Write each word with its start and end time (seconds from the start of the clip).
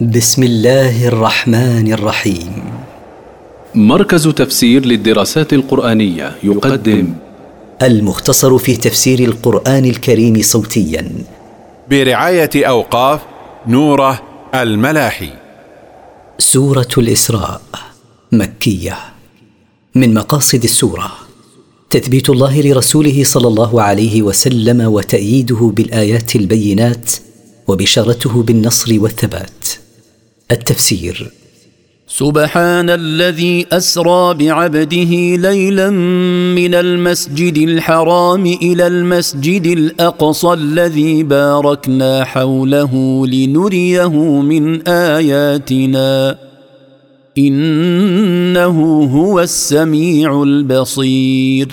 بسم 0.00 0.42
الله 0.42 1.08
الرحمن 1.08 1.92
الرحيم. 1.92 2.64
مركز 3.74 4.28
تفسير 4.28 4.86
للدراسات 4.86 5.52
القرآنية 5.52 6.36
يقدم 6.42 7.14
المختصر 7.82 8.58
في 8.58 8.76
تفسير 8.76 9.18
القرآن 9.20 9.84
الكريم 9.84 10.42
صوتيا. 10.42 11.12
برعاية 11.90 12.50
أوقاف 12.56 13.20
نوره 13.66 14.22
الملاحي. 14.54 15.30
سورة 16.38 16.88
الإسراء 16.98 17.60
مكية. 18.32 18.98
من 19.94 20.14
مقاصد 20.14 20.62
السورة 20.62 21.12
تثبيت 21.90 22.30
الله 22.30 22.60
لرسوله 22.60 23.24
صلى 23.24 23.48
الله 23.48 23.82
عليه 23.82 24.22
وسلم 24.22 24.80
وتأييده 24.80 25.72
بالآيات 25.76 26.36
البينات 26.36 27.10
وبشارته 27.68 28.42
بالنصر 28.42 28.96
والثبات. 29.00 29.81
التفسير. 30.52 31.30
سبحان 32.08 32.90
الذي 32.90 33.66
أسرى 33.72 34.34
بعبده 34.34 35.36
ليلا 35.36 35.90
من 36.54 36.74
المسجد 36.74 37.58
الحرام 37.58 38.46
إلى 38.46 38.86
المسجد 38.86 39.66
الأقصى 39.66 40.52
الذي 40.52 41.22
باركنا 41.22 42.24
حوله 42.24 43.26
لنريه 43.26 44.40
من 44.40 44.88
آياتنا. 44.88 46.38
إنه 47.38 49.04
هو 49.04 49.40
السميع 49.40 50.42
البصير. 50.42 51.68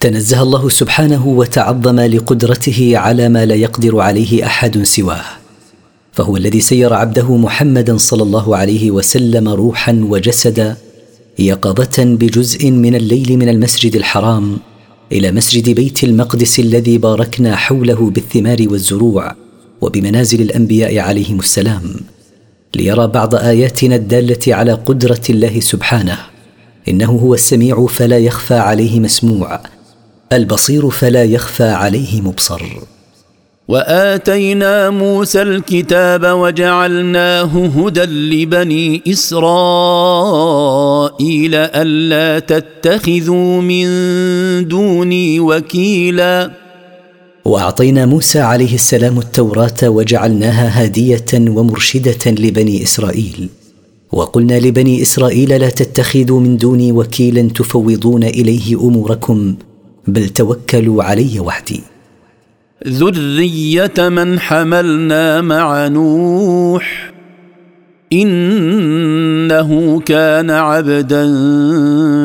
تنزه 0.00 0.42
الله 0.42 0.68
سبحانه 0.68 1.26
وتعظم 1.26 2.00
لقدرته 2.00 2.92
على 2.94 3.28
ما 3.28 3.46
لا 3.46 3.54
يقدر 3.54 4.00
عليه 4.00 4.46
أحد 4.46 4.82
سواه. 4.82 5.43
فهو 6.14 6.36
الذي 6.36 6.60
سير 6.60 6.92
عبده 6.92 7.36
محمدا 7.36 7.96
صلى 7.96 8.22
الله 8.22 8.56
عليه 8.56 8.90
وسلم 8.90 9.48
روحا 9.48 10.00
وجسدا 10.08 10.76
يقظة 11.38 12.04
بجزء 12.04 12.70
من 12.70 12.94
الليل 12.94 13.38
من 13.38 13.48
المسجد 13.48 13.96
الحرام 13.96 14.58
إلى 15.12 15.32
مسجد 15.32 15.70
بيت 15.70 16.04
المقدس 16.04 16.58
الذي 16.58 16.98
باركنا 16.98 17.56
حوله 17.56 18.10
بالثمار 18.10 18.66
والزروع 18.70 19.34
وبمنازل 19.80 20.40
الأنبياء 20.40 20.98
عليهم 20.98 21.38
السلام 21.38 21.94
ليرى 22.74 23.06
بعض 23.06 23.34
آياتنا 23.34 23.96
الدالة 23.96 24.54
على 24.54 24.72
قدرة 24.72 25.22
الله 25.30 25.60
سبحانه. 25.60 26.18
إنه 26.88 27.10
هو 27.10 27.34
السميع 27.34 27.86
فلا 27.86 28.18
يخفى 28.18 28.54
عليه 28.54 29.00
مسموع 29.00 29.60
البصير 30.32 30.90
فلا 30.90 31.24
يخفى 31.24 31.64
عليه 31.64 32.20
مبصر. 32.20 32.62
وآتينا 33.68 34.90
موسى 34.90 35.42
الكتاب 35.42 36.24
وجعلناه 36.24 37.66
هدى 37.76 38.00
لبني 38.00 39.02
إسرائيل 39.08 39.54
ألا 41.54 42.38
تتخذوا 42.38 43.60
من 43.62 43.88
دوني 44.68 45.40
وكيلا. 45.40 46.50
وأعطينا 47.44 48.06
موسى 48.06 48.40
عليه 48.40 48.74
السلام 48.74 49.18
التوراة 49.18 49.82
وجعلناها 49.82 50.82
هاديه 50.82 51.24
ومرشدة 51.34 52.30
لبني 52.30 52.82
إسرائيل. 52.82 53.48
وقلنا 54.12 54.58
لبني 54.58 55.02
إسرائيل 55.02 55.60
لا 55.60 55.70
تتخذوا 55.70 56.40
من 56.40 56.56
دوني 56.56 56.92
وكيلا 56.92 57.48
تفوضون 57.48 58.24
إليه 58.24 58.74
أموركم 58.80 59.54
بل 60.08 60.28
توكلوا 60.28 61.04
علي 61.04 61.40
وحدي. 61.40 61.80
ذريه 62.88 63.92
من 63.98 64.40
حملنا 64.40 65.40
مع 65.40 65.88
نوح 65.88 67.12
انه 68.12 70.00
كان 70.00 70.50
عبدا 70.50 71.24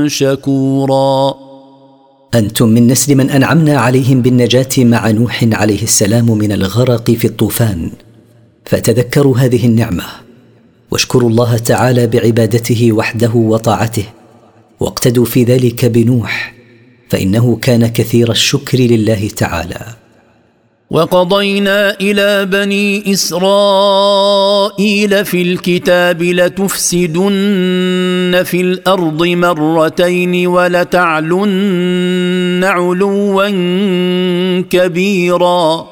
شكورا. 0.07 1.35
أنتم 2.35 2.69
من 2.69 2.87
نسل 2.87 3.15
من 3.15 3.29
انعمنا 3.29 3.77
عليهم 3.77 4.21
بالنجاه 4.21 4.69
مع 4.77 5.11
نوح 5.11 5.45
عليه 5.53 5.83
السلام 5.83 6.37
من 6.37 6.51
الغرق 6.51 7.11
في 7.11 7.25
الطوفان. 7.25 7.91
فتذكروا 8.65 9.37
هذه 9.37 9.65
النعمه. 9.65 10.03
واشكروا 10.91 11.29
الله 11.29 11.57
تعالى 11.57 12.07
بعبادته 12.07 12.91
وحده 12.91 13.31
وطاعته. 13.33 14.05
واقتدوا 14.79 15.25
في 15.25 15.43
ذلك 15.43 15.85
بنوح. 15.85 16.53
فانه 17.09 17.55
كان 17.55 17.87
كثير 17.87 18.31
الشكر 18.31 18.77
لله 18.77 19.27
تعالى. 19.27 20.08
وقضينا 20.91 21.99
إلى 22.01 22.45
بني 22.45 23.13
إسرائيل 23.13 24.45
في 25.25 25.41
الكتاب 25.41 26.23
لتفسدن 26.23 27.31
في 28.45 28.61
الأرض 28.61 29.23
مرتين 29.23 30.47
ولتعلن 30.47 31.43
علوا 32.63 33.49
كبيرا. 34.61 35.87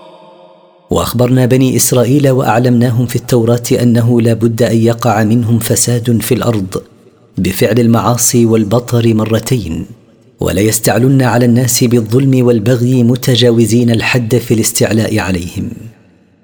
وأخبرنا 0.89 1.45
بني 1.45 1.75
إسرائيل 1.75 2.29
وأعلمناهم 2.29 3.05
في 3.05 3.15
التوراة 3.15 3.63
أنه 3.81 4.21
لا 4.21 4.33
بد 4.33 4.63
أن 4.63 4.77
يقع 4.77 5.23
منهم 5.23 5.59
فساد 5.59 6.21
في 6.21 6.33
الأرض 6.33 6.81
بفعل 7.37 7.79
المعاصي 7.79 8.45
والبطر 8.45 9.13
مرتين. 9.13 9.85
ولا 10.39 10.61
يستعلن 10.61 11.21
على 11.21 11.45
الناس 11.45 11.83
بالظلم 11.83 12.45
والبغي 12.45 13.03
متجاوزين 13.03 13.91
الحد 13.91 14.35
في 14.35 14.53
الاستعلاء 14.53 15.19
عليهم. 15.19 15.69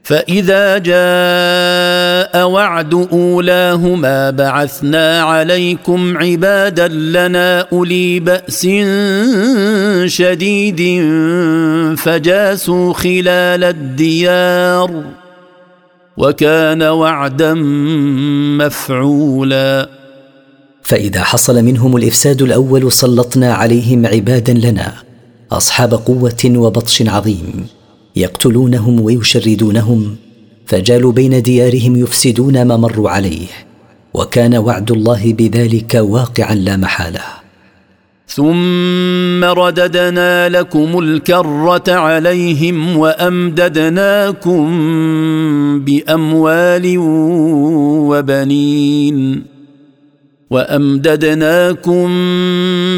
فإذا 0.03 0.77
جاء 0.77 2.47
وعد 2.47 2.93
أولاهما 2.93 4.29
بعثنا 4.29 5.21
عليكم 5.21 6.17
عبادا 6.17 6.87
لنا 6.87 7.67
أولي 7.73 8.19
بأس 8.19 8.67
شديد 10.05 10.81
فجاسوا 11.97 12.93
خلال 12.93 13.63
الديار 13.63 15.03
وكان 16.17 16.83
وعدا 16.83 17.53
مفعولا. 18.59 20.02
فإذا 20.83 21.23
حصل 21.23 21.63
منهم 21.63 21.97
الإفساد 21.97 22.41
الأول 22.41 22.91
سلطنا 22.91 23.53
عليهم 23.53 24.05
عبادا 24.05 24.53
لنا 24.53 24.93
أصحاب 25.51 25.93
قوة 25.93 26.45
وبطش 26.45 27.01
عظيم 27.01 27.67
يقتلونهم 28.15 29.01
ويشردونهم 29.01 30.15
فجالوا 30.65 31.11
بين 31.11 31.41
ديارهم 31.41 31.95
يفسدون 31.95 32.65
ما 32.65 32.77
مروا 32.77 33.09
عليه 33.09 33.47
وكان 34.13 34.55
وعد 34.55 34.91
الله 34.91 35.33
بذلك 35.33 35.95
واقعا 35.95 36.55
لا 36.55 36.77
محالة. 36.77 37.21
ثم 38.27 39.43
رددنا 39.43 40.49
لكم 40.49 40.99
الكرة 40.99 41.83
عليهم 41.93 42.97
وأمددناكم 42.97 44.69
بأموال 45.79 46.97
وبنين. 48.09 49.52
وأمددناكم 50.53 52.07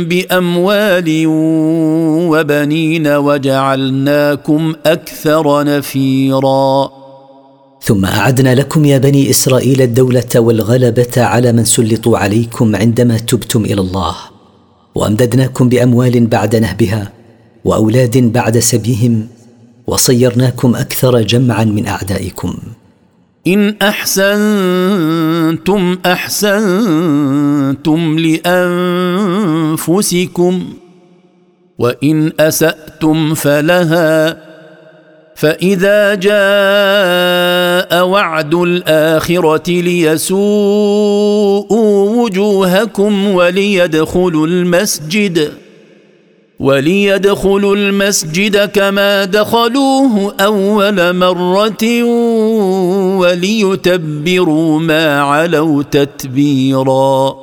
بأموال 0.09 1.23
وبنين 2.31 3.07
وجعلناكم 3.07 4.73
أكثر 4.85 5.63
نفيرا. 5.63 6.91
ثم 7.81 8.05
أعدنا 8.05 8.55
لكم 8.55 8.85
يا 8.85 8.97
بني 8.97 9.29
إسرائيل 9.29 9.81
الدولة 9.81 10.33
والغلبة 10.35 11.13
على 11.17 11.51
من 11.51 11.65
سلطوا 11.65 12.17
عليكم 12.17 12.75
عندما 12.75 13.17
تبتم 13.17 13.65
إلى 13.65 13.81
الله. 13.81 14.15
وأمددناكم 14.95 15.69
بأموال 15.69 16.27
بعد 16.27 16.55
نهبها 16.55 17.11
وأولاد 17.65 18.17
بعد 18.17 18.59
سبيهم 18.59 19.27
وصيرناكم 19.87 20.75
أكثر 20.75 21.21
جمعا 21.21 21.63
من 21.63 21.87
أعدائكم. 21.87 22.57
إن 23.47 23.75
أحسنتم 23.81 25.27
أحسنتم 26.05 27.19
لأنفسكم 29.69 30.73
وإن 31.79 32.31
أسأتم 32.39 33.33
فلها 33.33 34.37
فإذا 35.35 36.15
جاء 36.15 38.05
وعد 38.07 38.53
الآخرة 38.55 39.71
ليسوءوا 39.71 41.65
وجوهكم 42.23 43.27
وليدخلوا 43.27 44.47
المسجد 44.47 45.51
وليدخلوا 46.59 47.75
المسجد 47.75 48.57
كما 48.57 49.25
دخلوه 49.25 50.35
أول 50.39 51.15
مرة 51.15 52.03
وليتبروا 53.19 54.79
ما 54.79 55.21
علوا 55.21 55.83
تتبيرا. 55.83 57.35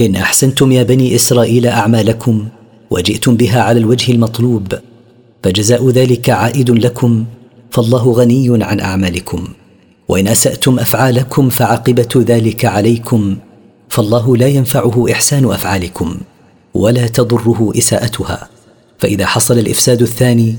إن 0.00 0.14
أحسنتم 0.16 0.72
يا 0.72 0.82
بني 0.82 1.14
إسرائيل 1.14 1.66
أعمالكم 1.66 2.48
وجئتم 2.90 3.36
بها 3.36 3.62
على 3.62 3.78
الوجه 3.78 4.12
المطلوب 4.12 4.72
فجزاء 5.42 5.88
ذلك 5.90 6.30
عائد 6.30 6.70
لكم 6.70 7.24
فالله 7.70 8.12
غني 8.12 8.64
عن 8.64 8.80
أعمالكم. 8.80 9.48
وإن 10.08 10.28
أسأتم 10.28 10.78
أفعالكم 10.78 11.48
فعاقبة 11.48 12.08
ذلك 12.16 12.64
عليكم 12.64 13.36
فالله 13.88 14.36
لا 14.36 14.46
ينفعه 14.46 15.06
إحسان 15.12 15.44
أفعالكم. 15.44 16.16
ولا 16.74 17.06
تضره 17.06 17.72
إساءتها. 17.78 18.48
فإذا 18.98 19.26
حصل 19.26 19.58
الإفساد 19.58 20.02
الثاني 20.02 20.56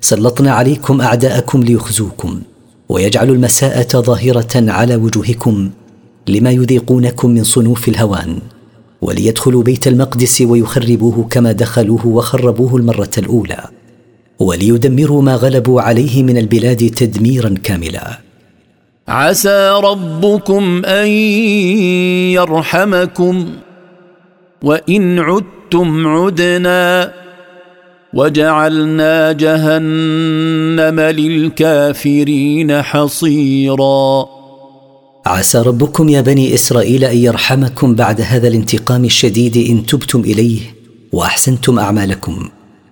سلطنا 0.00 0.52
عليكم 0.52 1.00
أعداءكم 1.00 1.62
ليخزوكم 1.62 2.40
ويجعل 2.88 3.30
المساءة 3.30 4.00
ظاهرة 4.00 4.48
على 4.54 4.96
وجوهكم 4.96 5.70
لما 6.28 6.50
يذيقونكم 6.50 7.30
من 7.30 7.44
صنوف 7.44 7.88
الهوان 7.88 8.38
وليدخلوا 9.02 9.62
بيت 9.62 9.86
المقدس 9.86 10.40
ويخربوه 10.40 11.26
كما 11.30 11.52
دخلوه 11.52 12.06
وخربوه 12.06 12.76
المرة 12.76 13.10
الأولى 13.18 13.64
وليدمروا 14.38 15.22
ما 15.22 15.34
غلبوا 15.34 15.80
عليه 15.80 16.22
من 16.22 16.38
البلاد 16.38 16.90
تدميرا 16.90 17.54
كاملا. 17.62 18.18
عسى 19.08 19.80
ربكم 19.84 20.84
أن 20.84 21.06
يرحمكم. 22.36 23.48
وإن 24.62 25.18
عدتم 25.18 26.06
عدنا 26.06 27.12
وجعلنا 28.14 29.32
جهنم 29.32 31.00
للكافرين 31.00 32.82
حصيرا. 32.82 34.26
عسى 35.26 35.58
ربكم 35.58 36.08
يا 36.08 36.20
بني 36.20 36.54
إسرائيل 36.54 37.04
أن 37.04 37.16
يرحمكم 37.16 37.94
بعد 37.94 38.20
هذا 38.20 38.48
الانتقام 38.48 39.04
الشديد 39.04 39.56
إن 39.70 39.86
تبتم 39.86 40.20
إليه 40.20 40.60
وأحسنتم 41.12 41.78
أعمالكم. 41.78 42.48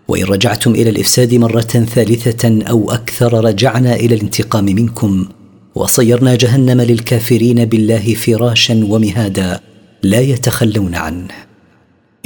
وإن 0.08 0.24
رجعتم 0.24 0.70
إلى 0.70 0.90
الإفساد 0.90 1.34
مرة 1.34 1.60
ثالثة 1.60 2.62
أو 2.70 2.90
أكثر 2.90 3.44
رجعنا 3.44 3.94
إلى 3.94 4.14
الانتقام 4.14 4.64
منكم. 4.64 5.26
وصيرنا 5.74 6.34
جهنم 6.34 6.80
للكافرين 6.80 7.64
بالله 7.64 8.14
فراشا 8.14 8.86
ومهادا 8.88 9.60
لا 10.02 10.20
يتخلون 10.20 10.94
عنه. 10.94 11.45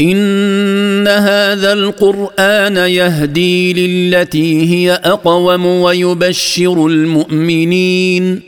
إن 0.01 1.09
هذا 1.09 1.73
القرآن 1.73 2.77
يهدي 2.77 3.73
للتي 3.73 4.71
هي 4.71 4.93
أقوم 4.93 5.67
ويبشر 5.67 6.87
المؤمنين 6.87 8.41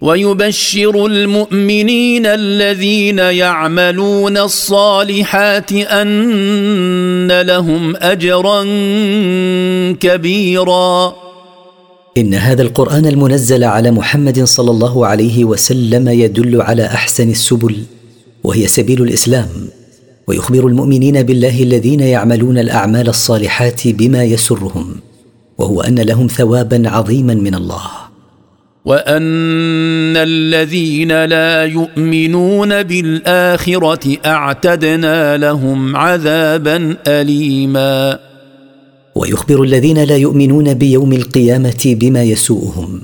ويبشر 0.00 1.06
المؤمنين 1.06 2.26
الذين 2.26 3.18
يعملون 3.18 4.36
الصالحات 4.38 5.72
أن 5.72 7.40
لهم 7.40 7.96
أجرا 7.96 8.62
كبيرا. 10.00 11.14
إن 12.18 12.34
هذا 12.34 12.62
القرآن 12.62 13.06
المنزل 13.06 13.64
على 13.64 13.90
محمد 13.90 14.44
صلى 14.44 14.70
الله 14.70 15.06
عليه 15.06 15.44
وسلم 15.44 16.08
يدل 16.08 16.62
على 16.62 16.84
أحسن 16.84 17.30
السبل 17.30 17.76
وهي 18.44 18.66
سبيل 18.66 19.02
الإسلام. 19.02 19.48
ويخبر 20.30 20.66
المؤمنين 20.66 21.22
بالله 21.22 21.62
الذين 21.62 22.00
يعملون 22.00 22.58
الأعمال 22.58 23.08
الصالحات 23.08 23.88
بما 23.88 24.24
يسرهم 24.24 24.96
وهو 25.58 25.80
أن 25.80 25.98
لهم 26.00 26.26
ثوابا 26.26 26.90
عظيما 26.90 27.34
من 27.34 27.54
الله. 27.54 27.82
وأن 28.84 30.16
الذين 30.16 31.24
لا 31.24 31.64
يؤمنون 31.64 32.82
بالآخرة 32.82 34.16
أعتدنا 34.26 35.36
لهم 35.36 35.96
عذابا 35.96 36.96
اليما. 37.06 38.18
ويخبر 39.14 39.62
الذين 39.62 40.04
لا 40.04 40.16
يؤمنون 40.16 40.74
بيوم 40.74 41.12
القيامة 41.12 41.82
بما 42.00 42.22
يسوءهم 42.22 43.00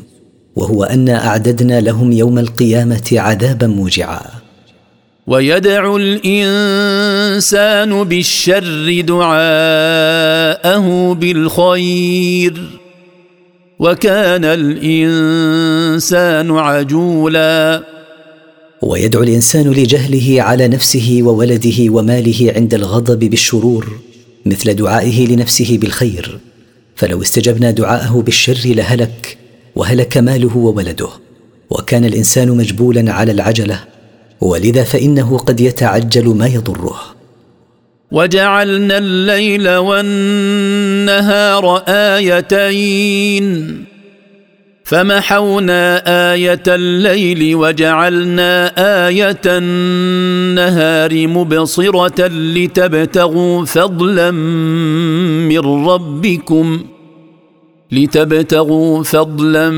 وهو 0.56 0.84
انا 0.84 1.26
أعددنا 1.26 1.80
لهم 1.80 2.12
يوم 2.12 2.38
القيامة 2.38 3.08
عذابا 3.12 3.66
موجعا. 3.66 4.35
ويدعو 5.26 5.96
الإنسان 5.96 7.24
بالشر 8.04 9.00
دعاءه 9.00 10.86
بالخير 11.14 12.62
وكان 13.78 14.44
الإنسان 14.44 14.90
عجولا. 16.50 17.84
ويدعو 18.82 19.22
الإنسان 19.22 19.72
لجهله 19.72 20.42
على 20.42 20.68
نفسه 20.68 21.18
وولده 21.22 21.90
وماله 21.92 22.52
عند 22.56 22.74
الغضب 22.74 23.18
بالشرور 23.18 23.98
مثل 24.46 24.74
دعائه 24.74 25.26
لنفسه 25.26 25.78
بالخير. 25.80 26.38
فلو 26.96 27.22
استجبنا 27.22 27.70
دعاءه 27.70 28.22
بالشر 28.22 28.60
لهلك 28.64 29.38
وهلك 29.76 30.16
ماله 30.16 30.56
وولده. 30.56 31.08
وكان 31.70 32.04
الإنسان 32.04 32.48
مجبولا 32.48 33.12
على 33.12 33.32
العجلة 33.32 33.95
ولذا 34.40 34.82
فإنه 34.82 35.38
قد 35.38 35.60
يتعجل 35.60 36.28
ما 36.28 36.46
يضره. 36.46 37.00
وجعلنا 38.12 38.98
الليل 38.98 39.76
والنهار 39.76 41.82
آيتين. 41.88 43.46
فمحونا 44.84 46.02
آية 46.32 46.62
الليل 46.68 47.54
وجعلنا 47.54 48.72
آية 49.08 49.40
النهار 49.46 51.26
مبصرة 51.26 52.26
لتبتغوا 52.26 53.64
فضلا 53.64 54.30
من 55.50 55.58
ربكم. 55.58 56.84
لتبتغوا 57.92 59.02
فضلا 59.02 59.70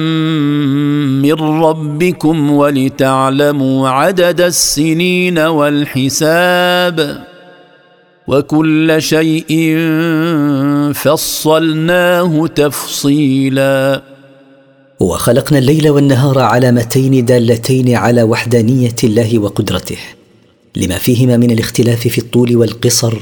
من 1.22 1.32
ربكم 1.34 2.50
ولتعلموا 2.50 3.88
عدد 3.88 4.40
السنين 4.40 5.38
والحساب 5.38 7.25
وكل 8.28 9.02
شيء 9.02 9.76
فصلناه 10.94 12.46
تفصيلا. 12.46 14.02
وخلقنا 15.00 15.58
الليل 15.58 15.90
والنهار 15.90 16.38
علامتين 16.38 17.25
دالتين 17.25 17.94
على 17.94 18.22
وحدانية 18.22 18.96
الله 19.04 19.38
وقدرته 19.38 19.99
لما 20.76 20.99
فيهما 20.99 21.37
من 21.37 21.50
الاختلاف 21.50 22.08
في 22.08 22.19
الطول 22.19 22.56
والقصر 22.56 23.14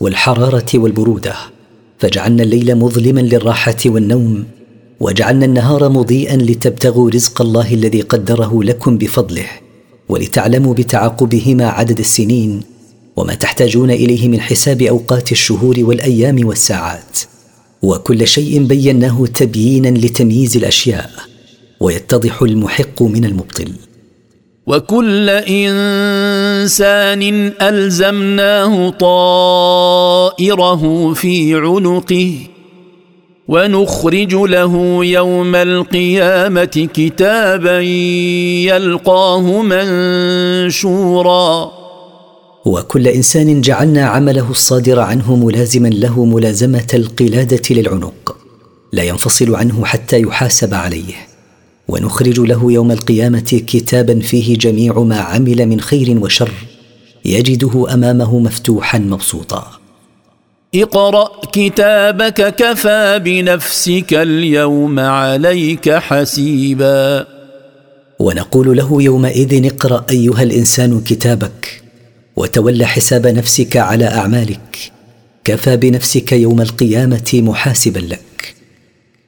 والحرارة 0.00 0.66
والبرودة. 0.74 1.51
فجعلنا 2.02 2.42
الليل 2.42 2.74
مظلما 2.74 3.20
للراحة 3.20 3.76
والنوم 3.86 4.44
وجعلنا 5.00 5.44
النهار 5.44 5.88
مضيئا 5.88 6.36
لتبتغوا 6.36 7.10
رزق 7.10 7.42
الله 7.42 7.74
الذي 7.74 8.00
قدره 8.00 8.62
لكم 8.62 8.98
بفضله 8.98 9.46
ولتعلموا 10.08 10.74
بتعاقبهما 10.74 11.66
عدد 11.66 11.98
السنين 11.98 12.60
وما 13.16 13.34
تحتاجون 13.34 13.90
إليه 13.90 14.28
من 14.28 14.40
حساب 14.40 14.82
أوقات 14.82 15.32
الشهور 15.32 15.74
والأيام 15.78 16.46
والساعات. 16.46 17.18
وكل 17.82 18.26
شيء 18.26 18.64
بيناه 18.64 19.26
تبيينا 19.26 19.88
لتمييز 19.88 20.56
الأشياء 20.56 21.10
ويتضح 21.80 22.42
المحق 22.42 23.02
من 23.02 23.24
المبطل. 23.24 23.72
وكل 24.66 25.30
إنسان 25.30 27.22
ألزمناه 27.62 28.90
طائره 28.90 30.82
في 31.14 31.54
عنقه 31.54 32.38
ونخرج 33.48 34.34
له 34.34 35.04
يوم 35.04 35.54
القيامة 35.54 36.88
كتابا 36.94 37.80
يلقاه 38.70 39.62
منشورا. 40.72 41.72
وكل 42.64 43.08
إنسان 43.08 43.60
جعلنا 43.60 44.06
عمله 44.06 44.50
الصادر 44.50 45.00
عنه 45.00 45.36
ملازما 45.36 45.88
له 45.88 46.24
ملازمة 46.24 46.86
القلادة 46.94 47.62
للعنق 47.70 48.36
لا 48.92 49.02
ينفصل 49.02 49.54
عنه 49.54 49.84
حتى 49.84 50.20
يحاسب 50.20 50.74
عليه. 50.74 51.31
ونخرج 51.88 52.40
له 52.40 52.72
يوم 52.72 52.90
القيامة 52.90 53.62
كتابا 53.66 54.20
فيه 54.20 54.56
جميع 54.56 54.98
ما 54.98 55.16
عمل 55.16 55.66
من 55.66 55.80
خير 55.80 56.18
وشر 56.18 56.52
يجده 57.24 57.94
أمامه 57.94 58.38
مفتوحا 58.38 58.98
مبسوطا. 58.98 59.66
اقرأ 60.74 61.40
كتابك 61.52 62.54
كفى 62.54 63.20
بنفسك 63.24 64.14
اليوم 64.14 64.98
عليك 65.00 65.90
حسيبا. 65.90 67.26
ونقول 68.18 68.76
له 68.76 69.02
يومئذ 69.02 69.66
اقرأ 69.66 70.06
أيها 70.10 70.42
الإنسان 70.42 71.00
كتابك 71.00 71.82
وتول 72.36 72.84
حساب 72.84 73.26
نفسك 73.26 73.76
على 73.76 74.04
أعمالك. 74.04 74.92
كفى 75.44 75.76
بنفسك 75.76 76.32
يوم 76.32 76.60
القيامة 76.60 77.30
محاسبا 77.34 77.98
لك. 77.98 78.31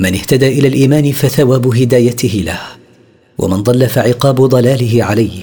من 0.00 0.14
اهتدى 0.14 0.48
إلى 0.48 0.68
الإيمان 0.68 1.12
فثواب 1.12 1.66
هدايته 1.66 2.42
له 2.46 2.60
ومن 3.38 3.62
ضل 3.62 3.88
فعقاب 3.88 4.40
ضلاله 4.40 5.04
عليه. 5.04 5.42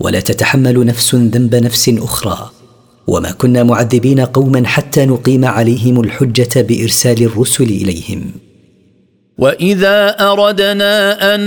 ولا 0.00 0.20
تتحمل 0.20 0.86
نفس 0.86 1.14
ذنب 1.14 1.54
نفس 1.54 1.90
أخرى. 1.98 2.50
وما 3.06 3.32
كنا 3.32 3.62
معذبين 3.62 4.20
قوما 4.20 4.66
حتى 4.66 5.06
نقيم 5.06 5.44
عليهم 5.44 6.00
الحجة 6.00 6.60
بإرسال 6.60 7.22
الرسل 7.22 7.64
إليهم. 7.64 8.30
وإذا 9.38 10.16
أردنا 10.20 11.34
أن 11.34 11.40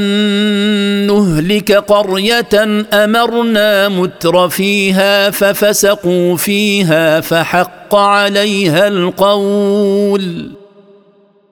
نهلك 1.08 1.72
قرية 1.72 2.86
أمرنا 2.94 3.90
متر 3.90 4.50
فيها 4.50 5.30
ففسقوا 5.30 6.38
فيها 6.38 7.22
فحق 7.22 7.96
عليها 7.96 8.88
القول. 8.88 10.63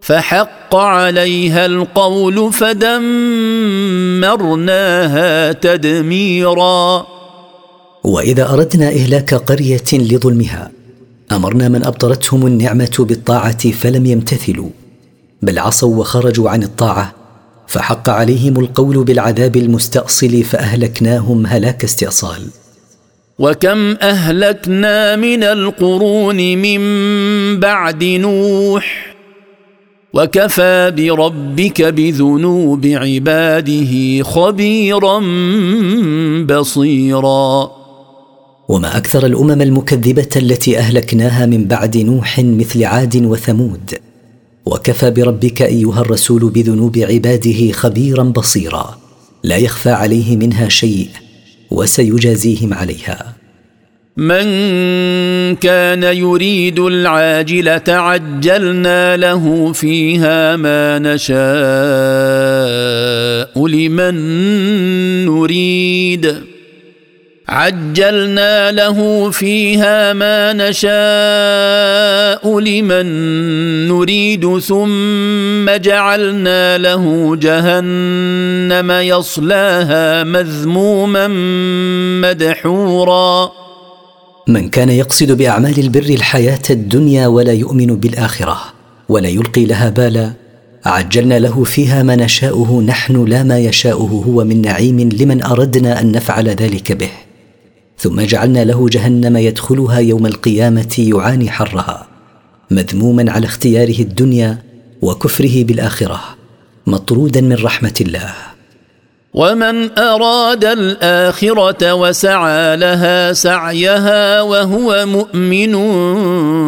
فحق 0.02 0.76
عليها 0.76 1.66
القول 1.66 2.54
فدمرناها 2.54 3.12
تدميرا. 5.52 7.06
وإذا 8.04 8.54
أردنا 8.54 8.88
إهلاك 8.90 9.34
قرية 9.34 9.84
لظلمها 9.94 10.72
أمرنا 11.32 11.70
من 11.70 11.86
أبطرتهم 11.86 12.48
النعمة 12.48 12.96
بالطاعة 13.00 13.72
فلم 13.72 14.06
يمتثلوا 14.06 14.70
بل 15.42 15.60
عصوا 15.60 15.96
وخرجوا 15.96 16.50
عن 16.50 16.64
الطاعة 16.64 17.14
فحق 17.68 18.10
عليهم 18.10 18.60
القول 18.60 19.04
بالعذاب 19.04 19.56
المستأصل 19.56 20.44
فأهلكناهم 20.44 21.46
هلاك 21.46 21.84
استئصال. 21.84 22.48
وكم 23.40 23.96
أهلكنا 24.02 25.16
من 25.16 25.44
القرون 25.44 26.38
من 26.38 26.80
بعد 27.60 28.04
نوح؟ 28.04 29.11
وكفى 30.14 30.94
بربك 30.98 31.82
بذنوب 31.82 32.86
عباده 32.86 34.24
خبيرا 34.24 35.20
بصيرا. 36.46 37.72
وما 38.70 38.98
أكثر 38.98 39.26
الأمم 39.26 39.62
المكذبة 39.62 40.30
التي 40.36 40.78
أهلكناها 40.78 41.46
من 41.46 41.66
بعد 41.66 41.98
نوح 41.98 42.40
مثل 42.40 42.84
عاد 42.84 43.26
وثمود. 43.26 43.92
وكفى 44.66 45.12
بربك 45.12 45.62
أيها 45.62 46.02
الرسول 46.02 46.50
بذنوب 46.50 46.98
عباده 46.98 47.72
خبيرا 47.72 48.24
بصيرا. 48.24 48.98
لا 49.44 49.58
يخفى 49.58 49.90
عليه 49.90 50.38
منها 50.38 50.70
شيء 50.70 51.10
وسيجازيهم 51.72 52.74
عليها. 52.74 53.41
من 54.18 55.56
كان 55.56 56.04
يريد 56.04 56.80
العاجله 56.80 57.82
عجلنا 57.88 59.18
له 59.18 59.72
فيها 59.74 60.56
ما 60.56 61.00
نشاء 61.00 61.38
لمن 63.68 64.16
نريد. 65.26 66.36
عجلنا 67.48 68.72
له 68.72 69.30
فيها 69.30 70.14
ما 70.14 70.54
نشاء 70.54 70.90
لمن 72.60 73.08
نريد 73.88 74.58
ثم 74.60 75.70
جعلنا 75.70 76.78
له 76.78 77.36
جهنم 77.36 78.92
يصلاها 78.92 80.24
مذموما 80.24 81.28
مدحورا. 82.22 83.52
من 84.48 84.70
كان 84.70 84.90
يقصد 84.90 85.32
بأعمال 85.32 85.80
البر 85.80 86.10
الحياة 86.10 86.62
الدنيا 86.70 87.28
ولا 87.28 87.54
يؤمن 87.54 87.96
بالآخرة 87.96 88.58
ولا 89.10 89.30
يلقي 89.30 89.66
لها 89.66 89.90
بالا 89.90 90.34
عجلنا 90.86 91.40
له 91.40 91.64
فيها 91.64 92.04
ما 92.04 92.16
نشاؤه 92.16 92.82
نحن 92.82 93.26
لا 93.26 93.44
ما 93.44 93.60
يشاؤه 93.60 94.24
هو 94.28 94.44
من 94.44 94.62
نعيم 94.62 95.00
لمن 95.00 95.44
أردنا 95.44 96.02
أن 96.02 96.12
نفعل 96.12 96.50
ذلك 96.50 96.92
به. 96.92 97.10
ثم 97.98 98.22
جعلنا 98.22 98.64
له 98.64 98.90
جهنم 98.90 99.38
يدخلها 99.38 100.00
يوم 100.00 100.26
القيامة 100.26 100.96
يعاني 100.98 101.50
حرها 101.50 102.08
مذموما 102.72 103.32
على 103.32 103.46
اختياره 103.46 104.00
الدنيا 104.00 104.58
وكفره 105.02 105.64
بالآخرة 105.64 106.22
مطرودا 106.88 107.42
من 107.42 107.56
رحمة 107.56 107.94
الله. 108.02 108.34
ومن 109.34 110.00
اراد 110.00 110.66
الاخره 110.66 111.94
وسعى 111.94 112.78
لها 112.78 113.34
سعيها 113.34 114.42
وهو 114.42 115.06
مؤمن 115.06 115.74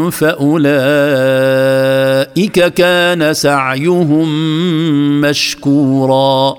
فاولئك 0.10 0.64
كان 2.74 3.34
سعيهم 3.34 4.28
مشكورا. 5.22 6.56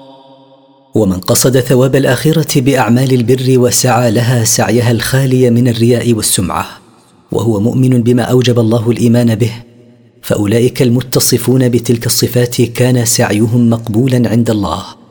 ومن 0.94 1.20
قصد 1.20 1.60
ثواب 1.60 1.96
الاخره 1.96 2.60
باعمال 2.60 3.12
البر 3.14 3.58
وسعى 3.58 4.10
لها 4.10 4.44
سعيها 4.44 4.90
الخالي 4.90 5.50
من 5.50 5.68
الرياء 5.68 6.12
والسمعه 6.12 6.66
وهو 7.32 7.60
مؤمن 7.60 8.02
بما 8.02 8.22
اوجب 8.22 8.58
الله 8.58 8.90
الايمان 8.90 9.34
به 9.34 9.52
فاولئك 10.22 10.82
المتصفون 10.82 11.68
بتلك 11.68 12.06
الصفات 12.06 12.62
كان 12.62 13.04
سعيهم 13.04 13.70
مقبولا 13.70 14.28
عند 14.28 14.50
الله. 14.50 15.03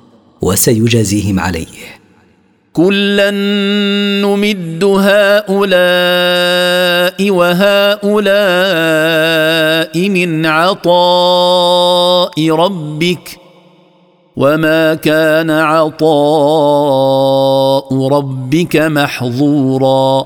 وسيجازيهم 0.43 1.39
عليه. 1.39 2.03
كلا 2.73 3.31
نمد 4.21 4.83
هؤلاء 4.83 5.53
وهؤلاء 7.31 8.23
من 10.09 10.45
عطاء 10.45 12.35
ربك 12.49 13.39
وما 14.35 14.93
كان 14.93 15.49
عطاء 15.49 16.07
ربك 18.07 18.75
محظورا. 18.75 20.25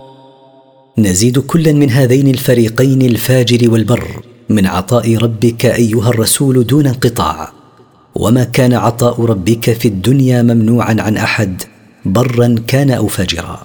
نزيد 0.98 1.40
كلا 1.40 1.74
من 1.74 1.90
هذين 1.90 2.28
الفريقين 2.28 3.02
الفاجر 3.02 3.72
والبر 3.72 4.08
من 4.50 4.66
عطاء 4.66 5.16
ربك 5.16 5.66
أيها 5.66 6.10
الرسول 6.10 6.68
دون 6.68 6.88
انقطاع. 6.88 7.57
وما 8.20 8.44
كان 8.44 8.74
عطاء 8.74 9.26
ربك 9.26 9.74
في 9.74 9.88
الدنيا 9.88 10.42
ممنوعا 10.42 10.96
عن 11.00 11.18
احد 11.18 11.62
برا 12.06 12.56
كان 12.68 12.92
أو 12.92 13.08
فاجرا. 13.08 13.60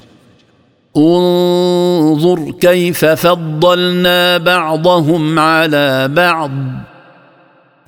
انظر 0.96 2.50
كيف 2.60 3.04
فضلنا 3.04 4.38
بعضهم 4.38 5.38
على 5.38 6.08
بعض 6.08 6.50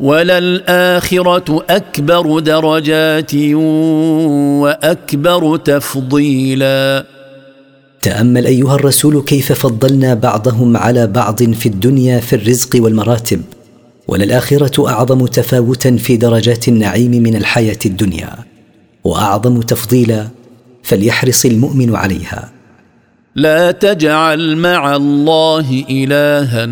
وللاخره 0.00 1.64
اكبر 1.70 2.38
درجات 2.38 3.34
واكبر 4.64 5.56
تفضيلا. 5.56 7.04
تامل 8.02 8.46
ايها 8.46 8.74
الرسول 8.74 9.22
كيف 9.22 9.52
فضلنا 9.52 10.14
بعضهم 10.14 10.76
على 10.76 11.06
بعض 11.06 11.42
في 11.42 11.66
الدنيا 11.66 12.20
في 12.20 12.36
الرزق 12.36 12.70
والمراتب. 12.74 13.42
وللآخرة 14.08 14.88
أعظم 14.88 15.26
تفاوتا 15.26 15.96
في 15.96 16.16
درجات 16.16 16.68
النعيم 16.68 17.10
من 17.10 17.36
الحياة 17.36 17.78
الدنيا 17.86 18.30
وأعظم 19.04 19.60
تفضيلا 19.60 20.28
فليحرص 20.82 21.44
المؤمن 21.44 21.96
عليها. 21.96 22.50
لا 23.36 23.70
تجعل 23.70 24.56
مع 24.56 24.96
الله 24.96 25.84
إلها 25.90 26.68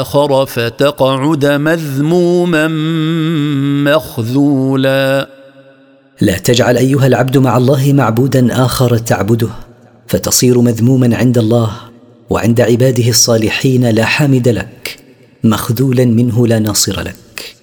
آخر 0.00 0.46
فتقعد 0.46 1.46
مذموما 1.46 2.68
مخذولا. 3.94 5.28
لا 6.20 6.38
تجعل 6.38 6.76
أيها 6.76 7.06
العبد 7.06 7.38
مع 7.38 7.56
الله 7.56 7.92
معبودا 7.92 8.64
آخر 8.64 8.98
تعبده 8.98 9.48
فتصير 10.06 10.60
مذموما 10.60 11.16
عند 11.16 11.38
الله 11.38 11.70
وعند 12.30 12.60
عباده 12.60 13.08
الصالحين 13.08 13.90
لا 13.90 14.04
حامد 14.04 14.48
لك. 14.48 14.95
مخذولا 15.48 16.04
منه 16.04 16.46
لا 16.46 16.58
ناصر 16.58 17.00
لك. 17.00 17.56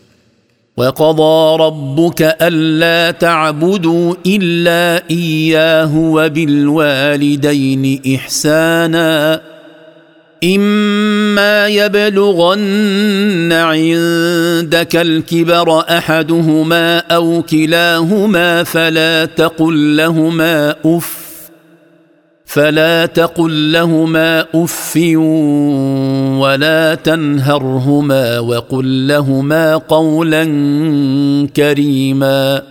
وقضى 0.78 1.64
ربك 1.64 2.38
ألا 2.42 3.12
تعبدوا 3.12 4.16
إلا 4.26 5.04
إياه 5.12 5.98
وبالوالدين 5.98 8.02
إحسانا. 8.16 9.42
إما 10.44 11.68
يبلغن 11.68 13.52
عندك 13.52 14.96
الكبر 14.96 15.80
أحدهما 15.80 17.00
أو 17.00 17.42
كلاهما 17.42 18.64
فلا 18.64 19.26
تقل 19.26 19.98
لهما 19.98 20.76
أف 20.86 21.23
فلا 22.54 23.06
تقل 23.06 23.72
لهما 23.72 24.46
أف 24.56 24.94
ولا 26.42 26.96
تنهرهما 26.96 28.40
وقل 28.40 29.08
لهما 29.08 29.78
قولا 29.78 30.44
كريما. 31.56 32.62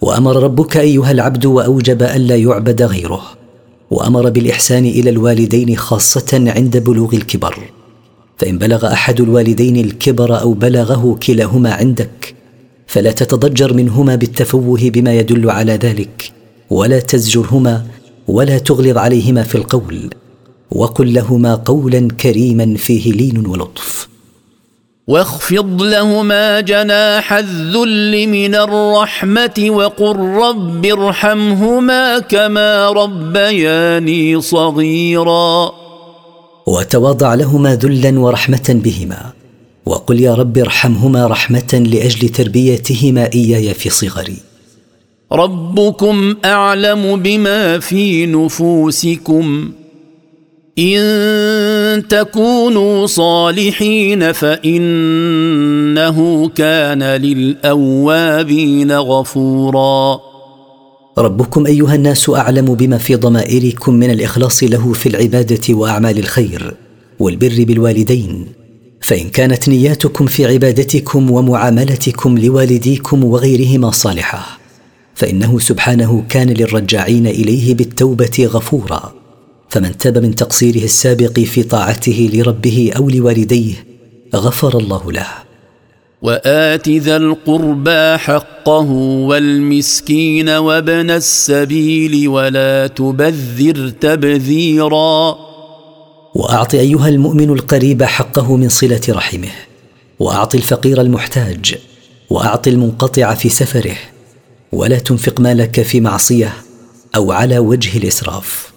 وأمر 0.00 0.42
ربك 0.42 0.76
أيها 0.76 1.10
العبد 1.10 1.46
وأوجب 1.46 2.02
الا 2.02 2.36
يعبد 2.36 2.82
غيره. 2.82 3.22
وأمر 3.90 4.30
بالإحسان 4.30 4.84
إلى 4.84 5.10
الوالدين 5.10 5.76
خاصة 5.76 6.52
عند 6.56 6.76
بلوغ 6.76 7.14
الكبر. 7.14 7.58
فإن 8.38 8.58
بلغ 8.58 8.92
أحد 8.92 9.20
الوالدين 9.20 9.76
الكبر 9.76 10.40
أو 10.40 10.52
بلغه 10.52 11.18
كلاهما 11.26 11.72
عندك 11.72 12.34
فلا 12.86 13.12
تتضجر 13.12 13.72
منهما 13.72 14.14
بالتفوه 14.14 14.90
بما 14.90 15.14
يدل 15.14 15.50
على 15.50 15.72
ذلك 15.72 16.32
ولا 16.70 17.00
تزجرهما 17.00 17.84
ولا 18.28 18.58
تغلظ 18.58 18.98
عليهما 18.98 19.42
في 19.42 19.54
القول 19.54 20.10
وقل 20.70 21.14
لهما 21.14 21.54
قولا 21.54 22.08
كريما 22.20 22.74
فيه 22.76 23.12
لين 23.12 23.46
ولطف. 23.46 24.08
واخفض 25.08 25.82
لهما 25.82 26.60
جناح 26.60 27.32
الذل 27.32 28.26
من 28.26 28.54
الرحمة 28.54 29.66
وقل 29.70 30.16
رب 30.16 30.86
ارحمهما 30.86 32.18
كما 32.18 32.90
ربياني 32.90 34.40
صغيرا. 34.40 35.72
وتواضع 36.66 37.34
لهما 37.34 37.74
ذلا 37.74 38.18
ورحمة 38.18 38.80
بهما 38.84 39.32
وقل 39.86 40.20
يا 40.20 40.34
رب 40.34 40.58
ارحمهما 40.58 41.26
رحمة 41.26 41.84
لأجل 41.92 42.28
تربيتهما 42.28 43.32
إياي 43.34 43.74
في 43.74 43.90
صغري. 43.90 44.45
ربكم 45.32 46.34
أعلم 46.44 47.16
بما 47.22 47.78
في 47.78 48.26
نفوسكم. 48.26 49.70
إن 50.78 52.08
تكونوا 52.08 53.06
صالحين 53.06 54.32
فإنه 54.32 54.88
كان 56.48 57.02
للأوابين 57.02 58.92
غفورا. 58.92 60.20
ربكم 61.18 61.66
أيها 61.66 61.94
الناس 61.94 62.30
أعلم 62.30 62.74
بما 62.74 62.98
في 62.98 63.14
ضمائركم 63.14 63.94
من 63.94 64.10
الإخلاص 64.10 64.62
له 64.62 64.92
في 64.92 65.08
العبادة 65.08 65.74
وأعمال 65.74 66.18
الخير 66.18 66.74
والبر 67.18 67.64
بالوالدين. 67.64 68.46
فإن 69.00 69.28
كانت 69.28 69.68
نياتكم 69.68 70.26
في 70.26 70.46
عبادتكم 70.46 71.30
ومعاملتكم 71.30 72.38
لوالديكم 72.38 73.24
وغيرهما 73.24 73.90
صالحة. 73.90 74.55
فإنه 75.16 75.58
سبحانه 75.58 76.24
كان 76.28 76.50
للرجاعين 76.50 77.26
إليه 77.26 77.74
بالتوبة 77.74 78.48
غفورا. 78.52 79.14
فمن 79.68 79.98
تاب 79.98 80.18
من 80.18 80.34
تقصيره 80.34 80.84
السابق 80.84 81.40
في 81.40 81.62
طاعته 81.62 82.30
لربه 82.32 82.92
أو 82.96 83.08
لوالديه 83.08 83.74
غفر 84.34 84.78
الله 84.78 85.12
له. 85.12 85.26
وآت 86.22 86.88
ذا 86.88 87.16
القربى 87.16 88.16
حقه 88.16 88.90
والمسكين 89.28 90.48
وابن 90.48 91.10
السبيل 91.10 92.28
ولا 92.28 92.86
تبذر 92.86 93.88
تبذيرا. 93.88 95.36
وأعط 96.34 96.74
أيها 96.74 97.08
المؤمن 97.08 97.50
القريب 97.50 98.02
حقه 98.02 98.56
من 98.56 98.68
صلة 98.68 99.00
رحمه. 99.08 99.52
وأعط 100.18 100.54
الفقير 100.54 101.00
المحتاج. 101.00 101.74
وأعط 102.30 102.68
المنقطع 102.68 103.34
في 103.34 103.48
سفره. 103.48 103.96
ولا 104.72 104.98
تنفق 104.98 105.40
مالك 105.40 105.82
في 105.82 106.00
معصية 106.00 106.52
أو 107.16 107.32
على 107.32 107.58
وجه 107.58 107.98
الإسراف. 107.98 108.72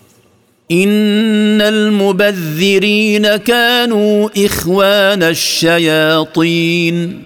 إن 0.71 1.61
المبذرين 1.61 3.35
كانوا 3.35 4.29
إخوان 4.45 5.23
الشياطين 5.23 7.23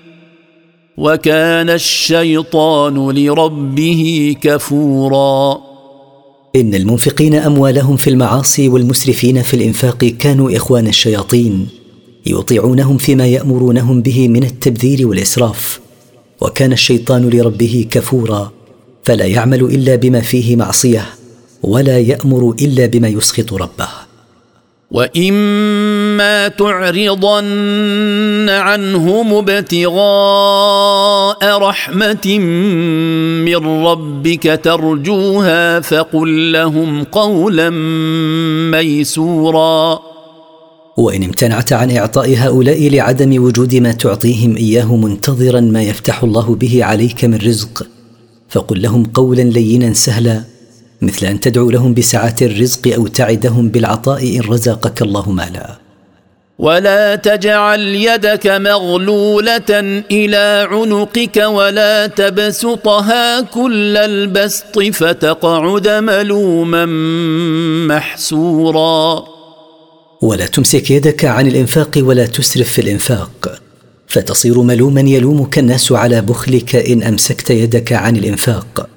وكان 0.98 1.70
الشيطان 1.70 3.12
لربه 3.12 4.36
كفورا. 4.42 5.62
إن 6.56 6.76
المنفقين 6.76 7.36
أموالهم 7.36 7.98
في 7.98 8.10
المعاصي 8.10 8.70
والمسرفين 8.70 9.42
في 9.42 9.54
الإنفاق 9.54 10.06
كانوا 10.06 10.58
إخوان 10.58 10.88
الشياطين 10.88 11.68
يطيعونهم 12.26 12.98
فيما 12.98 13.28
يأمرونهم 13.28 14.02
به 14.02 14.28
من 14.28 14.44
التبذير 14.44 15.08
والإسراف. 15.08 15.83
وكان 16.44 16.74
الشيطان 16.74 17.30
لربه 17.30 17.88
كفورا 17.92 18.52
فلا 19.04 19.26
يعمل 19.26 19.64
إلا 19.64 19.96
بما 19.96 20.22
فيه 20.22 20.56
معصية 20.56 21.06
ولا 21.64 22.00
يأمر 22.00 22.56
إلا 22.62 22.86
بما 22.86 23.08
يسخط 23.08 23.54
ربه. 23.54 23.88
وإما 24.92 26.48
تعرضن 26.48 28.50
عنهم 28.50 29.34
ابتغاء 29.34 29.98
رحمة 31.58 32.40
من 33.46 33.86
ربك 33.86 34.60
ترجوها 34.64 35.80
فقل 35.80 36.52
لهم 36.52 37.04
قولا 37.04 37.70
ميسورا. 38.72 40.13
وإن 40.98 41.24
امتنعت 41.24 41.74
عن 41.74 41.92
إعطاء 41.92 42.36
هؤلاء 42.38 42.90
لعدم 42.90 43.44
وجود 43.44 43.76
ما 43.76 43.92
تعطيهم 43.92 44.56
إياه 44.58 44.96
منتظرا 44.96 45.60
ما 45.60 45.84
يفتح 45.84 46.24
الله 46.24 46.56
به 46.56 46.84
عليك 46.84 47.26
من 47.26 47.38
رزق. 47.38 47.88
فقل 48.50 48.82
لهم 48.82 49.04
قولا 49.06 49.42
لينا 49.42 49.94
سهلا 49.94 50.44
مثل 51.02 51.26
أن 51.26 51.40
تدعو 51.40 51.70
لهم 51.70 51.94
بسعة 51.94 52.36
الرزق 52.42 52.94
أو 52.94 53.08
تعدهم 53.08 53.70
بالعطاء 53.70 54.36
إن 54.36 54.42
رزقك 54.42 55.02
الله 55.02 55.32
مالا. 55.32 55.78
ولا 56.60 57.16
تجعل 57.16 57.80
يدك 57.80 58.48
مغلولة 58.48 60.04
إلى 60.12 60.68
عنقك 60.72 61.38
ولا 61.38 62.08
تبسطها 62.08 63.42
كل 63.42 63.98
البسط 63.98 64.80
فتقعد 64.80 65.88
ملوما 65.88 66.86
محسورا. 67.88 69.33
ولا 70.24 70.46
تمسك 70.46 70.92
يدك 70.92 71.26
عن 71.26 71.48
الإنفاق 71.48 71.92
ولا 71.98 72.26
تسرف 72.26 72.72
في 72.72 72.82
الإنفاق. 72.82 73.60
فتصير 74.08 74.62
ملوما 74.62 75.02
يلومك 75.02 75.60
الناس 75.60 75.92
على 75.92 76.22
بخلك 76.22 76.76
إن 76.76 77.04
أمسكت 77.04 77.50
يدك 77.50 77.94
عن 77.94 78.16
الإنفاق. 78.16 78.90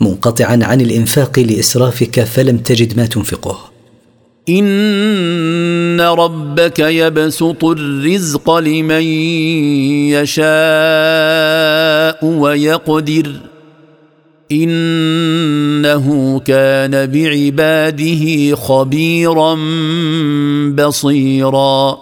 منقطعا 0.00 0.58
عن 0.62 0.80
الإنفاق 0.80 1.38
لإسرافك 1.38 2.24
فلم 2.24 2.58
تجد 2.58 2.96
ما 2.96 3.06
تنفقه. 3.06 3.70
إن 4.48 6.00
ربك 6.00 6.78
يبسط 6.78 7.64
الرزق 7.64 8.50
لمن 8.50 9.02
يشاء 10.12 10.44
ويقدر. 12.26 13.32
إنه 14.62 16.40
كان 16.40 17.06
بعباده 17.06 18.54
خبيرا 18.56 19.54
بصيرا. 20.74 21.98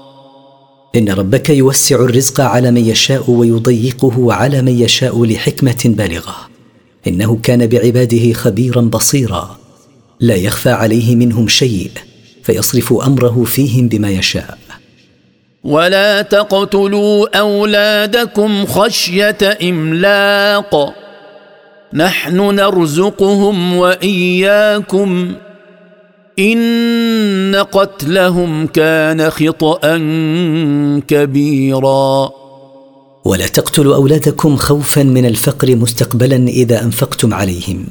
إن 0.97 1.09
ربك 1.09 1.51
يوسع 1.51 1.97
الرزق 1.97 2.41
على 2.41 2.71
من 2.71 2.87
يشاء 2.87 3.31
ويضيقه 3.31 4.33
على 4.33 4.63
من 4.63 4.81
يشاء 4.81 5.25
لحكمة 5.25 5.83
بالغة. 5.85 6.37
إنه 7.07 7.39
كان 7.43 7.67
بعباده 7.67 8.33
خبيرا 8.33 8.81
بصيرا. 8.81 9.59
لا 10.21 10.35
يخفى 10.35 10.71
عليه 10.71 11.17
منهم 11.17 11.49
شيء 11.49 11.91
فيصرف 12.43 12.93
أمره 12.93 13.45
فيهم 13.45 13.89
بما 13.89 14.11
يشاء. 14.11 14.59
ولا 15.65 16.23
تقتلوا 16.23 17.39
أولادكم 17.39 18.67
خشية 18.67 19.59
إملاق. 19.63 21.02
نحن 21.95 22.37
نرزقهم 22.37 23.77
وإياكم. 23.77 25.33
إن 26.39 27.67
قتلهم 27.73 28.67
كان 28.67 29.31
خطا 29.31 29.99
كبيرا. 31.09 32.31
ولا 33.25 33.47
تقتلوا 33.47 33.95
أولادكم 33.95 34.57
خوفا 34.57 35.03
من 35.03 35.27
الفقر 35.27 35.77
مستقبلا 35.77 36.37
إذا 36.37 36.85
أنفقتم 36.85 37.35
عليهم. 37.35 37.87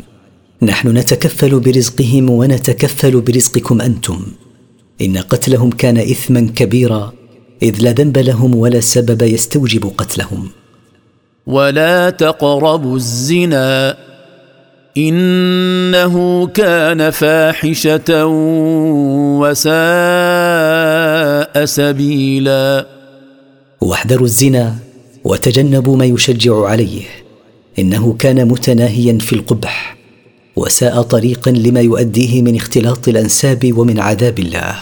نحن 0.62 0.98
نتكفل 0.98 1.60
برزقهم 1.60 2.30
ونتكفل 2.30 3.22
برزقكم 3.22 3.82
أنتم. 3.82 4.22
إن 5.02 5.18
قتلهم 5.18 5.70
كان 5.70 5.98
اثما 5.98 6.48
كبيرا 6.56 7.14
إذ 7.64 7.76
لا 7.80 7.92
ذنب 7.92 8.18
لهم 8.18 8.56
ولا 8.56 8.80
سبب 8.80 9.22
يستوجب 9.22 9.92
قتلهم. 9.98 10.50
ولا 11.52 12.10
تقربوا 12.10 12.96
الزنا 12.96 13.98
إنه 14.98 16.48
كان 16.48 17.10
فاحشة 17.10 18.26
وساء 19.42 19.72
سبيلا. 21.66 22.86
واحذروا 23.82 24.26
الزنا 24.26 24.76
وتجنبوا 25.24 25.98
ما 25.98 26.06
يشجع 26.06 26.66
عليه. 26.66 27.04
إنه 27.80 28.16
كان 28.20 28.48
متناهيا 28.48 29.18
في 29.18 29.34
القبح 29.34 29.98
وساء 30.56 31.02
طريقا 31.02 31.52
لما 31.52 31.82
يؤديه 31.82 32.42
من 32.42 32.56
اختلاط 32.56 33.08
الأنساب 33.08 33.78
ومن 33.78 34.00
عذاب 34.00 34.40
الله. 34.40 34.76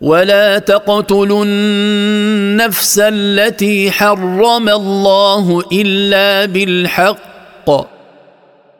ولا 0.00 0.58
تقتلوا 0.58 1.44
النفس 1.44 3.00
التي 3.02 3.90
حرم 3.90 4.68
الله 4.68 5.62
إلا 5.72 6.44
بالحق. 6.44 7.96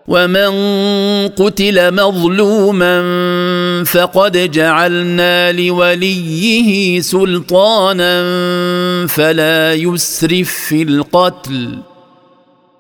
ومن 0.09 0.51
قتل 1.29 1.95
مظلوما 1.95 3.05
فقد 3.85 4.51
جعلنا 4.51 5.53
لوليه 5.53 7.01
سلطانا 7.01 8.23
فلا 9.07 9.75
يسرف 9.75 10.51
في 10.51 10.83
القتل. 10.83 11.79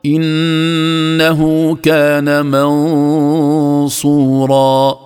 إنه 0.07 1.77
كان 1.83 2.46
منصورا. 3.87 5.05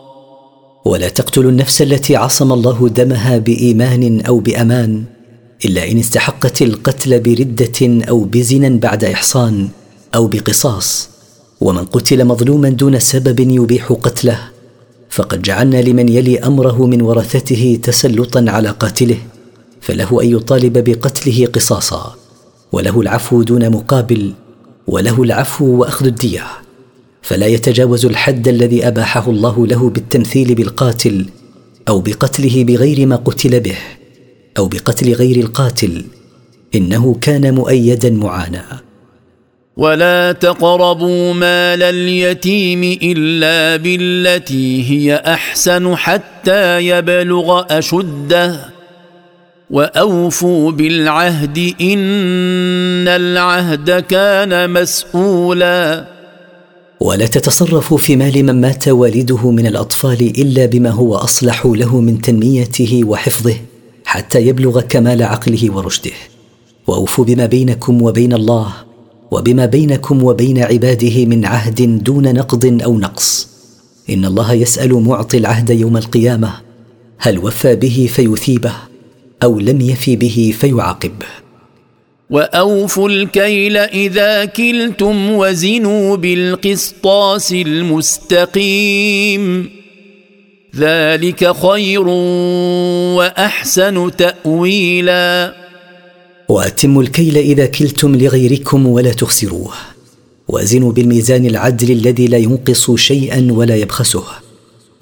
ولا 0.85 1.09
تقتلوا 1.09 1.51
النفس 1.51 1.83
التي 1.83 2.17
عصم 2.17 2.53
الله 2.53 2.89
دمها 2.89 3.39
بإيمان 3.39 4.21
أو 4.21 4.39
بأمان 4.39 5.05
إلا 5.65 5.91
إن 5.91 5.99
استحقت 5.99 6.63
القتل 6.63 7.21
بردة 7.21 8.05
أو 8.09 8.25
بزنا 8.25 8.69
بعد 8.69 9.05
إحصان 9.05 9.69
أو 10.15 10.27
بقصاص. 10.27 11.09
ومن 11.61 11.85
قتل 11.85 12.25
مظلوما 12.25 12.69
دون 12.69 12.99
سبب 12.99 13.41
يبيح 13.41 13.93
قتله 13.93 14.39
فقد 15.11 15.43
جعلنا 15.43 15.83
لمن 15.83 16.09
يلي 16.09 16.39
أمره 16.39 16.87
من 16.87 17.03
ورثته 17.03 17.79
تسلطا 17.83 18.45
على 18.49 18.69
قاتله 18.69 19.19
فله 19.81 20.23
أن 20.23 20.29
يطالب 20.37 20.79
بقتله 20.85 21.47
قصاصا. 21.47 22.15
وله 22.73 23.01
العفو 23.01 23.43
دون 23.43 23.71
مقابل 23.71 24.33
وله 24.87 25.23
العفو 25.23 25.65
وأخذ 25.65 26.07
الدية. 26.07 26.47
فلا 27.23 27.47
يتجاوز 27.47 28.07
الحد 28.07 28.49
الذي 28.49 28.87
أباحه 28.87 29.31
الله 29.31 29.67
له 29.67 29.91
بالتمثيل 29.91 30.55
بالقاتل 30.55 31.27
أو 31.89 32.01
بقتله 32.01 32.65
بغير 32.65 33.07
ما 33.07 33.17
قتل 33.17 33.61
به 33.61 33.77
أو 34.59 34.69
بقتل 34.69 35.13
غير 35.13 35.37
القاتل 35.37 36.05
إنه 36.75 37.17
كان 37.21 37.55
مؤيدا 37.55 38.11
معانا. 38.11 38.65
ولا 39.77 40.33
تقربوا 40.33 41.33
مال 41.33 41.83
اليتيم 41.83 42.99
إلا 43.03 43.77
بالتي 43.77 44.91
هي 44.91 45.15
أحسن 45.15 45.97
حتى 45.97 46.87
يبلغ 46.87 47.65
أشده. 47.71 48.61
وأوفوا 49.71 50.71
بالعهد 50.71 51.75
إن 51.81 53.09
العهد 53.09 53.91
كان 53.91 54.71
مسؤولا. 54.71 56.20
ولا 57.01 57.27
تتصرفوا 57.27 57.99
في 57.99 58.17
مال 58.17 58.43
من 58.43 58.61
مات 58.61 58.89
والده 58.89 59.51
من 59.51 59.67
الأطفال 59.67 60.21
إلا 60.41 60.67
بما 60.67 60.91
هو 60.91 61.15
أصلح 61.15 61.67
له 61.67 62.01
من 62.01 62.21
تنميته 62.21 63.01
وحفظه 63.05 63.55
حتى 64.05 64.47
يبلغ 64.47 64.81
كمال 64.81 65.23
عقله 65.23 65.77
ورشده. 65.77 66.11
وأوفوا 66.87 67.25
بما 67.25 67.47
بينكم 67.47 68.03
وبين 68.03 68.33
الله 68.33 68.73
وبما 69.31 69.67
بينكم 69.67 70.25
وبين 70.25 70.59
عباده 70.59 71.25
من 71.25 71.45
عهد 71.45 72.05
دون 72.05 72.35
نقض 72.35 72.83
أو 72.85 72.99
نقص. 72.99 73.49
إن 74.11 74.25
الله 74.25 74.53
يسأل 74.53 74.95
معطي 74.95 75.39
العهد 75.39 75.71
يوم 75.71 75.97
القيامة 75.97 76.53
هل 77.19 77.39
وفى 77.39 77.77
به 77.77 78.09
فيثيبه 78.13 78.73
أو 79.43 79.61
لم 79.61 79.81
يف 79.81 80.11
به 80.11 80.55
فيعاقبه. 80.61 81.27
وأوفوا 82.31 83.09
الكيل 83.09 83.77
إذا 83.77 84.45
كلتم 84.45 85.31
وزنوا 85.31 86.17
بالقسطاس 86.17 87.53
المستقيم. 87.53 89.01
ذلك 90.77 91.57
خير 91.57 92.09
وأحسن 93.17 94.11
تأويلا. 94.17 95.55
وأتموا 96.49 97.03
الكيل 97.03 97.39
إذا 97.39 97.67
كلتم 97.67 98.17
لغيركم 98.17 98.87
ولا 98.87 99.13
تخسروه. 99.13 99.73
وازنوا 100.49 100.93
بالميزان 100.93 101.47
العدل 101.47 101.91
الذي 101.91 102.27
لا 102.27 102.39
ينقص 102.39 102.91
شيئا 102.91 103.49
ولا 103.51 103.77
يبخسه. 103.77 104.25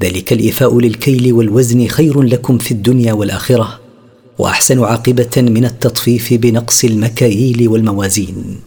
ذلك 0.02 0.32
الإيفاء 0.32 0.80
للكيل 0.80 1.32
والوزن 1.32 1.86
خير 1.86 2.22
لكم 2.22 2.58
في 2.58 2.70
الدنيا 2.70 3.12
والآخرة. 3.12 3.87
وأحسن 4.38 4.84
عاقبة 4.84 5.30
من 5.36 5.64
التطفيف 5.64 6.34
بنقص 6.34 6.84
المكاييل 6.84 7.68
والموازين. 7.68 8.60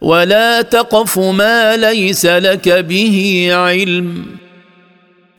ولا 0.00 0.62
تقف 0.62 1.18
ما 1.18 1.76
ليس 1.76 2.26
لك 2.26 2.68
به 2.68 3.48
علم. 3.52 4.24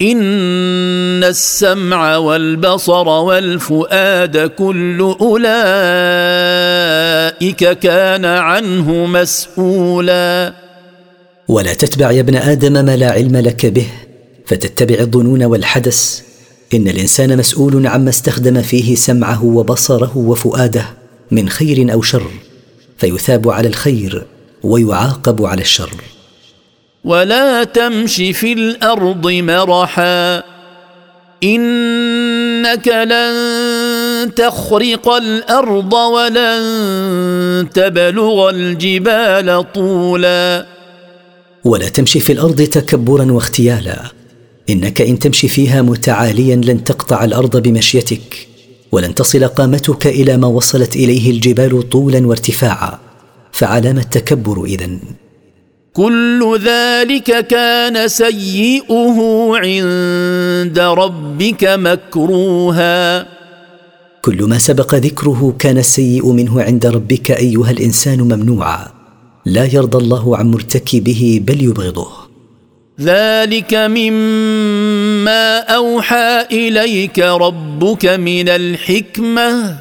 إن 0.02 1.24
السمع 1.24 2.18
والبصر 2.18 3.08
والفؤاد 3.08 4.38
كل 4.38 5.16
أولئك 5.22 5.44
كان 7.80 8.26
عنه 8.26 9.06
مسؤولا. 9.06 10.54
ولا 11.48 11.74
تتبع 11.74 12.12
يا 12.12 12.20
ابن 12.22 12.36
آدم 12.36 12.86
ما 12.86 12.98
لا 12.98 13.12
علم 13.12 13.38
لك 13.38 13.66
به 13.66 13.88
فتتبع 14.46 15.00
الظنون 15.00 15.44
والحدث 15.44 16.22
إن 16.74 16.88
الإنسان 16.88 17.38
مسؤول 17.38 17.88
عما 17.88 18.10
استخدم 18.10 18.62
فيه 18.62 18.96
سمعه 18.96 19.46
وبصره 19.46 20.18
وفؤاده 20.18 20.86
من 21.32 21.50
خير 21.50 21.94
أو 21.94 22.02
شر 22.02 22.32
فيثاب 22.98 23.50
على 23.50 23.68
الخير 23.68 24.26
ويعاقب 24.64 25.46
على 25.46 25.62
الشر. 25.62 25.94
ولا 27.04 27.64
تمش 27.64 28.16
في 28.16 28.54
الأرض 28.54 29.28
مرحا 29.28 30.44
إنك 31.44 32.88
لن 32.88 34.32
تخرق 34.36 35.10
الأرض 35.10 35.94
ولن 35.94 37.70
تبلغ 37.74 38.50
الجبال 38.50 39.66
طولا. 39.74 40.66
ولا 41.64 41.90
تمشي 41.90 42.20
في 42.20 42.34
الأرض 42.34 42.62
تكبرا 42.62 43.32
واختيالا 43.32 44.23
إنك 44.70 45.02
إن 45.02 45.20
تمشي 45.20 45.48
فيها 45.48 45.82
متعاليا 45.82 46.56
لن 46.56 46.84
تقطع 46.84 47.24
الأرض 47.24 47.58
بمشيتك 47.58 48.48
ولن 48.92 49.16
تصل 49.16 49.48
قامتك 49.48 50.08
إلى 50.08 50.38
ما 50.38 50.48
وصلت 50.48 50.96
إليه 50.96 51.32
الجبال 51.32 51.90
طولا 51.90 52.28
وارتفاعا. 52.28 53.00
فعلام 53.52 53.98
التكبر 53.98 54.66
اذن 54.66 55.00
كل 55.94 56.60
ذلك 56.66 57.48
كان 57.48 58.08
سيئه 58.08 59.18
عند 59.54 60.80
ربك 60.80 61.64
مكروها. 61.64 63.28
كل 64.22 64.44
ما 64.44 64.58
سبق 64.58 64.96
ذكره 64.96 65.56
كان 65.60 65.78
السيء 65.78 66.32
منه 66.32 66.62
عند 66.62 66.86
ربك 66.86 67.32
أيها 67.32 67.72
الإنسان 67.72 68.22
ممنوعا. 68.22 68.88
لا 69.46 69.66
يرضى 69.66 69.98
الله 69.98 70.38
عن 70.38 70.52
مرتكبه 70.52 71.42
بل 71.48 71.64
يبغضه. 71.64 72.23
ذلك 73.02 73.74
مما 73.74 75.60
أوحى 75.60 76.46
إليك 76.52 77.20
ربك 77.20 78.06
من 78.06 78.50
الحكمة. 78.50 79.78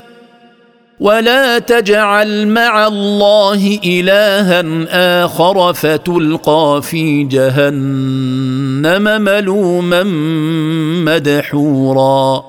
ولا 1.01 1.59
تجعل 1.59 2.46
مع 2.46 2.87
الله 2.87 3.79
إلها 3.85 4.64
آخر 5.25 5.72
فتلقى 5.72 6.81
في 6.83 7.25
جهنم 7.25 9.22
ملوما 9.22 10.03
مدحورا. 11.05 12.44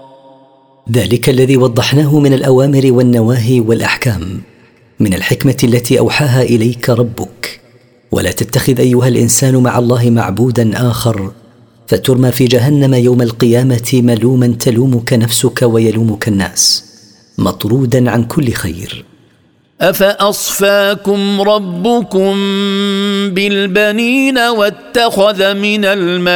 ذلك 0.92 1.30
الذي 1.30 1.58
وضحناه 1.58 2.20
من 2.20 2.34
الأوامر 2.34 2.82
والنواهي 2.86 3.60
والأحكام 3.60 4.42
من 5.00 5.14
الحكمة 5.14 5.58
التي 5.64 6.00
أوحاها 6.00 6.42
إليك 6.42 6.90
ربك. 6.90 7.63
ولا 8.14 8.32
تتخذ 8.32 8.80
أيها 8.80 9.08
الإنسان 9.08 9.56
مع 9.56 9.80
الله 9.80 10.10
معبودا 10.10 10.90
آخر 10.90 11.32
فترمى 11.88 12.32
في 12.32 12.46
جهنم 12.46 12.94
يوم 12.94 13.22
القيامة 13.22 13.90
ملوما 13.94 14.48
تلومك 14.48 15.14
نفسك 15.14 15.62
ويلومك 15.62 16.28
الناس 16.28 16.84
مطرودا 17.38 18.12
عن 18.12 18.24
كل 18.24 18.52
خير. 18.52 19.06
أفأصفاكم 19.82 21.42
ربكم 21.42 22.34
بالبنين 23.34 24.38
واتخذ 24.38 25.54
من 25.54 25.86
الملائكة 25.86 26.34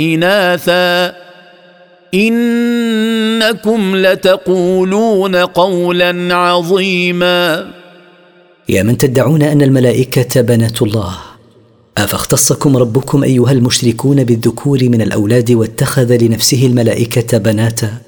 إناثا؟ 0.00 1.14
إنكم 2.14 3.96
لتقولون 3.96 5.36
قولا 5.36 6.34
عظيما. 6.34 7.66
يا 8.68 8.82
من 8.82 8.98
تدعون 8.98 9.42
أن 9.42 9.62
الملائكة 9.62 10.40
بنات 10.40 10.82
الله؟ 10.82 11.16
أفاختصكم 11.98 12.76
ربكم 12.76 13.22
أيها 13.22 13.52
المشركون 13.52 14.24
بالذكور 14.24 14.78
من 14.82 15.02
الأولاد 15.02 15.50
واتخذ 15.50 16.16
لنفسه 16.16 16.66
الملائكة 16.66 17.38
بناتا؟ 17.38 17.98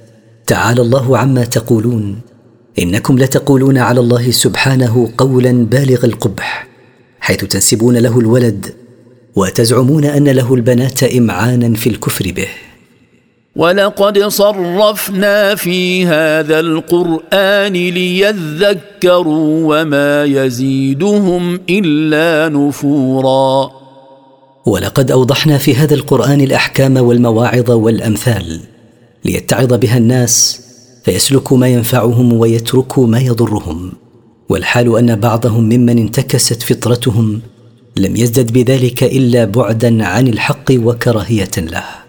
تعالى 0.47 0.81
الله 0.81 1.19
عما 1.19 1.45
تقولون. 1.45 2.21
إنكم 2.79 3.19
لتقولون 3.19 3.79
على 3.79 4.01
الله 4.01 4.31
سبحانه 4.31 5.11
قولا 5.19 5.53
بالغ 5.53 6.05
القبح 6.05 6.69
حيث 7.21 7.45
تنسبون 7.45 7.97
له 7.97 8.21
الولد 8.21 8.75
وتزعمون 9.37 10.05
أن 10.05 10.29
له 10.29 10.55
البنات 10.55 11.03
إمعانا 11.03 11.75
في 11.75 11.88
الكفر 11.88 12.33
به. 12.33 12.49
ولقد 13.57 14.19
صرفنا 14.19 15.55
في 15.55 16.07
هذا 16.07 16.61
القرآن 16.61 17.73
ليذكروا 17.73 19.75
وما 19.75 20.25
يزيدهم 20.25 21.61
إلا 21.71 22.49
نفورا. 22.49 23.71
ولقد 24.66 25.11
أوضحنا 25.11 25.59
في 25.59 25.75
هذا 25.75 25.95
القرآن 25.95 26.40
الأحكام 26.40 26.97
والمواعظ 26.97 27.71
والأمثال 27.71 28.61
ليتعظ 29.25 29.75
بها 29.75 29.99
الناس 29.99 30.61
فيسلكوا 31.05 31.59
ما 31.59 31.69
ينفعهم 31.69 32.33
ويتركوا 32.33 33.07
ما 33.07 33.21
يضرهم. 33.21 33.92
والحال 34.49 34.99
أن 34.99 35.21
بعضهم 35.21 35.64
ممن 35.64 35.99
انتكست 35.99 36.62
فطرتهم 36.62 37.40
لم 37.97 38.16
يزدد 38.16 38.53
بذلك 38.53 39.05
إلا 39.05 39.45
بعدا 39.45 40.05
عن 40.05 40.29
الحق 40.29 40.73
وكراهية 40.73 41.51
له. 41.59 42.06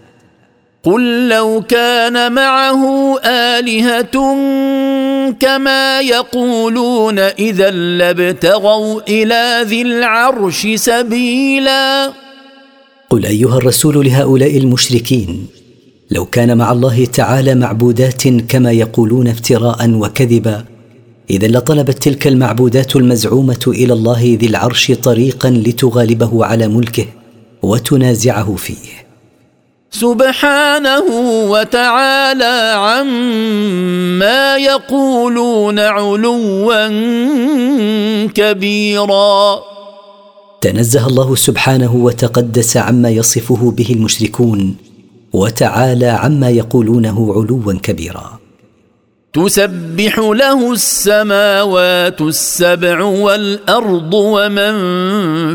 قل 0.88 1.28
لو 1.28 1.62
كان 1.68 2.32
معه 2.32 3.18
آلهة 3.24 4.16
كما 5.40 6.00
يقولون 6.00 7.18
إذا 7.18 7.70
لابتغوا 7.70 9.00
إلى 9.08 9.64
ذي 9.68 9.82
العرش 9.82 10.66
سبيلا. 10.74 12.12
قل 13.10 13.26
أيها 13.26 13.56
الرسول 13.58 14.06
لهؤلاء 14.06 14.56
المشركين 14.58 15.46
لو 16.10 16.24
كان 16.24 16.58
مع 16.58 16.72
الله 16.72 17.04
تعالى 17.04 17.54
معبودات 17.54 18.28
كما 18.28 18.72
يقولون 18.72 19.28
افتراء 19.28 19.90
وكذبا 19.90 20.64
إذا 21.30 21.48
لطلبت 21.48 22.02
تلك 22.02 22.26
المعبودات 22.26 22.96
المزعومة 22.96 23.64
إلى 23.66 23.92
الله 23.92 24.38
ذي 24.40 24.46
العرش 24.46 24.92
طريقا 24.92 25.50
لتغالبه 25.50 26.44
على 26.44 26.68
ملكه 26.68 27.06
وتنازعه 27.62 28.54
فيه. 28.56 29.07
سبحانه 29.90 31.04
وتعالى 31.50 32.74
عما 32.76 34.56
يقولون 34.56 35.78
علوا 35.78 36.88
كبيرا. 38.26 39.62
تنزه 40.60 41.06
الله 41.06 41.34
سبحانه 41.34 41.94
وتقدس 41.96 42.76
عما 42.76 43.10
يصفه 43.10 43.70
به 43.70 43.92
المشركون 43.92 44.76
وتعالى 45.32 46.06
عما 46.06 46.50
يقولونه 46.50 47.34
علوا 47.36 47.72
كبيرا. 47.82 48.38
تسبح 49.32 50.18
له 50.18 50.72
السماوات 50.72 52.20
السبع 52.20 53.02
والأرض 53.02 54.14
ومن 54.14 54.74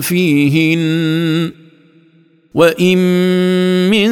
فيهن. 0.01 1.62
وان 2.53 2.97
من 3.89 4.09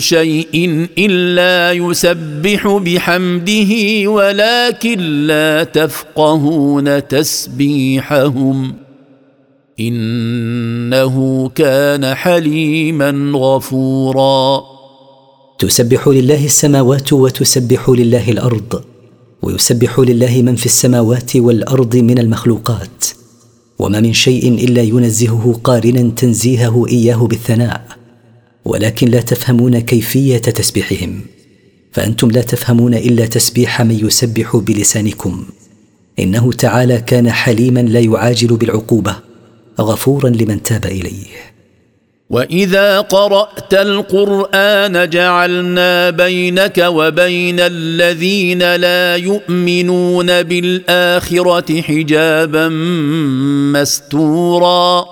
شيء 0.00 0.86
الا 0.98 1.72
يسبح 1.72 2.66
بحمده 2.68 3.72
ولكن 4.10 4.98
لا 5.26 5.64
تفقهون 5.64 7.08
تسبيحهم 7.08 8.74
انه 9.80 11.48
كان 11.54 12.14
حليما 12.14 13.32
غفورا. 13.34 14.62
تسبح 15.58 16.08
لله 16.08 16.44
السماوات 16.44 17.12
وتسبح 17.12 17.90
لله 17.90 18.30
الأرض 18.30 18.82
ويسبح 19.42 19.98
لله 19.98 20.42
من 20.42 20.56
في 20.56 20.66
السماوات 20.66 21.36
والارض 21.36 21.96
من 21.96 22.18
المخلوقات. 22.18 23.23
وما 23.78 24.00
من 24.00 24.12
شيء 24.12 24.48
إلا 24.48 24.82
ينزهه 24.82 25.60
قارنا 25.64 26.10
تنزيهه 26.16 26.86
إياه 26.88 27.16
بالثناء. 27.16 27.86
ولكن 28.64 29.08
لا 29.08 29.20
تفهمون 29.20 29.78
كيفية 29.78 30.38
تسبيحهم. 30.38 31.20
فأنتم 31.92 32.30
لا 32.30 32.42
تفهمون 32.42 32.94
إلا 32.94 33.26
تسبيح 33.26 33.82
من 33.82 34.06
يسبح 34.06 34.56
بلسانكم. 34.56 35.44
إنه 36.18 36.52
تعالى 36.52 37.00
كان 37.00 37.30
حليما 37.30 37.80
لا 37.80 38.00
يعاجل 38.00 38.56
بالعقوبة. 38.56 39.16
غفورا 39.80 40.28
لمن 40.28 40.62
تاب 40.62 40.86
إليه. 40.86 41.53
واذا 42.30 43.00
قرات 43.00 43.74
القران 43.74 45.10
جعلنا 45.10 46.10
بينك 46.10 46.78
وبين 46.78 47.60
الذين 47.60 48.74
لا 48.76 49.16
يؤمنون 49.16 50.42
بالاخره 50.42 51.80
حجابا 51.80 52.68
مستورا 53.74 55.04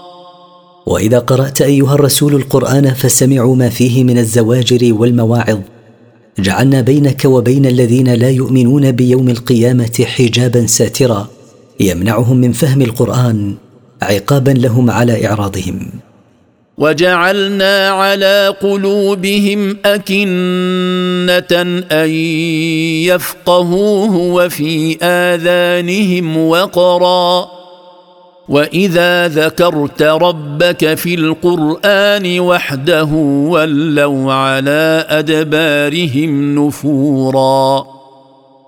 واذا 0.86 1.18
قرات 1.18 1.62
ايها 1.62 1.94
الرسول 1.94 2.34
القران 2.34 2.94
فسمعوا 2.94 3.56
ما 3.56 3.68
فيه 3.68 4.04
من 4.04 4.18
الزواجر 4.18 4.94
والمواعظ. 4.94 5.58
جعلنا 6.38 6.80
بينك 6.80 7.24
وبين 7.24 7.66
الذين 7.66 8.14
لا 8.14 8.30
يؤمنون 8.30 8.92
بيوم 8.92 9.28
القيامه 9.28 10.04
حجابا 10.04 10.66
ساترا. 10.66 11.28
يمنعهم 11.80 12.36
من 12.36 12.52
فهم 12.52 12.82
القران 12.82 13.54
عقابا 14.02 14.50
لهم 14.50 14.90
على 14.90 15.26
اعراضهم. 15.26 15.90
وجعلنا 16.78 17.88
على 17.88 18.54
قلوبهم 18.60 19.76
أكنة 19.84 21.62
أن 21.92 22.10
يفقهوه 23.08 24.16
وفي 24.16 24.98
آذانهم 25.02 26.48
وقرا. 26.48 27.48
وإذا 28.48 29.28
ذكرت 29.28 30.02
ربك 30.02 30.94
في 30.94 31.14
القرآن 31.14 32.40
وحده 32.40 33.04
ولوا 33.48 34.32
على 34.32 35.06
أدبارهم 35.08 36.66
نفورا. 36.66 37.86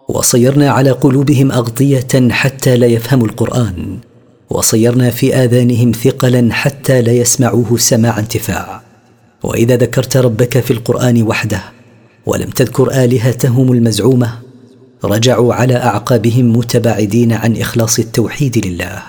وصيرنا 0.08 0.70
على 0.70 0.90
قلوبهم 0.90 1.52
أغطية 1.52 2.28
حتى 2.30 2.76
لا 2.76 2.86
يفهموا 2.86 3.26
القرآن. 3.26 3.98
وصيرنا 4.50 5.10
في 5.10 5.34
آذانهم 5.34 5.92
ثقلا 5.92 6.52
حتى 6.52 7.02
لا 7.02 7.12
يسمعوه 7.12 7.76
سماع 7.76 8.18
انتفاع. 8.18 8.80
وإذا 9.42 9.76
ذكرت 9.76 10.16
ربك 10.16 10.60
في 10.60 10.70
القرآن 10.70 11.22
وحده 11.22 11.60
ولم 12.26 12.50
تذكر 12.50 13.04
آلهتهم 13.04 13.72
المزعومة 13.72 14.38
رجعوا 15.04 15.54
على 15.54 15.76
أعقابهم 15.76 16.56
متباعدين 16.56 17.32
عن 17.32 17.56
إخلاص 17.56 17.98
التوحيد 17.98 18.66
لله. 18.66 19.02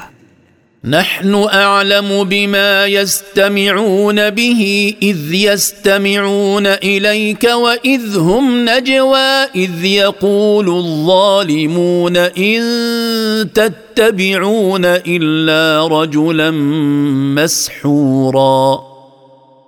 نحن 0.86 1.36
أعلم 1.36 2.24
بما 2.24 2.86
يستمعون 2.86 4.30
به 4.30 4.93
إذ 5.02 5.34
يستمعون 5.34 6.67
إليك 6.67 7.43
وإذ 7.43 8.17
هم 8.17 8.69
نجوى 8.69 9.43
إذ 9.56 9.86
يقول 9.86 10.69
الظالمون 10.69 12.17
إن 12.17 12.62
تتبعون 13.54 14.86
إلا 14.86 15.88
رجلا 15.88 16.52
مسحورا. 17.41 18.80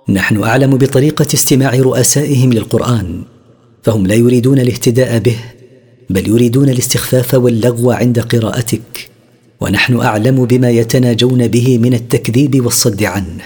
نحن 0.08 0.42
أعلم 0.42 0.78
بطريقة 0.78 1.26
استماع 1.34 1.74
رؤسائهم 1.74 2.52
للقرآن 2.52 3.22
فهم 3.82 4.06
لا 4.06 4.14
يريدون 4.14 4.58
الاهتداء 4.58 5.18
به 5.18 5.36
بل 6.10 6.28
يريدون 6.28 6.68
الاستخفاف 6.68 7.34
واللغو 7.34 7.90
عند 7.90 8.20
قراءتك. 8.20 9.17
ونحن 9.60 10.00
أعلم 10.00 10.44
بما 10.44 10.70
يتناجون 10.70 11.48
به 11.48 11.78
من 11.78 11.94
التكذيب 11.94 12.64
والصد 12.64 13.02
عنه. 13.02 13.44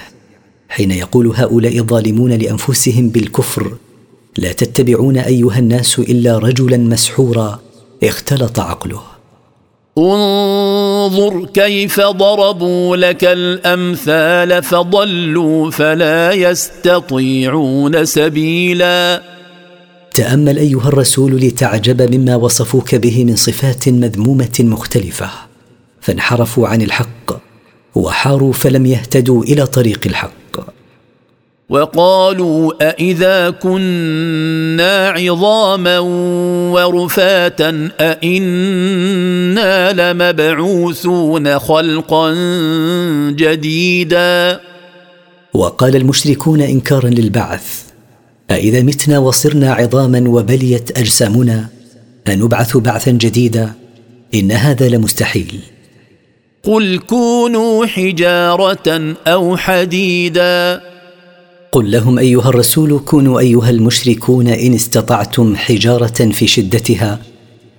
حين 0.68 0.90
يقول 0.90 1.26
هؤلاء 1.26 1.78
الظالمون 1.78 2.32
لأنفسهم 2.32 3.08
بالكفر 3.08 3.72
لا 4.38 4.52
تتبعون 4.52 5.16
أيها 5.16 5.58
الناس 5.58 5.98
إلا 5.98 6.38
رجلا 6.38 6.76
مسحورا 6.76 7.60
اختلط 8.04 8.60
عقله. 8.60 9.02
انظر 9.98 11.46
كيف 11.46 12.00
ضربوا 12.00 12.96
لك 12.96 13.24
الأمثال 13.24 14.62
فضلوا 14.62 15.70
فلا 15.70 16.32
يستطيعون 16.32 18.04
سبيلا. 18.04 19.22
تأمل 20.14 20.58
أيها 20.58 20.88
الرسول 20.88 21.36
لتعجب 21.36 22.14
مما 22.14 22.36
وصفوك 22.36 22.94
به 22.94 23.24
من 23.24 23.36
صفات 23.36 23.88
مذمومة 23.88 24.60
مختلفة. 24.60 25.51
فانحرفوا 26.02 26.68
عن 26.68 26.82
الحق 26.82 27.32
وحاروا 27.94 28.52
فلم 28.52 28.86
يهتدوا 28.86 29.42
إلى 29.44 29.66
طريق 29.66 30.00
الحق. 30.06 30.32
وقالوا 31.68 32.88
أإذا 32.90 33.50
كنا 33.50 35.08
عظاما 35.08 35.98
ورفاتا 36.74 37.90
أإنا 38.00 39.92
لمبعوثون 40.12 41.58
خلقا 41.58 42.34
جديدا. 43.30 44.60
وقال 45.54 45.96
المشركون 45.96 46.60
إنكارا 46.60 47.08
للبعث 47.08 47.82
أإذا 48.50 48.82
متنا 48.82 49.18
وصرنا 49.18 49.72
عظاما 49.72 50.28
وبليت 50.28 50.98
أجسامنا 50.98 51.68
أنبعث 52.28 52.76
بعثا 52.76 53.10
جديدا 53.10 53.72
إن 54.34 54.52
هذا 54.52 54.88
لمستحيل. 54.88 55.60
قل 56.64 56.98
كونوا 56.98 57.86
حجارة 57.86 59.14
أو 59.26 59.56
حديدا. 59.56 60.80
قل 61.72 61.90
لهم 61.90 62.18
أيها 62.18 62.48
الرسول 62.48 62.98
كونوا 62.98 63.40
أيها 63.40 63.70
المشركون 63.70 64.48
إن 64.48 64.74
استطعتم 64.74 65.56
حجارة 65.56 66.30
في 66.32 66.46
شدتها 66.46 67.18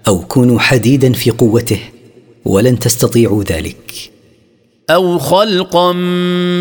أو 0.07 0.19
كونوا 0.19 0.59
حديدا 0.59 1.13
في 1.13 1.31
قوته 1.31 1.79
ولن 2.45 2.79
تستطيعوا 2.79 3.43
ذلك. 3.43 3.91
أو 4.89 5.19
خلقا 5.19 5.91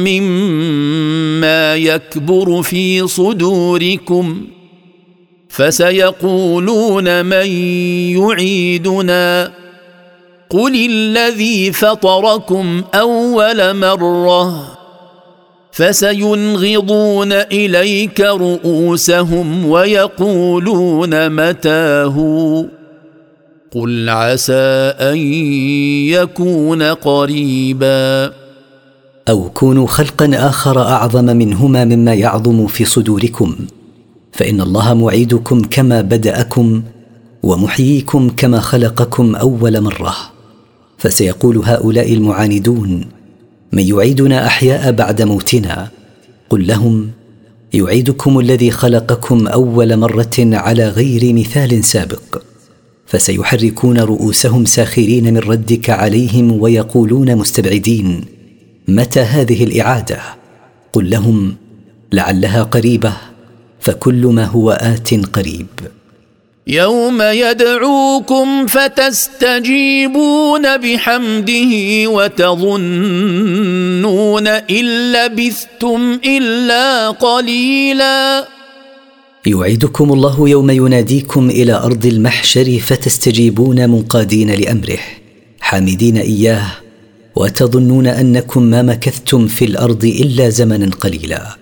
مما 0.06 1.76
يكبر 1.76 2.62
في 2.62 3.08
صدوركم 3.08 4.46
فسيقولون 5.48 7.24
من 7.26 7.46
يعيدنا. 8.16 9.61
قل 10.52 10.90
الذي 10.90 11.72
فطركم 11.72 12.82
اول 12.94 13.76
مره 13.76 14.72
فسينغضون 15.72 17.32
اليك 17.32 18.20
رؤوسهم 18.20 19.66
ويقولون 19.66 21.28
متاه 21.30 22.16
قل 23.74 24.08
عسى 24.08 24.92
ان 25.00 25.16
يكون 26.08 26.82
قريبا 26.82 28.32
أو 29.28 29.50
كونوا 29.50 29.86
خلقا 29.86 30.30
اخر 30.34 30.82
اعظم 30.82 31.24
منهما 31.24 31.84
مما 31.84 32.14
يعظم 32.14 32.66
في 32.66 32.84
صدوركم 32.84 33.56
فان 34.32 34.60
الله 34.60 34.94
معيدكم 34.94 35.62
كما 35.62 36.00
بداكم 36.00 36.82
ومحييكم 37.42 38.30
كما 38.36 38.60
خلقكم 38.60 39.36
اول 39.36 39.80
مره 39.80 40.31
فسيقول 41.02 41.56
هؤلاء 41.56 42.12
المعاندون 42.12 43.04
من 43.72 43.82
يعيدنا 43.82 44.46
أحياء 44.46 44.92
بعد 44.92 45.22
موتنا؟ 45.22 45.88
قل 46.50 46.66
لهم 46.66 47.10
يعيدكم 47.72 48.38
الذي 48.38 48.70
خلقكم 48.70 49.46
أول 49.46 49.96
مرة 49.96 50.36
على 50.38 50.88
غير 50.88 51.32
مثال 51.32 51.84
سابق 51.84 52.42
فسيحركون 53.06 53.98
رؤوسهم 53.98 54.64
ساخرين 54.64 55.34
من 55.34 55.38
ردك 55.38 55.90
عليهم 55.90 56.60
ويقولون 56.60 57.36
مستبعدين 57.36 58.24
متى 58.88 59.20
هذه 59.20 59.64
الإعادة؟ 59.64 60.20
قل 60.92 61.10
لهم 61.10 61.54
لعلها 62.12 62.62
قريبة 62.62 63.12
فكل 63.80 64.26
ما 64.26 64.44
هو 64.44 64.70
آت 64.70 65.14
قريب. 65.14 65.66
يوم 66.66 67.22
يدعوكم 67.22 68.66
فتستجيبون 68.66 69.96
بحمده 70.76 71.72
وتظنون 72.06 73.26
إن 74.46 75.12
لبثتم 75.12 76.18
إلا 76.24 77.10
قليلا. 77.10 78.48
يوعدكم 79.46 80.12
الله 80.12 80.48
يوم 80.48 80.70
يناديكم 80.70 81.50
إلى 81.50 81.72
أرض 81.72 82.06
المحشر 82.06 82.78
فتستجيبون 82.78 83.90
منقادين 83.90 84.50
لأمره 84.50 84.98
حامدين 85.60 86.16
إياه 86.16 86.66
وتظنون 87.36 88.06
أنكم 88.06 88.62
ما 88.62 88.82
مكثتم 88.82 89.46
في 89.46 89.64
الأرض 89.64 90.04
إلا 90.04 90.48
زمنا 90.48 90.90
قليلا. 91.00 91.61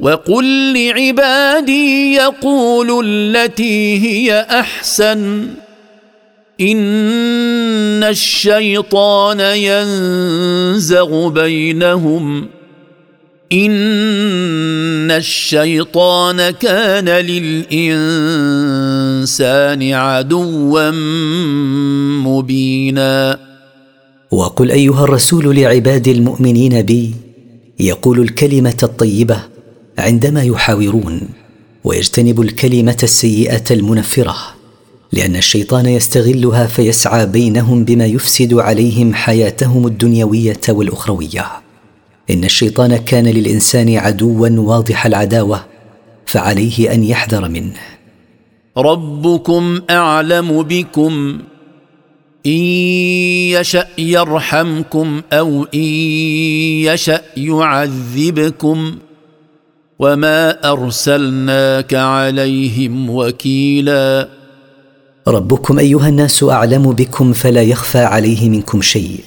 وقل 0.00 0.72
لعبادي 0.74 2.14
يقولوا 2.14 3.02
التي 3.06 3.98
هي 4.02 4.46
أحسن. 4.50 5.48
إن 6.60 8.04
الشيطان 8.04 9.40
ينزغ 9.40 11.28
بينهم. 11.28 12.46
إن 13.52 15.10
الشيطان 15.10 16.50
كان 16.50 17.08
للإنسان 17.08 18.32
عدوا 19.92 20.90
مبينا. 22.26 23.38
وقل 24.30 24.70
أيها 24.70 25.04
الرسول 25.04 25.56
لعباد 25.56 26.08
المؤمنين 26.08 26.82
بي 26.82 27.14
يقول 27.80 28.20
الكلمة 28.20 28.76
الطيبة 28.82 29.55
عندما 29.98 30.42
يحاورون 30.42 31.20
ويجتنب 31.84 32.40
الكلمة 32.40 32.96
السيئة 33.02 33.64
المنفرة 33.70 34.36
لأن 35.12 35.36
الشيطان 35.36 35.86
يستغلها 35.86 36.66
فيسعى 36.66 37.26
بينهم 37.26 37.84
بما 37.84 38.06
يفسد 38.06 38.54
عليهم 38.54 39.14
حياتهم 39.14 39.86
الدنيوية 39.86 40.60
والأخروية. 40.68 41.46
إن 42.30 42.44
الشيطان 42.44 42.96
كان 42.96 43.26
للإنسان 43.26 43.96
عدوا 43.96 44.48
واضح 44.48 45.06
العداوة 45.06 45.64
فعليه 46.26 46.92
أن 46.92 47.04
يحذر 47.04 47.48
منه. 47.48 47.80
ربكم 48.76 49.80
أعلم 49.90 50.62
بكم 50.62 51.38
إن 52.46 52.52
يشأ 53.52 53.86
يرحمكم 53.98 55.22
أو 55.32 55.66
إن 55.74 55.80
يشأ 56.84 57.20
يعذبكم. 57.36 58.96
وما 59.98 60.72
ارسلناك 60.72 61.94
عليهم 61.94 63.10
وكيلا 63.10 64.28
ربكم 65.28 65.78
ايها 65.78 66.08
الناس 66.08 66.42
اعلم 66.42 66.92
بكم 66.92 67.32
فلا 67.32 67.62
يخفى 67.62 67.98
عليه 67.98 68.50
منكم 68.50 68.82
شيء 68.82 69.20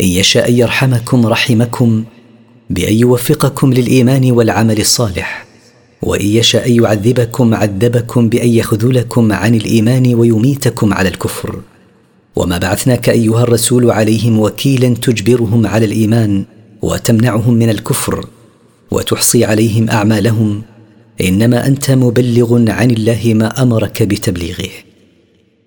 ان 0.00 0.06
يشاء 0.06 0.52
يرحمكم 0.52 1.26
رحمكم 1.26 2.04
بان 2.70 2.94
يوفقكم 2.94 3.72
للايمان 3.72 4.30
والعمل 4.30 4.80
الصالح 4.80 5.46
وان 6.02 6.26
يشاء 6.26 6.80
يعذبكم 6.80 7.54
عذبكم 7.54 8.28
بان 8.28 8.48
يخذلكم 8.48 9.32
عن 9.32 9.54
الايمان 9.54 10.14
ويميتكم 10.14 10.94
على 10.94 11.08
الكفر 11.08 11.60
وما 12.36 12.58
بعثناك 12.58 13.08
ايها 13.08 13.42
الرسول 13.42 13.90
عليهم 13.90 14.38
وكيلا 14.38 14.94
تجبرهم 14.94 15.66
على 15.66 15.86
الايمان 15.86 16.44
وتمنعهم 16.82 17.54
من 17.54 17.70
الكفر 17.70 18.26
وتحصي 18.94 19.44
عليهم 19.44 19.90
أعمالهم 19.90 20.62
إنما 21.20 21.66
أنت 21.66 21.90
مبلغ 21.90 22.70
عن 22.70 22.90
الله 22.90 23.32
ما 23.34 23.62
أمرك 23.62 24.02
بتبليغه. 24.02 24.70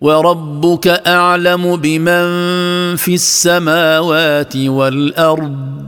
وربك 0.02 0.88
أعلم 0.88 1.76
بمن 1.76 2.26
في 2.96 3.14
السماوات 3.14 4.58
والأرض. 4.58 5.88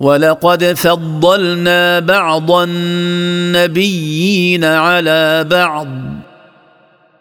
ولقد 0.00 0.64
فضلنا 0.64 1.98
بعض 1.98 2.50
النبيين 2.50 4.64
على 4.64 5.46
بعض. 5.50 5.88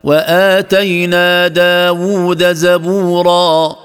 وآتينا 0.03 1.47
داود 1.47 2.53
زبورا. 2.53 3.75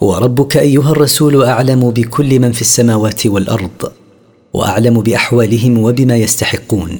وربك 0.00 0.56
أيها 0.56 0.90
الرسول 0.90 1.42
أعلم 1.42 1.90
بكل 1.90 2.40
من 2.40 2.52
في 2.52 2.60
السماوات 2.60 3.26
والأرض. 3.26 3.92
وأعلم 4.54 5.00
بأحوالهم 5.00 5.78
وبما 5.78 6.16
يستحقون. 6.16 6.98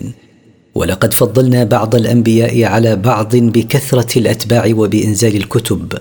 ولقد 0.74 1.14
فضلنا 1.14 1.64
بعض 1.64 1.94
الأنبياء 1.94 2.64
على 2.64 2.96
بعض 2.96 3.36
بكثرة 3.36 4.18
الأتباع 4.18 4.72
وبإنزال 4.74 5.36
الكتب 5.36 5.92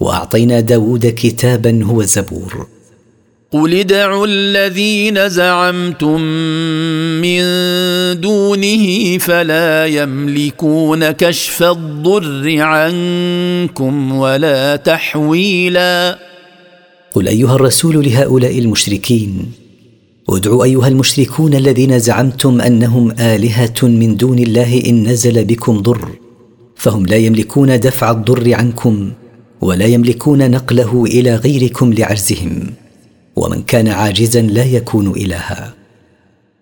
وأعطينا 0.00 0.60
داود 0.60 1.06
كتابا 1.06 1.84
هو 1.84 2.00
الزبور 2.00 2.66
قل 3.50 3.74
ادعوا 3.74 4.26
الذين 4.26 5.28
زعمتم 5.28 6.20
من 7.22 7.40
دونه 8.20 9.18
فلا 9.18 9.86
يملكون 9.86 11.10
كشف 11.10 11.62
الضر 11.62 12.60
عنكم 12.60 14.12
ولا 14.12 14.76
تحويلا. 14.76 16.18
قل 17.14 17.28
أيها 17.28 17.54
الرسول 17.54 18.04
لهؤلاء 18.04 18.58
المشركين 18.58 19.52
ادعوا 20.36 20.64
أيها 20.64 20.88
المشركون 20.88 21.54
الذين 21.54 21.98
زعمتم 21.98 22.60
أنهم 22.60 23.10
آلهة 23.10 23.82
من 23.82 24.16
دون 24.16 24.38
الله 24.38 24.82
إن 24.86 25.08
نزل 25.08 25.44
بكم 25.44 25.78
ضر 25.78 26.08
فهم 26.76 27.06
لا 27.06 27.16
يملكون 27.16 27.80
دفع 27.80 28.10
الضر 28.10 28.54
عنكم 28.54 29.10
ولا 29.60 29.86
يملكون 29.86 30.50
نقله 30.50 31.04
إلى 31.04 31.34
غيركم 31.36 31.92
لعجزهم 31.92 32.66
ومن 33.36 33.62
كان 33.62 33.88
عاجزا 33.88 34.40
لا 34.40 34.64
يكون 34.64 35.10
إلها. 35.10 35.74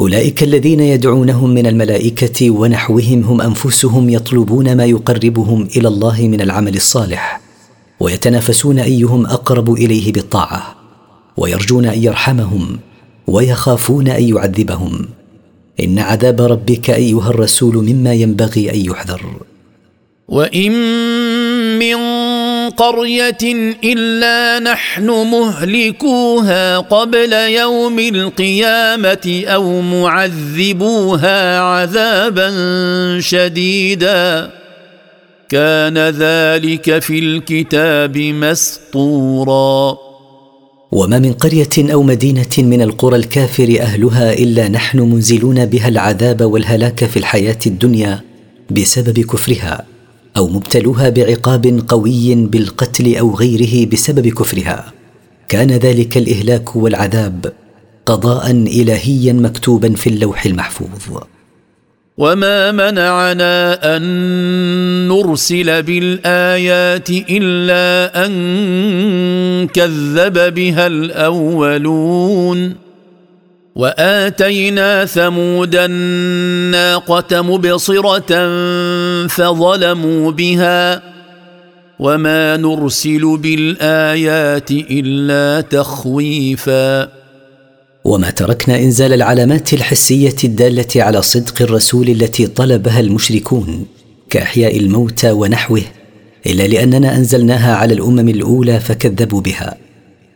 أولئك 0.00 0.42
الذين 0.42 0.80
يدعونهم 0.80 1.50
من 1.50 1.66
الملائكة 1.66 2.50
ونحوهم 2.50 3.22
هم 3.22 3.40
أنفسهم 3.40 4.10
يطلبون 4.10 4.76
ما 4.76 4.84
يقربهم 4.84 5.68
إلى 5.76 5.88
الله 5.88 6.28
من 6.28 6.40
العمل 6.40 6.76
الصالح 6.76 7.40
ويتنافسون 8.00 8.78
أيهم 8.78 9.26
أقرب 9.26 9.72
إليه 9.72 10.12
بالطاعة 10.12 10.76
ويرجون 11.36 11.86
أن 11.86 12.02
يرحمهم 12.02 12.78
ويخافون 13.26 14.08
أن 14.08 14.22
يعذبهم. 14.22 15.08
إن 15.80 15.98
عذاب 15.98 16.40
ربك 16.40 16.90
أيها 16.90 17.30
الرسول 17.30 17.76
مما 17.76 18.12
ينبغي 18.12 18.70
أن 18.70 18.90
يحذر. 18.90 19.22
وإن 20.28 20.72
قرية 22.78 23.74
إلا 23.84 24.58
نحن 24.58 25.06
مهلكوها 25.06 26.78
قبل 26.78 27.32
يوم 27.32 27.98
القيامة 27.98 29.44
أو 29.46 29.80
معذبوها 29.80 31.60
عذابا 31.60 32.50
شديدا. 33.20 34.50
كان 35.48 35.98
ذلك 35.98 36.98
في 36.98 37.18
الكتاب 37.18 38.18
مسطورا. 38.18 39.98
وما 40.92 41.18
من 41.18 41.32
قرية 41.32 41.92
أو 41.92 42.02
مدينة 42.02 42.54
من 42.58 42.82
القرى 42.82 43.16
الكافر 43.16 43.76
أهلها 43.80 44.32
إلا 44.32 44.68
نحن 44.68 44.98
منزلون 45.00 45.66
بها 45.66 45.88
العذاب 45.88 46.42
والهلاك 46.42 47.04
في 47.04 47.16
الحياة 47.16 47.58
الدنيا 47.66 48.20
بسبب 48.70 49.20
كفرها. 49.20 49.97
أو 50.36 50.48
مبتلوها 50.48 51.08
بعقاب 51.08 51.84
قوي 51.88 52.34
بالقتل 52.34 53.16
أو 53.16 53.34
غيره 53.34 53.88
بسبب 53.90 54.28
كفرها. 54.28 54.92
كان 55.48 55.70
ذلك 55.70 56.16
الإهلاك 56.16 56.76
والعذاب 56.76 57.52
قضاء 58.06 58.50
إلهيا 58.50 59.32
مكتوبا 59.32 59.94
في 59.94 60.06
اللوح 60.06 60.44
المحفوظ. 60.44 61.22
وما 62.18 62.72
منعنا 62.72 63.96
ان 63.96 64.02
نرسل 65.08 65.82
بالايات 65.82 67.10
الا 67.10 68.26
ان 68.26 69.68
كذب 69.68 70.54
بها 70.54 70.86
الاولون 70.86 72.74
وآتينا 73.78 75.04
ثمود 75.04 75.74
الناقة 75.74 77.42
مبصرة 77.42 78.32
فظلموا 79.26 80.30
بها 80.30 81.02
وما 81.98 82.56
نرسل 82.56 83.38
بالآيات 83.38 84.70
إلا 84.70 85.60
تخويفا. 85.60 87.08
وما 88.04 88.30
تركنا 88.30 88.78
إنزال 88.78 89.12
العلامات 89.12 89.72
الحسية 89.72 90.36
الدالة 90.44 90.86
على 90.96 91.22
صدق 91.22 91.62
الرسول 91.62 92.08
التي 92.08 92.46
طلبها 92.46 93.00
المشركون 93.00 93.86
كأحياء 94.30 94.78
الموتى 94.78 95.30
ونحوه 95.30 95.82
إلا 96.46 96.66
لأننا 96.66 97.16
أنزلناها 97.16 97.74
على 97.74 97.94
الأمم 97.94 98.28
الأولى 98.28 98.80
فكذبوا 98.80 99.40
بها. 99.40 99.87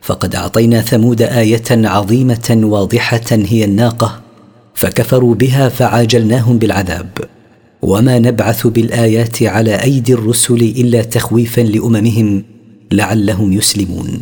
فقد 0.02 0.34
أعطينا 0.34 0.80
ثمود 0.80 1.22
آية 1.22 1.62
عظيمة 1.70 2.60
واضحة 2.62 3.30
هي 3.30 3.64
الناقة 3.64 4.20
فكفروا 4.74 5.34
بها 5.34 5.68
فعاجلناهم 5.68 6.58
بالعذاب. 6.58 7.08
وما 7.82 8.18
نبعث 8.18 8.66
بالآيات 8.66 9.42
على 9.42 9.82
أيدي 9.82 10.14
الرسل 10.14 10.74
إلا 10.76 11.02
تخويفا 11.02 11.60
لأممهم 11.60 12.44
لعلهم 12.92 13.52
يسلمون. 13.52 14.20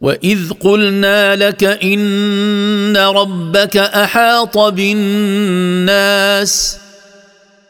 وإذ 0.00 0.50
قلنا 0.50 1.36
لك 1.36 1.64
إن 1.64 2.96
ربك 2.96 3.76
أحاط 3.76 4.58
بالناس 4.58 6.12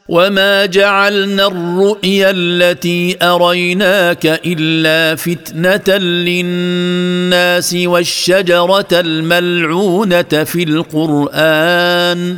وما 0.08 0.66
جعلنا 0.66 1.46
الرؤيا 1.46 2.30
التي 2.30 3.16
اريناك 3.22 4.26
الا 4.26 5.16
فتنه 5.16 5.96
للناس 5.96 7.74
والشجره 7.74 8.88
الملعونه 8.92 10.22
في 10.22 10.62
القران 10.62 12.36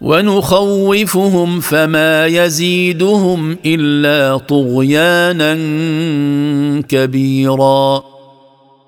ونخوفهم 0.00 1.60
فما 1.60 2.26
يزيدهم 2.26 3.58
الا 3.66 4.36
طغيانا 4.36 5.54
كبيرا 6.88 8.04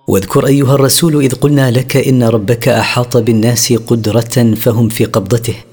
واذكر 0.08 0.46
أيها 0.46 0.74
الرسول 0.74 1.22
إذ 1.22 1.34
قلنا 1.34 1.70
لك 1.70 1.96
إن 1.96 2.22
ربك 2.22 2.68
أحاط 2.68 3.16
بالناس 3.16 3.72
قدرة 3.72 4.54
فهم 4.54 4.88
في 4.88 5.04
قبضته. 5.04 5.71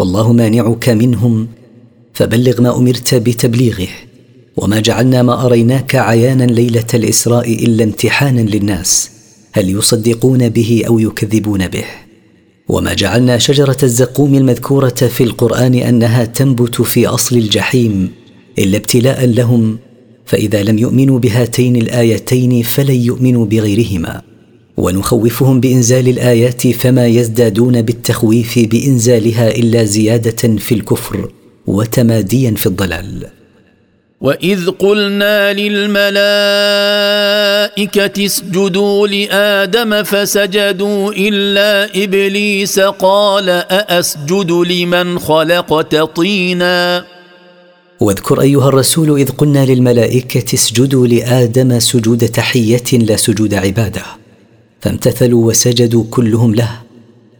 والله 0.00 0.32
مانعك 0.32 0.88
منهم. 0.88 1.48
فبلغ 2.12 2.60
ما 2.60 2.76
أمرت 2.76 3.14
بتبليغه 3.14 3.88
وما 4.56 4.80
جعلنا 4.80 5.22
ما 5.22 5.46
أريناك 5.46 5.94
عيانا 5.94 6.44
ليلة 6.44 6.86
الإسراء 6.94 7.64
إلا 7.64 7.84
امتحانا 7.84 8.40
للناس. 8.40 9.10
هل 9.52 9.70
يصدقون 9.70 10.48
به 10.48 10.82
أو 10.86 10.98
يكذبون 10.98 11.68
به؟ 11.68 11.84
وما 12.68 12.94
جعلنا 12.94 13.38
شجرة 13.38 13.76
الزقوم 13.82 14.34
المذكورة 14.34 14.88
في 14.88 15.24
القرآن 15.24 15.74
أنها 15.74 16.24
تنبت 16.24 16.82
في 16.82 17.06
أصل 17.06 17.36
الجحيم 17.36 18.10
إلا 18.58 18.76
ابتلاء 18.76 19.26
لهم. 19.26 19.78
فإذا 20.26 20.62
لم 20.62 20.78
يؤمنوا 20.78 21.18
بهاتين 21.18 21.76
الآيتين 21.76 22.62
فلن 22.62 23.00
يؤمنوا 23.00 23.46
بغيرهما. 23.46 24.22
ونخوفهم 24.80 25.60
بإنزال 25.60 26.08
الآيات 26.08 26.66
فما 26.68 27.06
يزدادون 27.06 27.82
بالتخويف 27.82 28.58
بإنزالها 28.58 29.50
إلا 29.50 29.84
زيادة 29.84 30.56
في 30.58 30.74
الكفر 30.74 31.30
وتماديا 31.66 32.54
في 32.56 32.66
الضلال. 32.66 33.26
وإذ 34.20 34.70
قلنا 34.70 35.52
للملائكة 35.52 36.16
اسجدوا 38.26 39.08
لآدم 39.08 40.02
فسجدوا 40.02 41.12
إلا 41.12 42.04
إبليس 42.04 42.80
قال 42.80 43.48
أأسجد 43.48 44.50
لمن 44.50 45.18
خلقت 45.18 45.96
طينا؟ 45.96 47.04
واذكر 48.00 48.40
أيها 48.40 48.68
الرسول 48.68 49.18
إذ 49.20 49.30
قلنا 49.30 49.64
للملائكة 49.64 50.54
اسجدوا 50.54 51.06
لآدم 51.06 51.78
سجود 51.78 52.28
تحية 52.28 52.84
لا 52.92 53.16
سجود 53.16 53.54
عبادة. 53.54 54.02
فامتثلوا 54.80 55.46
وسجدوا 55.46 56.04
كلهم 56.10 56.54
له. 56.54 56.70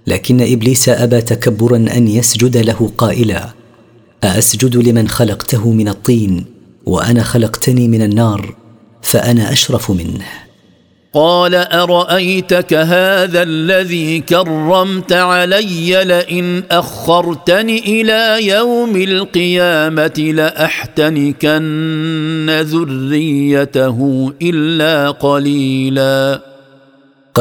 لكن 0.06 0.40
إبليس 0.40 0.88
أبى 0.88 1.20
تكبرا 1.20 1.76
أن 1.76 2.08
يسجد 2.08 2.56
له 2.56 2.90
قائلا 2.98 3.48
أأسجد 4.24 4.76
لمن 4.76 5.08
خلقته 5.08 5.72
من 5.72 5.88
الطين 5.88 6.44
وأنا 6.86 7.22
خلقتني 7.22 7.88
من 7.88 8.02
النار 8.02 8.54
فأنا 9.02 9.52
أشرف 9.52 9.90
منه. 9.90 10.24
قال 11.14 11.54
أرأيتك 11.54 12.74
هذا 12.74 13.42
الذي 13.42 14.20
كرمت 14.20 15.12
علي؟ 15.12 16.04
لئن 16.04 16.62
أخرتني 16.70 17.78
إلى 17.78 18.46
يوم 18.46 18.96
القيامة 18.96 20.32
لأحتنكن 20.34 21.66
ذريته 22.60 24.32
إلا 24.42 25.10
قليلا. 25.10 26.49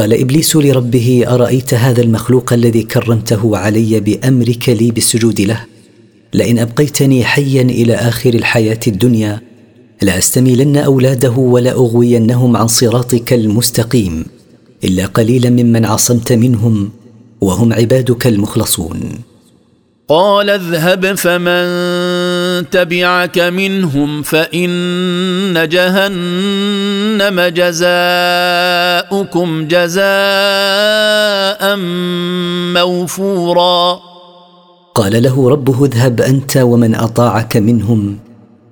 قال 0.00 0.20
إبليس 0.20 0.56
لربه 0.56 1.24
أرأيت 1.28 1.74
هذا 1.74 2.02
المخلوق 2.02 2.52
الذي 2.52 2.82
كرمته 2.82 3.56
علي 3.56 4.00
بأمرك 4.00 4.68
لي 4.68 4.90
بالسجود 4.90 5.40
له؟ 5.40 5.64
لئن 6.34 6.58
أبقيتني 6.58 7.24
حيا 7.24 7.62
إلى 7.62 7.94
آخر 7.94 8.34
الحياة 8.34 8.80
الدنيا 8.86 9.40
لأستميلن 10.02 10.76
أولاده 10.76 11.30
ولأغوينهم 11.30 12.56
عن 12.56 12.66
صراطك 12.66 13.32
المستقيم 13.32 14.24
إلا 14.84 15.06
قليلا 15.06 15.50
ممن 15.50 15.84
عصمت 15.84 16.32
منهم 16.32 16.90
وهم 17.40 17.72
عبادك 17.72 18.26
المخلصون. 18.26 19.00
قال 20.10 20.50
اذهب 20.50 21.14
فمن 21.14 22.70
تبعك 22.70 23.38
منهم 23.38 24.22
فإن 24.22 25.68
جهنم 25.68 27.40
جزاؤكم 27.40 27.88
جزاء 29.68 30.02
موفورا. 32.74 34.00
قال 34.94 35.22
له 35.22 35.50
ربه 35.50 35.84
اذهب 35.84 36.20
أنت 36.20 36.56
ومن 36.56 36.94
أطاعك 36.94 37.56
منهم 37.56 38.18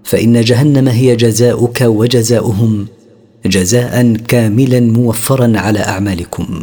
فإن 0.04 0.40
جهنم 0.40 0.88
هي 0.88 1.16
جزاؤك 1.16 1.80
وجزاؤهم 1.80 2.86
جزاء 3.46 4.16
كاملا 4.28 4.80
موفرا 4.80 5.52
على 5.56 5.78
أعمالكم. 5.78 6.62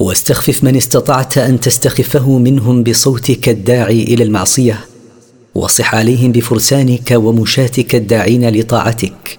واستخفف 0.00 0.64
من 0.64 0.76
استطعت 0.76 1.38
أن 1.38 1.60
تستخفه 1.60 2.38
منهم 2.38 2.82
بصوتك 2.82 3.48
الداعي 3.48 4.02
إلى 4.02 4.24
المعصية 4.24 4.80
وصح 5.54 5.94
عليهم 5.94 6.32
بفرسانك 6.32 7.10
ومشاتك 7.10 7.94
الداعين 7.94 8.48
لطاعتك 8.48 9.38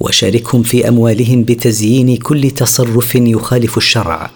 وشاركهم 0.00 0.62
في 0.62 0.88
أموالهم 0.88 1.44
بتزيين 1.44 2.16
كل 2.16 2.50
تصرف 2.50 3.14
يخالف 3.14 3.76
الشرع 3.76 4.30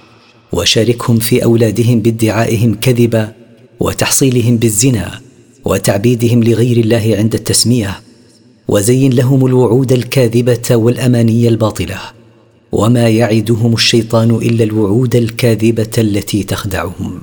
وشاركهم 0.52 1.18
في 1.18 1.44
أولادهم 1.44 2.00
بادعائهم 2.00 2.74
كذبا 2.74 3.32
وتحصيلهم 3.80 4.56
بالزنا 4.56 5.20
وتعبيدهم 5.64 6.44
لغير 6.44 6.76
الله 6.76 7.14
عند 7.18 7.34
التسمية 7.34 8.00
وزين 8.68 9.12
لهم 9.12 9.46
الوعود 9.46 9.92
الكاذبة 9.92 10.76
والأماني 10.76 11.48
الباطلة. 11.48 12.19
وما 12.72 13.08
يعدهم 13.08 13.74
الشيطان 13.74 14.30
إلا 14.30 14.64
الوعود 14.64 15.16
الكاذبة 15.16 15.90
التي 15.98 16.42
تخدعهم. 16.42 17.22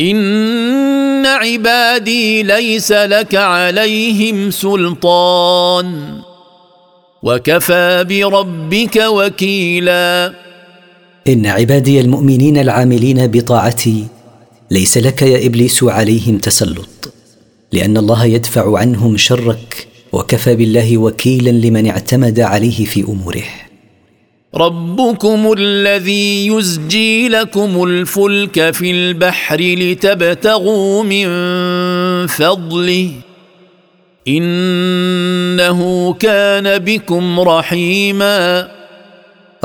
إن 0.00 1.26
عبادي 1.26 2.42
ليس 2.42 2.92
لك 2.92 3.34
عليهم 3.34 4.50
سلطان. 4.50 6.20
وكفى 7.22 8.04
بربك 8.08 8.96
وكيلا. 9.06 10.34
إن 11.28 11.46
عبادي 11.46 12.00
المؤمنين 12.00 12.58
العاملين 12.58 13.26
بطاعتي 13.26 14.04
ليس 14.70 14.98
لك 14.98 15.22
يا 15.22 15.46
إبليس 15.46 15.84
عليهم 15.84 16.38
تسلط. 16.38 17.12
لأن 17.72 17.96
الله 17.96 18.24
يدفع 18.24 18.78
عنهم 18.78 19.16
شرك 19.16 19.88
وكفى 20.12 20.56
بالله 20.56 20.98
وكيلا 20.98 21.50
لمن 21.50 21.86
اعتمد 21.86 22.40
عليه 22.40 22.84
في 22.84 23.02
أموره. 23.02 23.65
ربكم 24.56 25.52
الذي 25.58 26.46
يزجي 26.46 27.28
لكم 27.28 27.84
الفلك 27.84 28.70
في 28.70 28.90
البحر 28.90 29.60
لتبتغوا 29.60 31.02
من 31.02 31.26
فضله 32.26 33.10
إنه 34.28 36.12
كان 36.12 36.78
بكم 36.78 37.40
رحيما. 37.40 38.68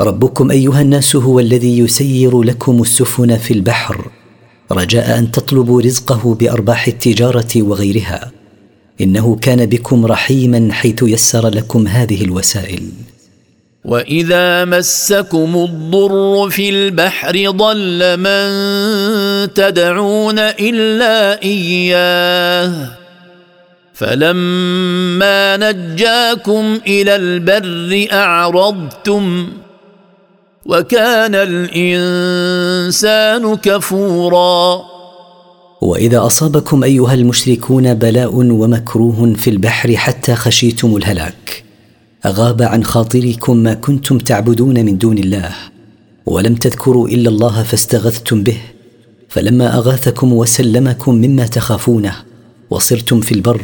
ربكم 0.00 0.50
أيها 0.50 0.80
الناس 0.80 1.16
هو 1.16 1.40
الذي 1.40 1.78
يسير 1.78 2.42
لكم 2.42 2.82
السفن 2.82 3.36
في 3.36 3.54
البحر 3.54 4.10
رجاء 4.72 5.18
أن 5.18 5.30
تطلبوا 5.30 5.82
رزقه 5.82 6.34
بأرباح 6.34 6.86
التجارة 6.86 7.50
وغيرها 7.56 8.30
إنه 9.00 9.36
كان 9.36 9.66
بكم 9.66 10.06
رحيما 10.06 10.72
حيث 10.72 11.02
يسر 11.02 11.48
لكم 11.48 11.86
هذه 11.86 12.24
الوسائل. 12.24 12.82
واذا 13.84 14.64
مسكم 14.64 15.68
الضر 15.68 16.50
في 16.50 16.70
البحر 16.70 17.50
ضل 17.50 18.16
من 18.16 18.48
تدعون 19.54 20.38
الا 20.38 21.42
اياه 21.42 22.72
فلما 23.94 25.56
نجاكم 25.56 26.78
إلى 26.86 27.16
البر 27.16 28.08
اعرضتم 28.12 29.48
وكان 30.66 31.34
الانسان 31.34 32.76
كفورا 33.56 34.82
واذا 35.80 36.26
اصابكم 36.26 36.84
ايها 36.84 37.14
المشركون 37.14 37.94
بلاء 37.94 38.34
ومكروه 38.34 39.34
في 39.34 39.50
البحر 39.50 39.96
حتى 39.96 40.34
خشيتم 40.34 40.96
الهلاك 40.96 41.71
غاب 42.26 42.62
عن 42.62 42.84
خاطركم 42.84 43.56
ما 43.56 43.74
كنتم 43.74 44.18
تعبدون 44.18 44.84
من 44.84 44.98
دون 44.98 45.18
الله 45.18 45.50
ولم 46.26 46.54
تذكروا 46.54 47.08
إلا 47.08 47.28
الله 47.28 47.62
فاستغثتم 47.62 48.42
به 48.42 48.58
فلما 49.28 49.76
أغاثكم 49.76 50.32
وسلمكم 50.32 51.14
مما 51.14 51.46
تخافونه 51.46 52.14
وصرتم 52.70 53.20
في 53.20 53.32
البر 53.32 53.62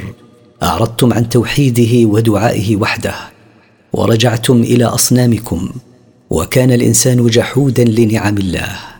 أعرضتم 0.62 1.12
عن 1.12 1.28
توحيده 1.28 2.09
ودعائه 2.09 2.76
وحده 2.76 3.14
ورجعتم 3.92 4.61
إلى 4.62 4.84
أصنامكم 4.84 5.70
وكان 6.30 6.72
الإنسان 6.72 7.26
جحودا 7.26 7.84
لنعم 7.84 8.38
الله. 8.38 8.97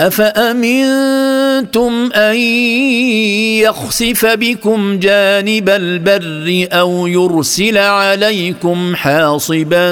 أفأمنتم 0.00 1.92
أن 2.12 2.36
يخسف 3.60 4.26
بكم 4.26 4.98
جانب 4.98 5.68
البر 5.68 6.68
أو 6.72 7.06
يرسل 7.06 7.78
عليكم 7.78 8.96
حاصبا 8.96 9.86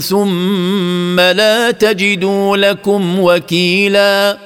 ثم 0.00 1.20
لا 1.20 1.70
تجدوا 1.70 2.56
لكم 2.56 3.20
وكيلا؟ 3.20 4.38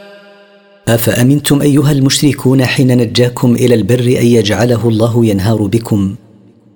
أفأمنتم 0.88 1.62
أيها 1.62 1.92
المشركون 1.92 2.64
حين 2.64 2.98
نجاكم 2.98 3.54
إلى 3.54 3.74
البر 3.74 4.00
أن 4.20 4.26
يجعله 4.26 4.88
الله 4.88 5.26
ينهار 5.26 5.62
بكم؟ 5.62 6.14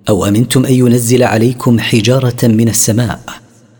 أو 0.09 0.25
أمنتم 0.25 0.65
أن 0.65 0.73
ينزل 0.73 1.23
عليكم 1.23 1.79
حجارة 1.79 2.43
من 2.43 2.69
السماء 2.69 3.19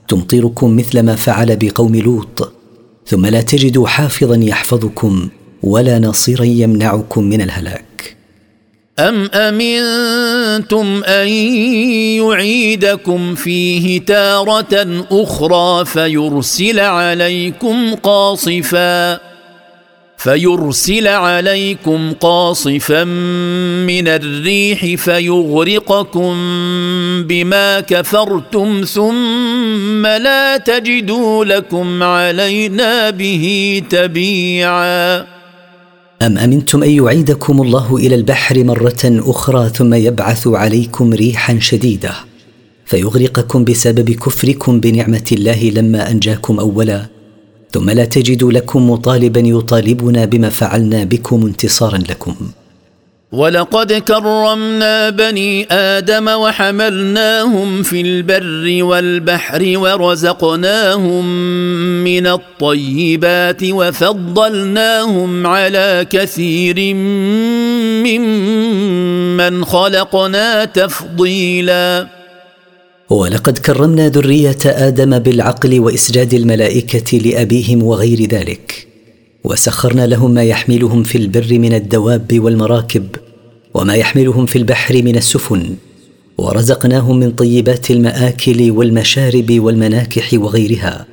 تمطركم 0.07 0.75
مثل 0.77 0.99
ما 0.99 1.15
فعل 1.15 1.55
بقوم 1.55 1.95
لوط؟ 1.95 2.62
ثم 3.07 3.25
لا 3.25 3.41
تجدوا 3.41 3.87
حافظا 3.87 4.35
يحفظكم 4.35 5.29
ولا 5.63 5.99
ناصرا 5.99 6.43
يمنعكم 6.43 7.23
من 7.23 7.41
الهلاك. 7.41 8.15
أم 8.99 9.29
أمنتم 9.33 11.03
أن 11.03 11.27
يعيدكم 12.17 13.35
فيه 13.35 14.01
تارة 14.05 15.05
أخرى 15.11 15.85
فيرسل 15.85 16.79
عليكم 16.79 17.95
قاصفا؟ 17.95 19.32
فيرسل 20.23 21.07
عليكم 21.07 22.13
قاصفا 22.19 23.03
من 23.83 24.07
الريح 24.07 24.95
فيغرقكم 24.95 26.33
بما 27.27 27.79
كفرتم 27.79 28.83
ثم 28.83 30.07
لا 30.07 30.57
تجدوا 30.57 31.45
لكم 31.45 32.03
علينا 32.03 33.09
به 33.09 33.81
تبيعا. 33.89 35.17
أم 36.21 36.37
أمنتم 36.37 36.83
أن 36.83 36.89
يعيدكم 36.89 37.61
الله 37.61 37.95
إلى 37.97 38.15
البحر 38.15 38.63
مرة 38.63 39.03
أخرى 39.05 39.69
ثم 39.69 39.93
يبعث 39.93 40.47
عليكم 40.47 41.13
ريحا 41.13 41.59
شديدة 41.59 42.11
فيغرقكم 42.85 43.63
بسبب 43.63 44.11
كفركم 44.11 44.79
بنعمة 44.79 45.27
الله 45.31 45.71
لما 45.75 46.11
أنجاكم 46.11 46.59
أولا؟ 46.59 47.12
ثم 47.73 47.89
لا 47.89 48.05
تجدوا 48.05 48.51
لكم 48.51 48.89
مطالبا 48.89 49.39
يطالبنا 49.39 50.25
بما 50.25 50.49
فعلنا 50.49 51.03
بكم 51.03 51.45
انتصارا 51.45 51.97
لكم. 51.97 52.35
ولقد 53.31 53.93
كرمنا 53.93 55.09
بني 55.09 55.67
آدم 55.71 56.27
وحملناهم 56.27 57.83
في 57.83 58.01
البر 58.01 58.83
والبحر 58.83 59.73
ورزقناهم 59.77 61.25
من 62.03 62.27
الطيبات 62.27 63.63
وفضلناهم 63.63 65.47
على 65.47 66.07
كثير 66.09 66.93
ممن 68.05 69.65
خلقنا 69.65 70.65
تفضيلاً. 70.65 72.22
ولقد 73.13 73.57
كرمنا 73.57 74.09
ذرية 74.09 74.57
آدم 74.65 75.19
بالعقل 75.19 75.79
وإسجاد 75.79 76.33
الملائكة 76.33 77.17
لأبيهم 77.17 77.83
وغير 77.83 78.29
ذلك 78.29 78.87
وسخرنا 79.43 80.07
لهم 80.07 80.31
ما 80.31 80.43
يحملهم 80.43 81.03
في 81.03 81.17
البر 81.17 81.59
من 81.59 81.73
الدواب 81.73 82.39
والمراكب 82.39 83.07
وما 83.73 83.93
يحملهم 83.93 84.45
في 84.45 84.55
البحر 84.55 85.03
من 85.03 85.15
السفن 85.15 85.75
ورزقناهم 86.37 87.19
من 87.19 87.31
طيبات 87.31 87.91
المآكل 87.91 88.71
والمشارب 88.71 89.51
والمناكح 89.51 90.33
وغيرها 90.33 91.05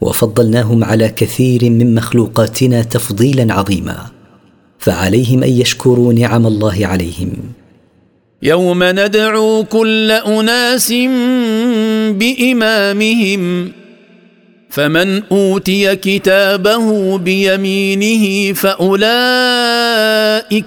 وفضلناهم 0.00 0.84
على 0.84 1.08
كثير 1.08 1.70
من 1.70 1.94
مخلوقاتنا 1.94 2.82
تفضيلا 2.82 3.54
عظيما 3.54 4.06
فعليهم 4.78 5.42
أن 5.42 5.50
يشكروا 5.50 6.12
نعم 6.12 6.46
الله 6.46 6.86
عليهم. 6.86 7.32
يوم 8.42 8.84
ندعو 8.84 9.64
كل 9.64 10.10
أناس 10.10 10.92
بإمامهم 12.18 13.72
فمن 14.70 15.22
أوتي 15.32 15.96
كتابه 15.96 17.18
بيمينه 17.18 18.52
فأولئك 18.52 19.10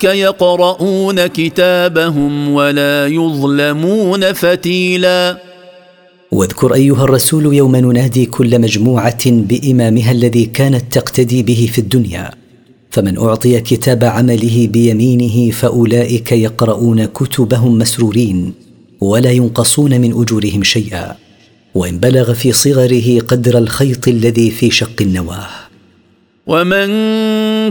يقرؤون 0.04 1.28
كتابهم 1.28 2.50
ولا 2.50 3.08
يظلمون 3.08 4.34
فتيلا. 4.34 5.38
واذكر 6.32 6.74
أيها 6.74 7.04
الرسول 7.04 7.54
يوم 7.54 7.76
ننادي 7.76 8.26
كل 8.26 8.62
مجموعة 8.62 9.24
بإمامها 9.26 10.12
الذي 10.12 10.46
كانت 10.46 10.94
تقتدي 10.94 11.44
به 11.44 11.70
في 11.74 11.80
الدنيا. 11.80 12.45
فمن 12.96 13.18
أعطي 13.18 13.62
كتاب 13.62 14.04
عمله 14.04 14.68
بيمينه 14.72 15.52
فأولئك 15.52 16.32
يقرؤون 16.32 17.06
كتبهم 17.06 17.78
مسرورين 17.78 18.54
ولا 19.02 19.32
ينقصون 19.32 20.02
من 20.02 20.22
أجورهم 20.22 20.64
شيئا. 20.64 21.16
وإن 21.76 22.00
بلغ 22.00 22.34
في 22.34 22.52
صغره 22.52 23.20
قدر 23.20 23.58
الخيط 23.58 24.08
الذي 24.08 24.52
في 24.52 24.72
شق 24.72 25.02
النواة. 25.02 25.48
ومن 26.48 26.88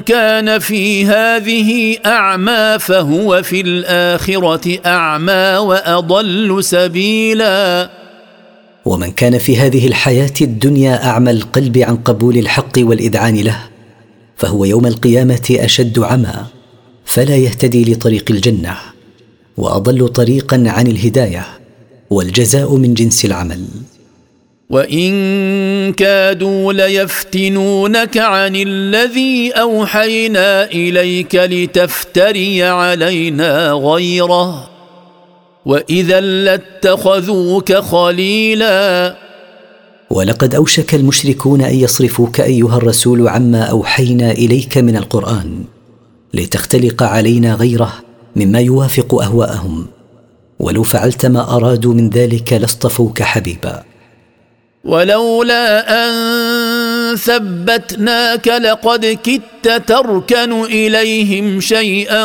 كان 0.00 0.58
في 0.58 1.06
هذه 1.06 1.96
أعمى 2.06 2.76
فهو 2.80 3.42
في 3.42 3.60
الآخرة 3.60 4.78
أعمى 4.86 5.56
وأضل 5.56 6.64
سبيلا. 6.64 7.90
ومن 8.84 9.10
كان 9.10 9.38
في 9.38 9.56
هذه 9.56 9.86
الحياة 9.86 10.34
الدنيا 10.40 11.06
أعمى 11.06 11.30
القلب 11.30 11.78
عن 11.78 11.96
قبول 11.96 12.38
الحق 12.38 12.78
والإذعان 12.78 13.36
له. 13.36 13.73
فهو 14.36 14.64
يوم 14.64 14.86
القيامة 14.86 15.56
أشد 15.60 15.98
عمى 15.98 16.46
فلا 17.04 17.36
يهتدي 17.36 17.92
لطريق 17.92 18.24
الجنة 18.30 18.76
وأضل 19.56 20.08
طريقا 20.08 20.64
عن 20.66 20.86
الهداية 20.86 21.46
والجزاء 22.10 22.76
من 22.76 22.94
جنس 22.94 23.24
العمل. 23.24 23.64
وإن 24.70 25.92
كادوا 25.92 26.72
ليفتنونك 26.72 28.18
عن 28.18 28.56
الذي 28.56 29.50
أوحينا 29.52 30.64
إليك 30.64 31.34
لتفتري 31.34 32.62
علينا 32.62 33.72
غيره 33.72 34.70
وإذا 35.66 36.20
لاتخذوك 36.20 37.72
خليلا 37.72 39.16
ولقد 40.14 40.54
أوشك 40.54 40.94
المشركون 40.94 41.60
أن 41.60 41.74
يصرفوك 41.74 42.40
أيها 42.40 42.76
الرسول 42.76 43.28
عما 43.28 43.62
أوحينا 43.62 44.30
إليك 44.30 44.78
من 44.78 44.96
القرآن 44.96 45.64
لتختلق 46.34 47.02
علينا 47.02 47.54
غيره 47.54 47.92
مما 48.36 48.60
يوافق 48.60 49.14
أهواءهم 49.14 49.86
ولو 50.58 50.82
فعلت 50.82 51.26
ما 51.26 51.56
أرادوا 51.56 51.94
من 51.94 52.10
ذلك 52.10 52.52
لاصطفوك 52.52 53.22
حبيبا. 53.22 53.82
ولولا 54.84 55.66
أن 55.90 57.16
ثبتناك 57.16 58.48
لقد 58.48 59.06
كدت 59.06 59.88
تركن 59.88 60.62
إليهم 60.62 61.60
شيئا 61.60 62.24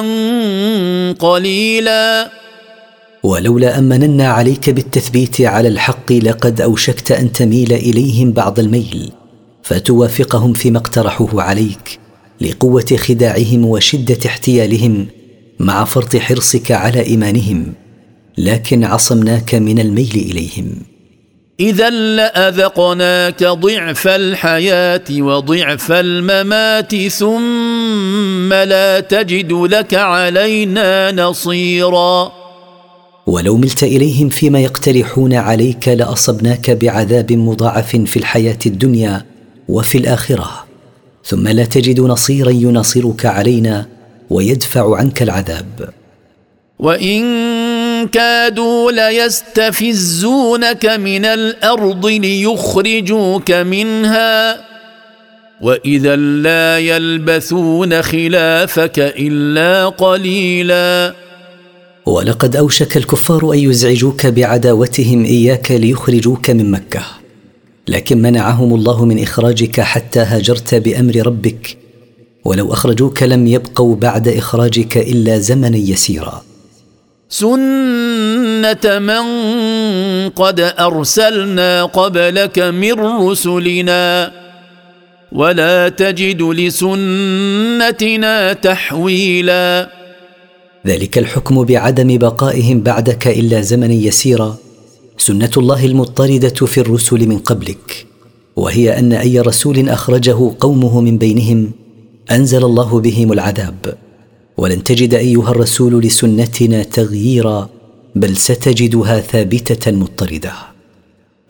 قليلا. 1.12 2.39
ولولا 3.24 3.78
أن 3.78 3.84
مننا 3.84 4.28
عليك 4.28 4.70
بالتثبيت 4.70 5.41
على 5.41 5.67
الحق 5.67 6.11
لقد 6.11 6.61
أوشكت 6.61 7.11
أن 7.11 7.32
تميل 7.32 7.74
إليهم 7.74 8.32
بعض 8.32 8.59
الميل 8.59 9.11
فتوافقهم 9.63 10.53
فيما 10.53 10.78
اقترحوه 10.78 11.43
عليك 11.43 11.99
لقوة 12.41 12.86
خداعهم 12.97 13.65
وشدة 13.65 14.17
احتيالهم 14.26 15.07
مع 15.59 15.84
فرط 15.84 16.15
حرصك 16.15 16.72
على 16.72 17.01
إيمانهم 17.01 17.74
لكن 18.38 18.84
عصمناك 18.84 19.55
من 19.55 19.80
الميل 19.80 20.26
إليهم. 20.32 20.72
إذا 21.59 21.89
لأذقناك 21.89 23.43
ضعف 23.43 24.07
الحياة 24.07 25.03
وضعف 25.11 25.91
الممات 25.91 27.07
ثم 27.07 28.53
لا 28.53 28.99
تجد 28.99 29.51
لك 29.51 29.93
علينا 29.93 31.11
نصيرا. 31.11 32.39
ولو 33.30 33.58
ملت 33.58 33.84
إليهم 33.84 34.30
فيما 34.30 34.60
يقترحون 34.60 35.34
عليك 35.34 35.88
لأصبناك 35.88 36.72
بعذاب 36.72 37.32
مضاعف 37.32 37.96
في 37.96 38.18
الحياة 38.18 38.58
الدنيا 38.66 39.26
وفي 39.68 39.98
الآخرة. 39.98 40.66
ثم 41.26 41.48
لا 41.48 41.66
تجد 41.66 42.00
نصيرا 42.00 42.50
يناصرك 42.50 43.26
علينا 43.26 43.86
ويدفع 44.30 44.98
عنك 44.98 45.22
العذاب. 45.22 45.90
وإن 46.80 47.24
كادوا 48.08 48.92
ليستفزونك 48.92 50.86
من 50.86 51.26
الأرض 51.26 52.06
ليخرجوك 52.06 53.52
منها 53.52 54.62
وإذا 55.62 56.16
لا 56.16 56.80
يلبثون 56.80 58.02
خلافك 58.02 59.00
إلا 59.00 59.90
قليلا. 59.90 61.29
ولقد 62.10 62.55
أوشك 62.55 62.97
الكفار 62.97 63.53
أن 63.53 63.60
يزعجوك 63.60 64.26
بعداوتهم 64.26 65.26
إياك 65.26 65.72
ليخرجوك 65.72 66.49
من 66.49 66.72
مكة. 66.72 67.01
لكن 67.88 68.22
منعهم 68.22 68.76
الله 68.76 69.05
من 69.05 69.24
إخراجك 69.24 69.82
حتى 69.82 70.20
هاجرت 70.20 70.76
بأمر 70.76 71.28
ربك. 71.28 71.78
ولو 72.45 72.74
أخرجوك 72.74 73.24
لم 73.24 73.47
يبقوا 73.47 73.95
بعد 73.95 74.28
إخراجك 74.28 74.97
إلا 74.97 75.38
زمنا 75.38 75.78
يسيرا. 75.78 76.43
سنه 77.30 78.99
من 78.99 79.24
قد 80.30 80.60
ارسلنا 80.60 81.86
قبلك 81.86 82.60
من 82.60 82.99
رسلنا. 82.99 84.32
ولا 85.32 85.89
تجد 85.89 86.41
لسنتنا 86.41 88.53
تحويلا. 88.53 89.99
ذلك 90.88 91.18
الحكم 91.18 91.64
بعدم 91.64 92.18
بقائهم 92.18 92.80
بعدك 92.82 93.28
إلا 93.28 93.62
زمنا 93.62 93.94
يسيرا. 93.94 94.58
سنة 95.18 95.52
الله 95.58 95.86
المضطردة 95.86 96.66
في 96.66 96.78
الرسل 96.78 97.28
من 97.28 97.38
قبلك 97.38 98.06
وهي 98.56 99.00
أن 99.00 99.14
أي 99.14 99.40
رسول 99.40 99.90
أخرجه 99.90 100.52
قومه 100.60 101.02
من 101.02 101.18
بينهم 101.18 101.72
أنزل 102.32 102.64
الله 102.66 103.00
بهم 103.00 103.34
العذاب. 103.34 103.96
ولن 104.58 104.84
تجد 104.84 105.14
أيها 105.14 105.52
الرسول 105.52 106.02
لسنتنا 106.02 106.84
تغييرا 106.84 107.70
بل 108.16 108.38
ستجدها 108.38 109.20
ثابتة 109.20 109.92
مضطردة. 109.92 110.54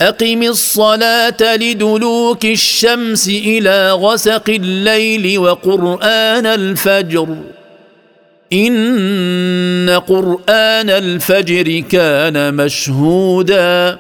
أقم 0.02 0.44
الصلاة 0.44 1.56
لدلوك 1.56 2.46
الشمس 2.46 3.28
إلى 3.28 3.92
غسق 3.92 4.50
الليل 4.50 5.40
وقرآن 5.40 6.46
الفجر. 6.46 7.38
إن 8.54 9.90
قرآن 10.08 10.90
الفجر 10.90 11.80
كان 11.80 12.56
مشهودا. 12.56 14.00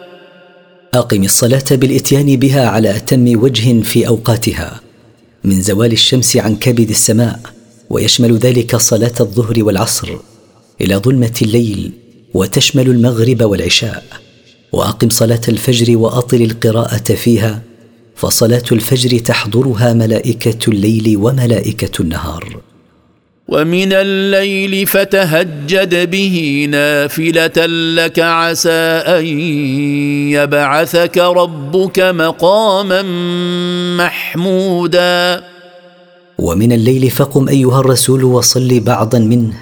أقم 0.94 1.24
الصلاة 1.24 1.64
بالإتيان 1.72 2.36
بها 2.36 2.68
على 2.68 2.96
أتم 2.96 3.42
وجه 3.42 3.82
في 3.82 4.08
أوقاتها 4.08 4.82
من 5.44 5.62
زوال 5.62 5.92
الشمس 5.92 6.38
عن 6.38 6.56
كبد 6.56 6.90
السماء 6.90 7.40
ويشمل 7.90 8.38
ذلك 8.38 8.76
صلاة 8.76 9.14
الظهر 9.20 9.64
والعصر 9.64 10.10
إلى 10.82 10.96
ظلمة 10.96 11.38
الليل 11.42 11.92
وتشمل 12.34 12.88
المغرب 12.88 13.42
والعشاء. 13.42 14.04
وأقم 14.72 15.10
صلاة 15.10 15.42
الفجر 15.50 15.98
وأطل 15.98 16.42
القراءة 16.42 17.14
فيها 17.14 17.62
فصلاة 18.16 18.64
الفجر 18.72 19.20
تحضرها 19.20 19.94
ملائكة 19.94 20.70
الليل 20.70 21.18
وملائكة 21.18 22.02
النهار. 22.02 22.69
ومن 23.52 23.94
الليل 23.94 24.88
فتهجد 24.88 26.12
به 26.12 26.68
نافلة 26.72 27.66
لك 27.96 28.20
عسى 28.20 28.70
أن 29.18 29.26
يبعثك 30.38 31.18
ربك 31.18 32.00
مقاما 32.00 33.02
محمودا. 33.98 35.44
ومن 36.38 36.72
الليل 36.72 37.10
فقم 37.10 37.50
أيها 37.50 37.80
الرسول 37.80 38.24
وصل 38.24 38.80
بعضا 38.80 39.20
منه 39.20 39.54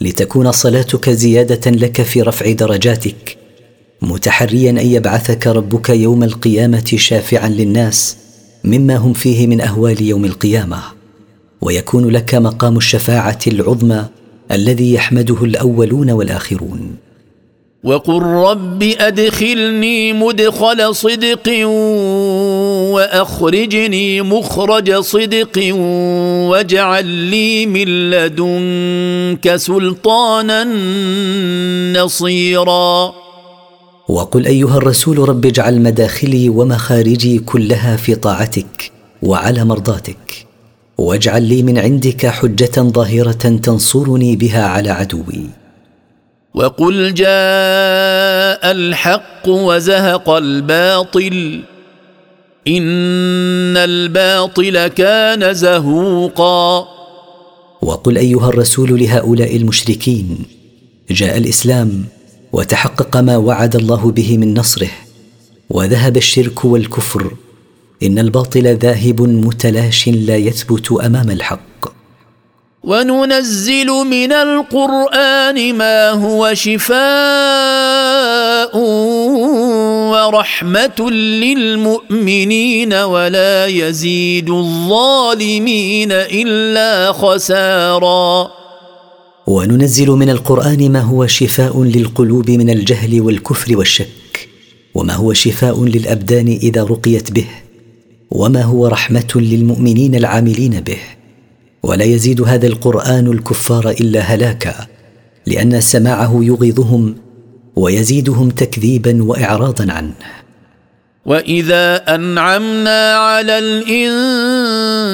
لتكون 0.00 0.52
صلاتك 0.52 1.10
زيادة 1.10 1.70
لك 1.70 2.02
في 2.02 2.22
رفع 2.22 2.52
درجاتك 2.52 3.36
متحريا 4.02 4.70
أن 4.70 4.86
يبعثك 4.86 5.46
ربك 5.46 5.90
يوم 5.90 6.22
القيامة 6.22 6.92
شافعا 6.96 7.48
للناس 7.48 8.16
مما 8.64 8.96
هم 8.96 9.12
فيه 9.12 9.46
من 9.46 9.60
أهوال 9.60 10.02
يوم 10.02 10.24
القيامة. 10.24 11.03
ويكون 11.60 12.10
لك 12.10 12.34
مقام 12.34 12.76
الشفاعة 12.76 13.38
العظمى 13.46 14.04
الذي 14.52 14.94
يحمده 14.94 15.44
الأولون 15.44 16.10
والآخرون. 16.10 16.96
وقل 17.84 18.22
رب 18.22 18.82
أدخلني 18.82 20.12
مدخل 20.12 20.94
صدق 20.94 21.66
وأخرجني 22.94 24.22
مخرج 24.22 24.94
صدق 24.94 25.74
واجعل 26.50 27.06
لي 27.06 27.66
من 27.66 28.10
لدنك 28.10 29.56
سلطانا 29.56 30.64
نصيرا. 32.02 33.12
وقل 34.08 34.46
أيها 34.46 34.76
الرسول 34.76 35.28
رب 35.28 35.46
اجعل 35.46 35.80
مداخلي 35.80 36.48
ومخارجي 36.48 37.38
كلها 37.38 37.96
في 37.96 38.14
طاعتك 38.14 38.92
وعلى 39.22 39.64
مرضاتك. 39.64 40.43
واجعل 40.98 41.42
لي 41.42 41.62
من 41.62 41.78
عندك 41.78 42.26
حجة 42.26 42.80
ظاهرة 42.80 43.58
تنصرني 43.62 44.36
بها 44.36 44.64
على 44.64 44.90
عدوي. 44.90 45.46
وقل 46.54 47.14
جاء 47.14 48.70
الحق 48.70 49.48
وزهق 49.48 50.30
الباطل. 50.30 51.62
إن 52.68 53.76
الباطل 53.76 54.86
كان 54.86 55.54
زهوقا. 55.54 56.88
وقل 57.82 58.18
أيها 58.18 58.48
الرسول 58.48 59.00
لهؤلاء 59.00 59.56
المشركين 59.56 60.38
جاء 61.10 61.38
الإسلام 61.38 62.04
وتحقق 62.52 63.16
ما 63.16 63.36
وعد 63.36 63.76
الله 63.76 64.10
به 64.10 64.38
من 64.38 64.54
نصره 64.54 64.90
وذهب 65.70 66.16
الشرك 66.16 66.64
والكفر 66.64 67.32
إن 68.02 68.18
الباطل 68.18 68.76
ذاهب 68.76 69.22
متلاش 69.22 70.08
لا 70.08 70.36
يثبت 70.36 70.92
أمام 70.92 71.30
الحق. 71.30 71.94
وننزل 72.84 73.86
من 73.86 74.32
القرآن 74.32 75.74
ما 75.74 76.10
هو 76.10 76.54
شفاء 76.54 76.98
ورحمة 80.10 81.10
للمؤمنين 81.10 82.92
ولا 82.92 83.66
يزيد 83.66 84.50
الظالمين 84.50 86.12
إلا 86.12 87.12
خسارا. 87.12 88.50
وننزل 89.46 90.10
من 90.10 90.30
القرآن 90.30 90.92
ما 90.92 91.00
هو 91.00 91.26
شفاء 91.26 91.82
للقلوب 91.82 92.50
من 92.50 92.70
الجهل 92.70 93.20
والكفر 93.20 93.76
والشك. 93.76 94.48
وما 94.94 95.14
هو 95.14 95.32
شفاء 95.32 95.84
للأبدان 95.84 96.58
إذا 96.62 96.84
رقيت 96.84 97.32
به. 97.32 97.46
وما 98.30 98.62
هو 98.62 98.86
رحمه 98.86 99.32
للمؤمنين 99.34 100.14
العاملين 100.14 100.80
به. 100.80 100.98
ولا 101.82 102.04
يزيد 102.04 102.40
هذا 102.40 102.66
القران 102.66 103.26
الكفار 103.26 103.90
الا 103.90 104.20
هلاكا 104.20 104.74
لأن 105.46 105.80
سماعه 105.80 106.38
يغيظهم 106.42 107.16
ويزيدهم 107.76 108.50
تكذيبا 108.50 109.24
واعراضا 109.24 109.92
عنه. 109.92 110.14
واذا 111.26 112.14
انعمنا 112.14 113.14
على 113.14 113.58
الانسان 113.58 115.06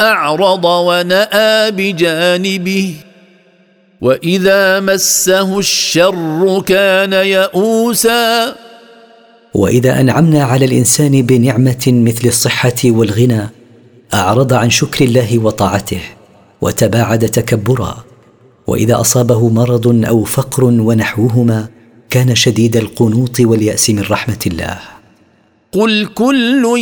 اعرض 0.00 0.64
وناى 0.64 1.70
بجانبه 1.70 2.94
واذا 4.00 4.80
مسه 4.80 5.58
الشر 5.58 6.62
كان 6.66 7.12
يئوسا 7.12 8.54
وإذا 9.54 10.00
أنعمنا 10.00 10.44
على 10.44 10.64
الإنسان 10.64 11.22
بنعمة 11.22 11.84
مثل 11.86 12.28
الصحة 12.28 12.74
والغنى 12.84 13.48
أعرض 14.14 14.52
عن 14.52 14.70
شكر 14.70 15.04
الله 15.04 15.38
وطاعته 15.38 16.00
وتباعد 16.60 17.28
تكبرا. 17.28 18.04
وإذا 18.66 19.00
أصابه 19.00 19.48
مرض 19.48 20.04
أو 20.08 20.24
فقر 20.24 20.64
ونحوهما 20.64 21.68
كان 22.10 22.34
شديد 22.34 22.76
القنوط 22.76 23.40
واليأس 23.40 23.90
من 23.90 24.02
رحمة 24.10 24.38
الله. 24.46 24.78
قل 25.72 26.06
كل 26.14 26.78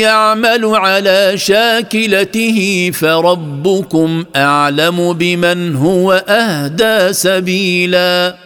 يعمل 0.00 0.64
على 0.64 1.32
شاكلته 1.34 2.90
فربكم 2.94 4.24
أعلم 4.36 5.12
بمن 5.12 5.76
هو 5.76 6.24
أهدى 6.28 7.12
سبيلا. 7.12 8.45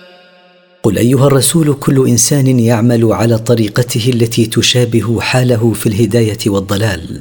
قل 0.83 0.99
أيها 0.99 1.27
الرسول 1.27 1.75
كل 1.75 2.09
إنسان 2.09 2.61
يعمل 2.61 3.13
على 3.13 3.39
طريقته 3.39 4.11
التي 4.15 4.47
تشابه 4.47 5.21
حاله 5.21 5.73
في 5.73 5.87
الهداية 5.87 6.39
والضلال. 6.47 7.21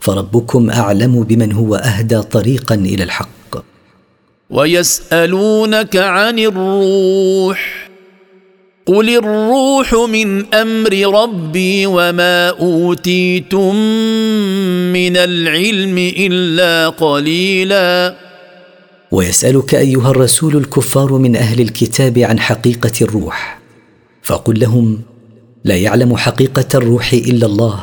فربكم 0.00 0.70
أعلم 0.70 1.22
بمن 1.22 1.52
هو 1.52 1.74
أهدى 1.74 2.22
طريقا 2.22 2.74
إلى 2.74 3.04
الحق. 3.04 3.64
ويسألونك 4.50 5.96
عن 5.96 6.38
الروح. 6.38 7.88
قل 8.86 9.10
الروح 9.10 9.94
من 9.94 10.54
أمر 10.54 11.22
ربي 11.22 11.86
وما 11.86 12.48
أوتيتم 12.48 13.76
من 14.92 15.16
العلم 15.16 15.98
إلا 15.98 16.88
قليلا. 16.88 18.25
ويسألك 19.12 19.74
أيها 19.74 20.10
الرسول 20.10 20.56
الكفار 20.56 21.12
من 21.12 21.36
أهل 21.36 21.60
الكتاب 21.60 22.18
عن 22.18 22.40
حقيقة 22.40 22.92
الروح. 23.02 23.58
فقل 24.22 24.60
لهم 24.60 25.00
لا 25.64 25.76
يعلم 25.76 26.16
حقيقة 26.16 26.68
الروح 26.74 27.12
إلا 27.12 27.46
الله 27.46 27.80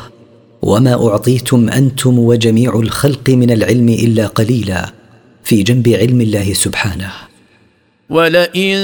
وما 0.61 1.07
أعطيتم 1.07 1.69
أنتم 1.69 2.19
وجميع 2.19 2.79
الخلق 2.79 3.29
من 3.29 3.51
العلم 3.51 3.89
إلا 3.89 4.27
قليلا 4.27 4.93
في 5.43 5.63
جنب 5.63 5.87
علم 5.89 6.21
الله 6.21 6.53
سبحانه. 6.53 7.11
ولئن 8.09 8.75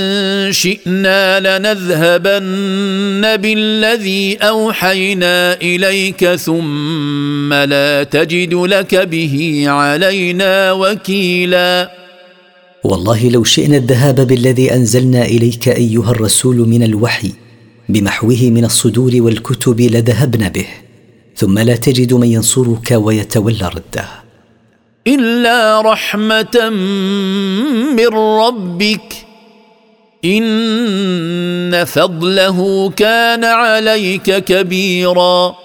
شئنا 0.52 1.40
لنذهبن 1.40 3.38
بالذي 3.38 4.38
أوحينا 4.38 5.54
إليك 5.62 6.26
ثم 6.26 7.54
لا 7.54 8.04
تجد 8.04 8.54
لك 8.54 8.96
به 8.96 9.64
علينا 9.68 10.72
وكيلا. 10.72 11.99
والله 12.84 13.30
لو 13.30 13.44
شئنا 13.44 13.78
الذهاب 13.78 14.28
بالذي 14.28 14.74
أنزلنا 14.74 15.26
إليك 15.26 15.70
أيها 15.70 16.12
الرسول 16.12 16.56
من 16.56 16.84
الوحي 16.84 17.32
بمحوه 17.90 18.38
من 18.42 18.66
الصدور 18.66 19.12
والكتب 19.16 19.82
لذهبنا 19.82 20.48
به 20.48 20.68
ثم 21.36 21.60
لا 21.60 21.76
تجد 21.76 22.14
من 22.14 22.28
ينصرك 22.28 22.92
ويتولى 22.92 23.68
رده. 23.68 24.08
إلا 25.08 25.82
رحمة 25.82 26.70
من 27.98 28.08
ربك 28.18 29.14
إن 30.26 31.86
فضله 31.86 32.90
كان 32.90 33.44
عليك 33.44 34.38
كبيرا. 34.44 35.56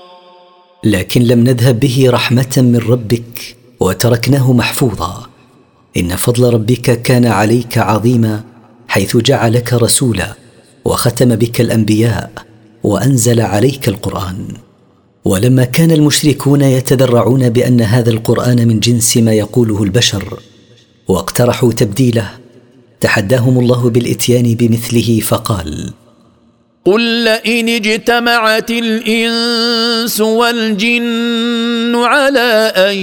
لكن 0.84 1.22
لم 1.22 1.40
نذهب 1.40 1.80
به 1.80 2.06
رحمة 2.10 2.54
من 2.56 2.76
ربك 2.88 3.56
وتركناه 3.80 4.52
محفوظا. 4.52 5.33
إن 5.96 6.16
فضل 6.16 6.54
ربك 6.54 7.02
كان 7.02 7.26
عليك 7.26 7.78
عظيما 7.78 8.44
حيث 8.88 9.16
جعلك 9.16 9.72
رسولا 9.72 10.34
وختم 10.84 11.36
بك 11.36 11.60
الأنبياء 11.60 12.30
وأنزل 12.82 13.40
عليك 13.40 13.88
القرآن. 13.88 14.48
ولما 15.24 15.64
كان 15.64 15.90
المشركون 15.90 16.62
يتذرعون 16.62 17.48
بأن 17.48 17.80
هذا 17.80 18.10
القرآن 18.10 18.68
من 18.68 18.80
جنس 18.80 19.16
ما 19.16 19.32
يقوله 19.32 19.82
البشر 19.82 20.38
واقترحوا 21.08 21.72
تبديله 21.72 22.30
تحداهم 23.00 23.58
الله 23.58 23.90
بالإتيان 23.90 24.54
بمثله 24.54 25.20
فقال 25.20 25.92
قل 26.86 27.24
لئن 27.24 27.68
اجتمعت 27.68 28.70
الانس 28.70 30.20
والجن 30.20 31.94
على 31.96 32.72
ان 32.76 32.96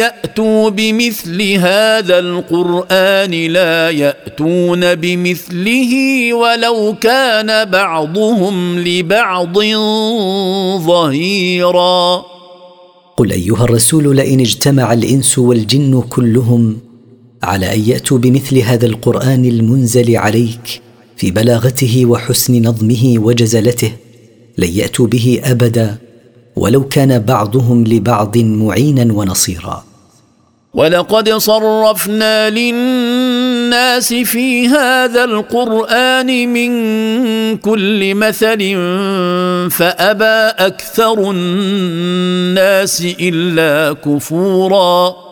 ياتوا 0.00 0.70
بمثل 0.70 1.42
هذا 1.52 2.18
القران 2.18 3.30
لا 3.30 3.90
ياتون 3.90 4.94
بمثله 4.94 5.92
ولو 6.34 6.96
كان 7.00 7.70
بعضهم 7.70 8.78
لبعض 8.78 9.58
ظهيرا. 10.86 12.24
قل 13.16 13.32
ايها 13.32 13.64
الرسول 13.64 14.16
لئن 14.16 14.40
اجتمع 14.40 14.92
الانس 14.92 15.38
والجن 15.38 16.02
كلهم 16.08 16.78
على 17.42 17.74
ان 17.74 17.80
ياتوا 17.80 18.18
بمثل 18.18 18.58
هذا 18.58 18.86
القران 18.86 19.44
المنزل 19.44 20.16
عليك 20.16 20.82
في 21.16 21.30
بلاغته 21.30 22.06
وحسن 22.06 22.62
نظمه 22.62 23.14
وجزلته 23.16 23.92
لن 24.58 24.68
يأتوا 24.68 25.06
به 25.06 25.40
أبدا 25.44 25.96
ولو 26.56 26.88
كان 26.88 27.18
بعضهم 27.18 27.84
لبعض 27.84 28.38
معينا 28.38 29.12
ونصيرا. 29.12 29.84
ولقد 30.74 31.30
صرفنا 31.30 32.50
للناس 32.50 34.14
في 34.14 34.68
هذا 34.68 35.24
القرآن 35.24 36.48
من 36.48 36.70
كل 37.56 38.14
مثل 38.14 38.60
فأبى 39.70 40.66
أكثر 40.66 41.30
الناس 41.30 43.06
إلا 43.20 43.92
كفورا. 43.92 45.31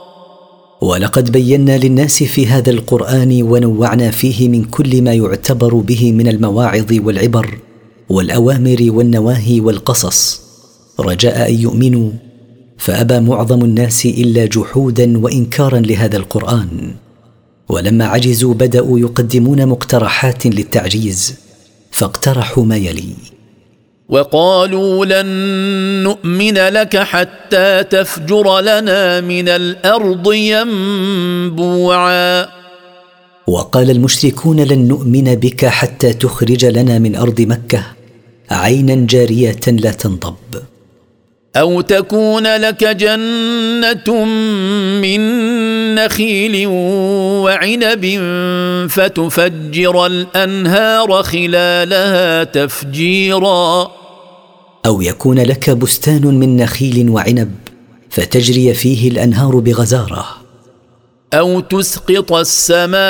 ولقد 0.81 1.33
بينا 1.33 1.79
للناس 1.79 2.23
في 2.23 2.47
هذا 2.47 2.71
القرآن 2.71 3.43
ونوعنا 3.43 4.11
فيه 4.11 4.49
من 4.49 4.65
كل 4.65 5.03
ما 5.03 5.15
يعتبر 5.15 5.75
به 5.75 6.13
من 6.13 6.29
المواعظ 6.29 6.93
والعبر 6.93 7.59
والأوامر 8.09 8.79
والنواهي 8.81 9.61
والقصص. 9.61 10.41
رجاء 11.01 11.51
أن 11.51 11.61
يؤمنوا 11.61 12.11
فأبى 12.79 13.21
معظم 13.21 13.65
الناس 13.65 14.07
إلا 14.07 14.47
جحودا 14.47 15.19
وإنكارا 15.19 15.79
لهذا 15.81 16.17
القرآن. 16.17 16.95
ولما 17.69 18.05
عجزوا 18.05 18.55
بدأوا 18.55 18.99
يقدمون 18.99 19.67
مقترحات 19.67 20.47
للتعجيز 20.47 21.35
فاقترحوا 21.91 22.65
ما 22.65 22.77
يلي. 22.77 23.15
وقالوا 24.11 25.07
لن 25.07 25.27
نؤمن 26.03 26.55
لك 26.55 26.97
حتى 26.97 27.83
تفجر 27.83 28.61
لنا 28.61 29.21
من 29.21 29.49
الأرض 29.49 30.33
ينبوعا. 30.33 31.81
وقال 33.47 33.91
المشركون 33.91 34.61
لن 34.61 34.89
نؤمن 34.89 35.35
بك 35.35 35.67
حتى 35.67 36.13
تخرج 36.13 36.65
لنا 36.65 36.99
من 36.99 37.17
أرض 37.17 37.41
مكة. 37.41 37.83
عينا 38.51 39.07
جارية 39.07 39.61
لا 39.67 39.91
تنضب. 39.91 40.37
أو 41.57 41.81
تكون 41.81 42.57
لك 42.57 42.85
جنة 42.85 44.25
من 45.03 45.21
نخيل 45.95 46.67
وعنب 46.67 48.21
فتفجر 48.91 50.07
الأنهار 50.07 51.23
خلالها 51.23 52.45
تفجيرا. 52.45 54.00
أو 54.87 55.01
يكون 55.01 55.39
لك 55.39 55.71
بستان 55.71 56.27
من 56.27 56.57
نخيل 56.57 57.11
وعنب 57.11 57.55
فتجري 58.11 58.75
فيه 58.75 59.11
الأنهار 59.11 59.59
بغزارة. 59.59 60.27
أو 61.35 61.61
تسقط 61.61 62.33
السماء 62.33 63.01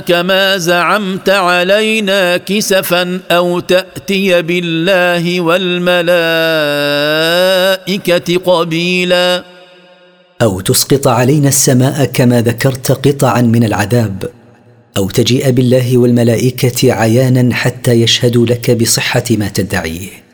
كما 0.00 0.58
زعمت 0.58 1.28
علينا 1.28 2.36
كسفا 2.36 3.20
أو 3.30 3.60
تأتي 3.60 4.42
بالله 4.42 5.40
والملائكة 5.40 6.08
قبيلا. 8.36 9.44
أو 10.42 10.60
تسقط 10.60 11.08
علينا 11.08 11.48
السماء 11.48 12.04
كما 12.04 12.42
ذكرت 12.42 12.92
قطعا 12.92 13.42
من 13.42 13.64
العذاب. 13.64 14.30
أو 14.96 15.10
تجيء 15.10 15.50
بالله 15.50 15.98
والملائكة 15.98 16.92
عيانا 16.92 17.54
حتى 17.54 17.92
يشهدوا 17.92 18.46
لك 18.46 18.70
بصحة 18.70 19.24
ما 19.30 19.48
تدعيه. 19.48 20.27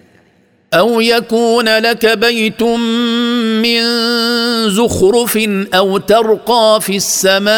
أو 0.74 1.00
يكون 1.00 1.78
لك 1.78 2.06
بيت 2.06 2.62
من 3.62 3.80
زخرف 4.70 5.38
أو 5.74 5.98
ترقى 5.98 6.78
في 6.80 6.96
السماء 6.96 7.54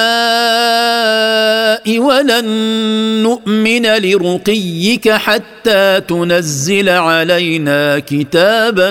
ولن 1.98 2.46
نؤمن 3.22 3.86
لرقيك 3.86 5.10
حتى 5.10 6.00
تنزل 6.08 6.88
علينا 6.88 7.98
كتابا 7.98 8.90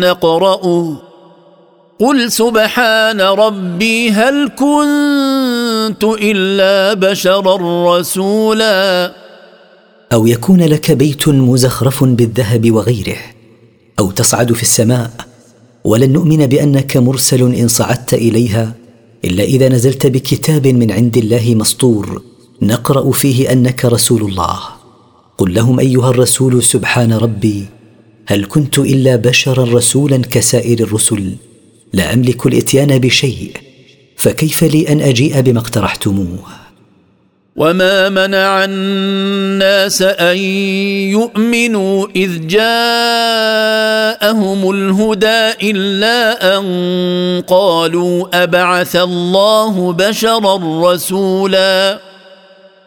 نقرأه. 0.00 1.02
قل 2.00 2.32
سبحان 2.32 3.20
ربي 3.20 4.10
هل 4.10 4.48
كنت 4.48 6.04
إلا 6.04 6.94
بشرا 6.94 7.58
رسولا؟ 7.98 9.12
أو 10.12 10.26
يكون 10.26 10.62
لك 10.62 10.92
بيت 10.92 11.28
مزخرف 11.28 12.04
بالذهب 12.04 12.70
وغيره. 12.70 13.31
أو 14.02 14.10
تصعد 14.10 14.52
في 14.52 14.62
السماء. 14.62 15.10
ولن 15.84 16.12
نؤمن 16.12 16.46
بأنك 16.46 16.96
مرسل 16.96 17.54
إن 17.54 17.68
صعدت 17.68 18.14
إليها 18.14 18.74
إلا 19.24 19.44
إذا 19.44 19.68
نزلت 19.68 20.06
بكتاب 20.06 20.66
من 20.66 20.90
عند 20.90 21.16
الله 21.16 21.54
مسطور. 21.54 22.22
نقرأ 22.62 23.12
فيه 23.12 23.52
أنك 23.52 23.84
رسول 23.84 24.22
الله. 24.22 24.58
قل 25.38 25.54
لهم 25.54 25.80
أيها 25.80 26.10
الرسول 26.10 26.62
سبحان 26.62 27.12
ربي 27.12 27.66
هل 28.26 28.44
كنت 28.44 28.78
إلا 28.78 29.16
بشرا 29.16 29.64
رسولا 29.64 30.18
كسائر 30.18 30.80
الرسل؟ 30.80 31.32
لا 31.92 32.12
أملك 32.12 32.46
الإتيان 32.46 32.98
بشيء 32.98 33.52
فكيف 34.16 34.64
لي 34.64 34.88
أن 34.88 35.00
أجيء 35.00 35.40
بما 35.40 35.58
اقترحتموه؟ 35.58 36.61
وما 37.56 38.08
منع 38.08 38.64
الناس 38.64 40.02
ان 40.02 40.36
يؤمنوا 41.16 42.06
اذ 42.16 42.46
جاءهم 42.46 42.60
الهدى 44.70 45.70
الا 45.70 46.58
ان 46.58 46.64
قالوا 47.46 48.42
ابعث 48.42 48.96
الله 48.96 49.92
بشرا 49.92 50.92
رسولا 50.92 52.00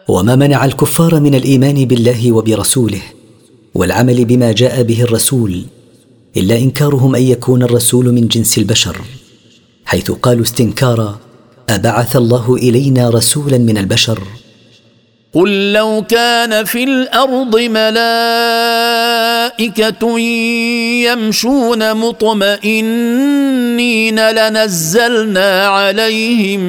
وما 0.08 0.36
منع 0.36 0.64
الكفار 0.64 1.20
من 1.20 1.34
الايمان 1.34 1.84
بالله 1.84 2.32
وبرسوله 2.32 3.02
والعمل 3.74 4.24
بما 4.24 4.52
جاء 4.52 4.82
به 4.82 5.02
الرسول 5.02 5.62
الا 6.36 6.56
انكارهم 6.56 7.14
ان 7.14 7.22
يكون 7.22 7.62
الرسول 7.62 8.12
من 8.12 8.28
جنس 8.28 8.58
البشر 8.58 9.00
حيث 9.84 10.10
قالوا 10.10 10.42
استنكارا 10.42 11.18
ابعث 11.68 12.16
الله 12.16 12.54
الينا 12.54 13.10
رسولا 13.10 13.58
من 13.58 13.78
البشر. 13.78 14.18
قل 15.36 15.72
لو 15.72 16.04
كان 16.08 16.64
في 16.64 16.84
الأرض 16.84 17.56
ملائكة 17.56 17.92
يمشون 21.08 21.96
مطمئنين 21.96 22.70
لنزلنا 24.30 25.66
عليهم 25.66 26.60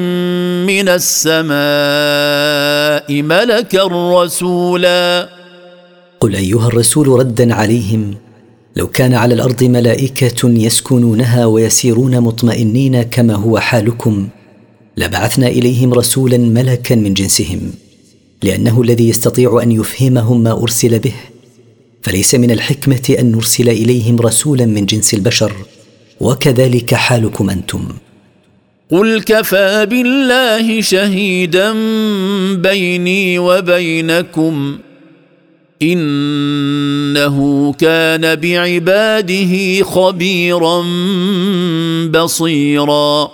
من 0.66 0.88
السماء 0.88 1.52
ملكا 3.22 3.84
رسولا. 4.22 5.28
قل 6.20 6.34
أيها 6.34 6.68
الرسول 6.68 7.08
ردا 7.08 7.54
عليهم 7.54 8.14
لو 8.76 8.86
كان 8.86 9.14
على 9.14 9.34
الأرض 9.34 9.64
ملائكة 9.64 10.48
يسكنونها 10.48 11.46
ويسيرون 11.46 12.20
مطمئنين 12.20 13.02
كما 13.02 13.34
هو 13.34 13.58
حالكم 13.58 14.28
لبعثنا 14.96 15.46
إليهم 15.46 15.94
رسولا 15.94 16.38
ملكا 16.38 16.94
من 16.94 17.14
جنسهم. 17.14 17.87
لأنه 18.42 18.82
الذي 18.82 19.08
يستطيع 19.08 19.60
أن 19.62 19.72
يفهمهم 19.72 20.42
ما 20.42 20.62
أرسل 20.62 20.98
به. 20.98 21.14
فليس 22.02 22.34
من 22.34 22.50
الحكمة 22.50 23.16
أن 23.18 23.32
نرسل 23.32 23.68
إليهم 23.68 24.20
رسولا 24.20 24.66
من 24.66 24.86
جنس 24.86 25.14
البشر. 25.14 25.52
وكذلك 26.20 26.94
حالكم 26.94 27.50
أنتم. 27.50 27.88
قل 28.90 29.22
كفى 29.22 29.86
بالله 29.90 30.80
شهيدا 30.80 31.72
بيني 32.54 33.38
وبينكم. 33.38 34.78
إنه 35.82 37.72
كان 37.72 38.36
بعباده 38.36 39.82
خبيرا 39.82 40.84
بصيرا. 42.10 43.30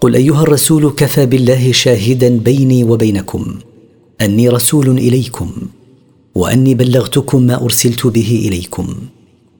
قل 0.00 0.14
أيها 0.14 0.42
الرسول 0.42 0.90
كفى 0.90 1.26
بالله 1.26 1.72
شاهدا 1.72 2.28
بيني 2.28 2.84
وبينكم. 2.84 3.58
أني 4.20 4.48
رسول 4.48 4.88
إليكم 4.88 5.52
وأني 6.34 6.74
بلغتكم 6.74 7.42
ما 7.42 7.64
أرسلت 7.64 8.06
به 8.06 8.44
إليكم. 8.48 8.96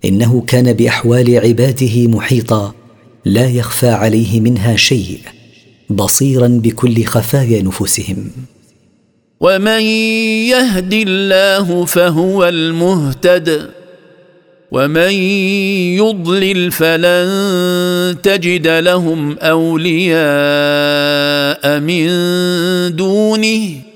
إنه 0.04 0.44
كان 0.46 0.72
بأحوال 0.72 1.38
عباده 1.38 2.08
محيطا 2.08 2.74
لا 3.24 3.48
يخفى 3.48 3.88
عليه 3.88 4.40
منها 4.40 4.76
شيء 4.76 5.18
بصيرا 5.90 6.46
بكل 6.46 7.04
خفايا 7.04 7.62
نفوسهم. 7.62 8.30
ومن 9.40 9.82
يهد 10.50 10.92
الله 10.92 11.84
فهو 11.84 12.44
المهتد 12.48 13.70
ومن 14.72 15.12
يضلل 16.00 16.70
فلن 16.70 18.16
تجد 18.22 18.66
لهم 18.66 19.38
أولياء 19.38 20.20
من 21.80 22.06
دونه. 22.96 23.93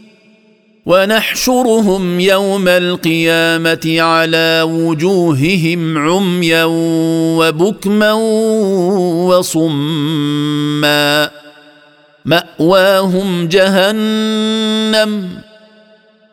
ونحشرهم 0.88 2.20
يوم 2.20 2.68
القيامة 2.68 3.96
على 4.00 4.62
وجوههم 4.66 5.98
عميا 5.98 6.64
وبكما 7.38 8.12
وصما. 9.28 11.30
مأواهم 12.24 13.48
جهنم. 13.48 15.28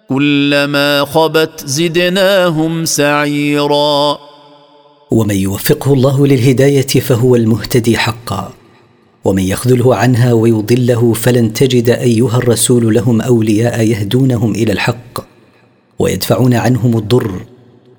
كلما 0.09 1.05
خبت 1.05 1.63
زدناهم 1.65 2.85
سعيرا. 2.85 4.19
ومن 5.11 5.35
يوفقه 5.35 5.93
الله 5.93 6.27
للهداية 6.27 6.87
فهو 6.87 7.35
المهتدي 7.35 7.97
حقا. 7.97 8.53
ومن 9.25 9.43
يخذله 9.43 9.95
عنها 9.95 10.33
ويضله 10.33 11.13
فلن 11.13 11.53
تجد 11.53 11.89
أيها 11.89 12.37
الرسول 12.37 12.93
لهم 12.93 13.21
أولياء 13.21 13.81
يهدونهم 13.87 14.51
إلى 14.51 14.71
الحق 14.71 15.19
ويدفعون 15.99 16.53
عنهم 16.53 16.97
الضر 16.97 17.45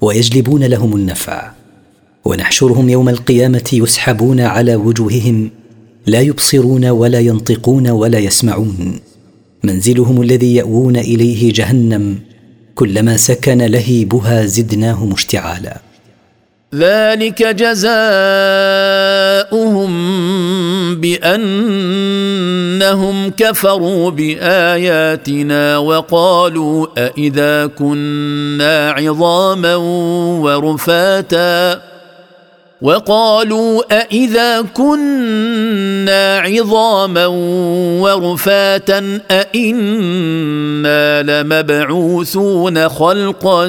ويجلبون 0.00 0.64
لهم 0.64 0.96
النفع 0.96 1.50
ونحشرهم 2.24 2.88
يوم 2.88 3.08
القيامة 3.08 3.68
يسحبون 3.72 4.40
على 4.40 4.76
وجوههم 4.76 5.50
لا 6.06 6.20
يبصرون 6.20 6.84
ولا 6.84 7.20
ينطقون 7.20 7.88
ولا 7.88 8.18
يسمعون. 8.18 9.00
منزلهم 9.64 10.22
الذي 10.22 10.54
يأوون 10.54 10.96
إليه 10.96 11.52
جهنم 11.52 12.18
كلما 12.74 13.16
سكن 13.16 13.58
لهيبها 13.58 14.46
زدناهم 14.46 15.12
اشتعالا. 15.12 15.80
ذلك 16.74 17.42
جزاؤهم 17.42 17.86
بأنهم 21.00 22.16
كفروا 23.30 24.10
بآياتنا 24.10 25.78
وقالوا 25.78 26.86
أإذا 26.98 27.66
كنا 27.66 28.90
عظاما 28.90 29.76
ورفاتا 30.44 31.80
وقالوا 32.82 33.82
أإذا 34.00 34.62
كنا 34.62 36.38
عظاما 36.38 37.26
ورفاتا 38.00 39.20
أإنا 39.30 41.22
لمبعوثون 41.22 42.88
خلقا 42.88 43.66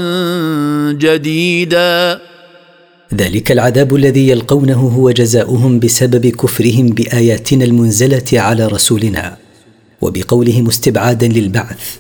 جديدا 0.92 2.20
ذلك 3.14 3.52
العذاب 3.52 3.96
الذي 3.96 4.28
يلقونه 4.30 4.80
هو 4.80 5.12
جزاؤهم 5.12 5.80
بسبب 5.80 6.28
كفرهم 6.28 6.88
بآياتنا 6.88 7.66
المنزلة 7.66 8.26
على 8.34 8.68
رسولنا 8.68 9.38
وبقولهم 10.02 10.68
استبعادا 10.68 11.28
للبعث. 11.28 11.98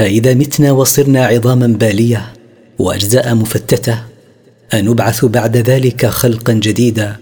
أإذا 0.00 0.34
متنا 0.34 0.72
وصرنا 0.72 1.26
عظاما 1.26 1.66
بالية 1.66 2.32
وأجزاء 2.78 3.34
مفتتة 3.34 3.98
أنبعث 4.74 5.24
بعد 5.24 5.56
ذلك 5.56 6.06
خلقا 6.06 6.52
جديدا. 6.52 7.16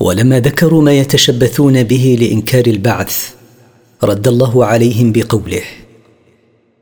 ولما 0.00 0.40
ذكروا 0.40 0.82
ما 0.82 0.92
يتشبثون 0.92 1.82
به 1.82 2.18
لإنكار 2.20 2.66
البعث 2.66 3.28
رد 4.04 4.28
الله 4.28 4.64
عليهم 4.64 5.12
بقوله 5.12 5.62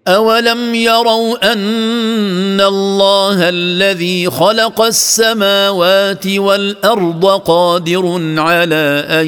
أولم 0.09 0.75
يروا 0.75 1.53
أن 1.53 2.61
الله 2.61 3.49
الذي 3.49 4.31
خلق 4.31 4.81
السماوات 4.81 6.27
والأرض 6.27 7.27
قادر 7.27 8.21
على 8.41 9.05
أن 9.09 9.27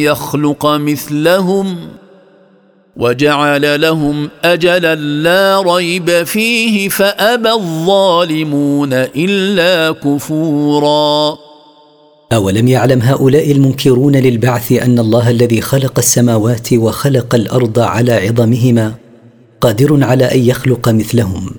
يخلق 0.00 0.66
مثلهم؟ 0.66 1.76
وجعل 2.96 3.80
لهم 3.80 4.30
اجلا 4.44 4.94
لا 4.94 5.62
ريب 5.62 6.22
فيه 6.22 6.88
فابى 6.88 7.50
الظالمون 7.50 8.92
الا 8.92 9.92
كفورا 9.92 11.38
اولم 12.32 12.68
يعلم 12.68 13.02
هؤلاء 13.02 13.52
المنكرون 13.52 14.16
للبعث 14.16 14.72
ان 14.72 14.98
الله 14.98 15.30
الذي 15.30 15.60
خلق 15.60 15.98
السماوات 15.98 16.72
وخلق 16.72 17.34
الأرض 17.34 17.78
على 17.78 18.12
عظمهما 18.12 19.03
قادر 19.64 20.04
على 20.04 20.24
أن 20.24 20.38
يخلق 20.38 20.88
مثلهم 20.88 21.50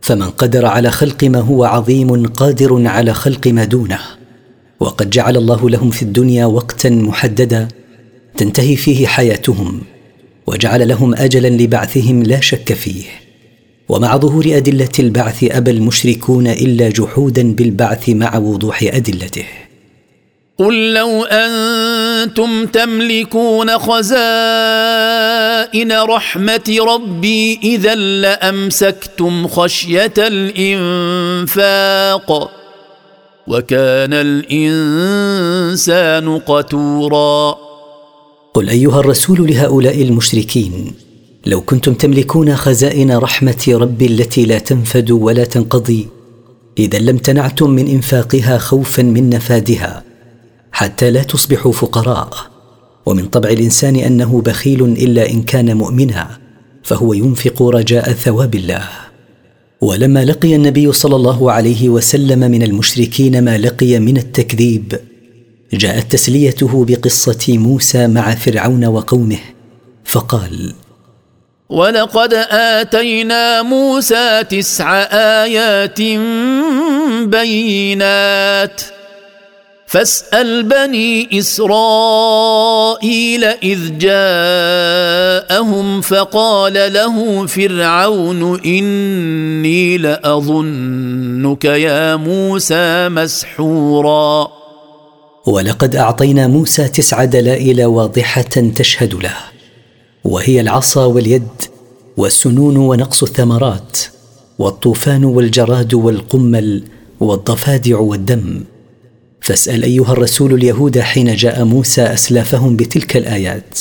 فمن 0.00 0.30
قدر 0.30 0.66
على 0.66 0.90
خلق 0.90 1.24
ما 1.24 1.38
هو 1.40 1.64
عظيم 1.64 2.26
قادر 2.26 2.86
على 2.86 3.14
خلق 3.14 3.46
ما 3.46 3.64
دونه. 3.64 3.98
وقد 4.80 5.10
جعل 5.10 5.36
الله 5.36 5.70
لهم 5.70 5.90
في 5.90 6.02
الدنيا 6.02 6.46
وقتا 6.46 6.90
محددا 6.90 7.68
تنتهي 8.36 8.76
فيه 8.76 9.06
حياتهم 9.06 9.80
وجعل 10.46 10.88
لهم 10.88 11.14
اجلا 11.14 11.48
لبعثهم 11.48 12.22
لا 12.22 12.40
شك 12.40 12.72
فيه. 12.72 13.04
ومع 13.88 14.16
ظهور 14.16 14.44
أدلة 14.46 14.92
البعث 14.98 15.44
أبى 15.44 15.70
المشركون 15.70 16.46
إلا 16.46 16.88
جحودا 16.88 17.54
بالبعث 17.54 18.08
مع 18.08 18.38
وضوح 18.38 18.82
أدلته. 18.82 19.46
قل 20.58 20.94
لو 20.94 21.24
أنتم 21.24 22.66
تملكون 22.66 23.78
خزائن 23.78 24.12
رحمة 25.92 26.76
ربي 26.80 27.60
إذا 27.62 27.94
لأمسكتم 27.94 29.48
خشية 29.48 30.12
الإنفاق 30.98 31.70
وكان 33.46 34.12
الإنسان 34.52 35.68
قتورا. 36.38 37.56
قل 38.54 38.68
أيها 38.68 39.00
الرسول 39.00 39.46
لهؤلاء 39.50 40.02
المشركين 40.02 40.92
لو 41.46 41.60
كنتم 41.60 41.94
تملكون 41.94 42.56
خزائن 42.56 43.16
رحمة 43.16 43.68
ربي 43.68 44.06
التي 44.06 44.44
لا 44.44 44.58
تنفد 44.58 45.10
ولا 45.10 45.44
تنقضي 45.44 46.08
إذا 46.78 46.98
لم 46.98 47.16
تنعتم 47.16 47.70
من 47.70 47.88
إنفاقها 47.88 48.58
خوفا 48.58 49.02
من 49.02 49.30
نفادها. 49.30 50.13
حتى 50.74 51.10
لا 51.10 51.22
تصبحوا 51.22 51.72
فقراء. 51.72 52.30
ومن 53.06 53.26
طبع 53.26 53.48
الإنسان 53.48 53.96
أنه 53.96 54.40
بخيل 54.40 54.82
إلا 54.84 55.30
إن 55.30 55.42
كان 55.42 55.76
مؤمنا 55.76 56.38
فهو 56.82 57.12
ينفق 57.12 57.62
رجاء 57.62 58.12
ثواب 58.12 58.54
الله. 58.54 58.88
ولما 59.80 60.24
لقي 60.24 60.54
النبي 60.54 60.92
صلى 60.92 61.16
الله 61.16 61.52
عليه 61.52 61.88
وسلم 61.88 62.38
من 62.38 62.62
المشركين 62.62 63.44
ما 63.44 63.58
لقي 63.58 63.98
من 63.98 64.16
التكذيب 64.16 65.00
جاءت 65.72 66.12
تسليته 66.12 66.84
بقصة 66.84 67.58
موسى 67.58 68.06
مع 68.06 68.34
فرعون 68.34 68.84
وقومه 68.84 69.38
فقال 70.04 70.74
ولقد 71.68 72.34
آتينا 72.50 73.62
موسى 73.62 74.44
تسع 74.50 75.02
آيات 75.42 76.00
بينات 77.28 78.80
فاسأل 79.94 80.62
بني 80.62 81.38
إسرائيل 81.38 83.44
إذ 83.44 83.98
جاءهم 83.98 86.00
فقال 86.00 86.92
له 86.92 87.46
فرعون 87.46 88.60
إني 88.60 89.98
لأظنك 89.98 91.64
يا 91.64 92.16
موسى 92.16 93.08
مسحورا. 93.08 94.48
ولقد 95.46 95.96
أعطينا 95.96 96.46
موسى 96.46 96.88
تسع 96.88 97.24
دلائل 97.24 97.84
واضحة 97.84 98.72
تشهد 98.76 99.14
له 99.14 99.36
وهي 100.24 100.60
العصا 100.60 101.04
واليد 101.04 101.48
والسنون 102.16 102.76
ونقص 102.76 103.22
الثمرات 103.22 103.98
والطوفان 104.58 105.24
والجراد 105.24 105.94
والقمل 105.94 106.84
والضفادع 107.20 107.98
والدم. 107.98 108.64
فاسأل 109.44 109.82
أيها 109.82 110.12
الرسول 110.12 110.54
اليهود 110.54 110.98
حين 110.98 111.36
جاء 111.36 111.64
موسى 111.64 112.02
أسلافهم 112.02 112.76
بتلك 112.76 113.16
الآيات. 113.16 113.78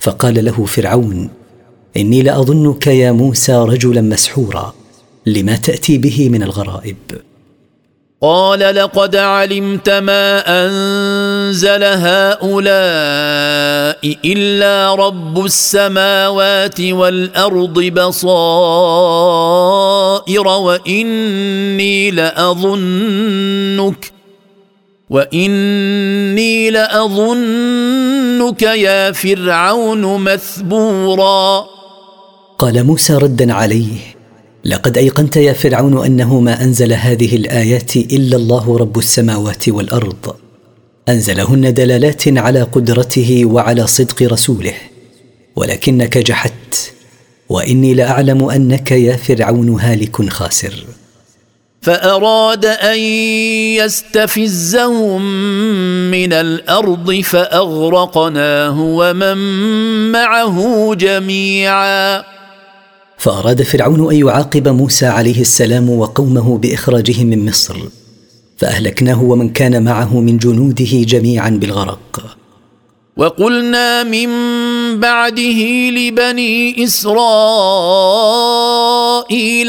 فقال 0.00 0.44
له 0.44 0.64
فرعون 0.64 1.30
إني 1.96 2.22
لأظنك 2.22 2.86
يا 2.86 3.12
موسى 3.12 3.52
رجلا 3.52 4.00
مسحورا 4.00 4.74
لما 5.26 5.56
تأتي 5.56 5.98
به 5.98 6.28
من 6.28 6.42
الغرائب؟ 6.42 6.96
قال 8.22 8.60
لقد 8.60 9.16
علمت 9.16 9.90
ما 9.90 10.42
أنزل 10.46 11.84
هؤلاء 11.84 12.64
إلا 14.24 14.94
رب 14.94 15.44
السماوات 15.44 16.80
والأرض 16.80 17.80
بصائر 17.80 18.38
وإني 20.48 22.10
لأظنك 22.10 24.13
واني 25.10 26.70
لاظنك 26.70 28.62
يا 28.62 29.12
فرعون 29.12 30.24
مثبورا. 30.24 31.66
قال 32.58 32.84
موسى 32.84 33.14
ردا 33.14 33.52
عليه 33.52 33.96
لقد 34.64 34.98
ايقنت 34.98 35.36
يا 35.36 35.52
فرعون 35.52 36.04
انه 36.04 36.40
ما 36.40 36.62
انزل 36.62 36.92
هذه 36.92 37.36
الايات 37.36 37.96
الا 37.96 38.36
الله 38.36 38.78
رب 38.78 38.98
السماوات 38.98 39.68
والارض. 39.68 40.36
انزلهن 41.08 41.74
دلالات 41.74 42.28
على 42.28 42.62
قدرته 42.62 43.44
وعلى 43.44 43.86
صدق 43.86 44.22
رسوله. 44.22 44.74
ولكنك 45.56 46.18
جحدت 46.18 46.92
واني 47.48 47.94
لاعلم 47.94 48.44
انك 48.50 48.90
يا 48.92 49.16
فرعون 49.16 49.80
هالك 49.80 50.28
خاسر. 50.28 50.86
فأراد 51.84 52.64
أن 52.64 52.98
يستفزهم 53.78 55.22
من 56.10 56.32
الأرض 56.32 57.20
فأغرقناه 57.20 58.80
ومن 58.80 59.38
معه 60.12 60.58
جميعا. 60.94 62.22
فأراد 63.18 63.62
فرعون 63.62 64.10
أن 64.10 64.16
يعاقب 64.26 64.68
موسى 64.68 65.06
عليه 65.06 65.40
السلام 65.40 65.90
وقومه 65.90 66.58
بإخراجهم 66.58 67.26
من 67.26 67.46
مصر 67.48 67.76
فأهلكناه 68.56 69.22
ومن 69.22 69.48
كان 69.48 69.82
معه 69.82 70.20
من 70.20 70.38
جنوده 70.38 70.92
جميعا 70.92 71.50
بالغرق. 71.50 72.36
وقلنا 73.16 74.02
من 74.02 74.28
بعده 75.04 75.60
لبني 75.90 76.84
إسرائيل 76.84 77.18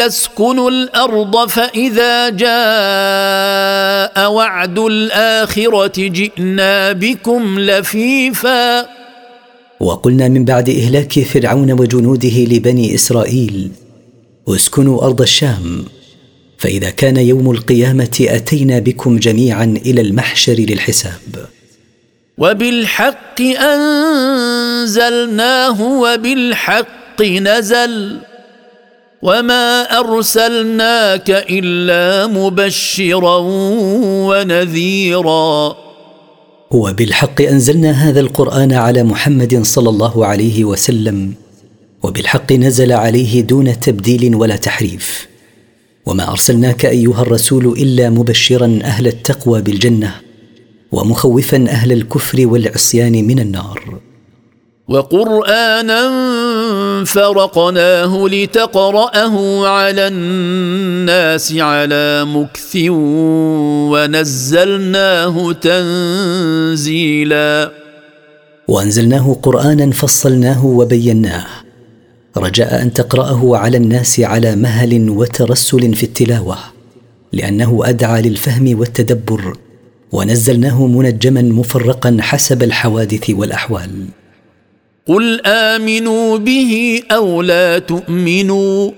اسكنوا 0.01 0.69
الأرض 0.69 1.49
فإذا 1.49 2.29
جاء 2.29 2.55
وعد 4.31 4.79
الآخرة 4.79 5.97
جئنا 5.97 6.91
بكم 6.91 7.59
لفيفا. 7.59 8.85
وقلنا 9.79 10.27
من 10.27 10.45
بعد 10.45 10.69
إهلاك 10.69 11.19
فرعون 11.19 11.71
وجنوده 11.71 12.37
لبني 12.51 12.95
إسرائيل 12.95 13.71
اسكنوا 14.47 15.03
أرض 15.05 15.21
الشام 15.21 15.85
فإذا 16.57 16.89
كان 16.89 17.17
يوم 17.17 17.51
القيامة 17.51 18.17
أتينا 18.21 18.79
بكم 18.79 19.17
جميعا 19.17 19.77
إلى 19.85 20.01
المحشر 20.01 20.53
للحساب. 20.53 21.45
وبالحق 22.37 23.41
أنزلناه 24.85 25.81
وبالحق 25.81 27.21
نزل 27.21 28.17
وما 29.21 29.81
أرسلناك 29.99 31.29
إلا 31.29 32.27
مبشرا 32.27 33.37
ونذيرا. 34.29 35.75
وبالحق 36.71 37.41
أنزلنا 37.41 37.91
هذا 37.91 38.19
القرآن 38.19 38.73
على 38.73 39.03
محمد 39.03 39.63
صلى 39.63 39.89
الله 39.89 40.25
عليه 40.25 40.65
وسلم 40.65 41.33
وبالحق 42.03 42.51
نزل 42.53 42.91
عليه 42.91 43.41
دون 43.41 43.79
تبديل 43.79 44.35
ولا 44.35 44.55
تحريف. 44.55 45.27
وما 46.05 46.31
أرسلناك 46.31 46.85
أيها 46.85 47.21
الرسول 47.21 47.65
إلا 47.67 48.09
مبشرا 48.09 48.79
أهل 48.83 49.07
التقوى 49.07 49.61
بالجنة 49.61 50.15
ومخوفا 50.91 51.65
أهل 51.69 51.91
الكفر 51.91 52.47
والعصيان 52.47 53.11
من 53.11 53.39
النار. 53.39 53.99
وقرآنا 54.87 56.01
فرقناه 57.05 58.27
لتقرأه 58.27 59.67
على 59.67 60.07
الناس 60.07 61.53
على 61.53 62.25
مكث 62.25 62.77
ونزلناه 63.91 65.51
تنزيلا. 65.51 67.71
وأنزلناه 68.67 69.37
قرآنا 69.43 69.91
فصلناه 69.91 70.65
وبيناه. 70.65 71.45
رجاء 72.37 72.81
أن 72.81 72.93
تقرأه 72.93 73.57
على 73.57 73.77
الناس 73.77 74.19
على 74.19 74.55
مهل 74.55 75.09
وترسل 75.09 75.95
في 75.95 76.03
التلاوة 76.03 76.57
لأنه 77.33 77.79
أدعى 77.83 78.21
للفهم 78.21 78.79
والتدبر 78.79 79.57
ونزلناه 80.11 80.87
منجما 80.87 81.41
مفرقا 81.41 82.17
حسب 82.19 82.63
الحوادث 82.63 83.29
والأحوال. 83.29 84.05
قل 85.07 85.41
امنوا 85.45 86.37
به 86.37 87.01
أو 87.11 87.41
لا 87.41 87.79
تؤمنوا 87.79 88.91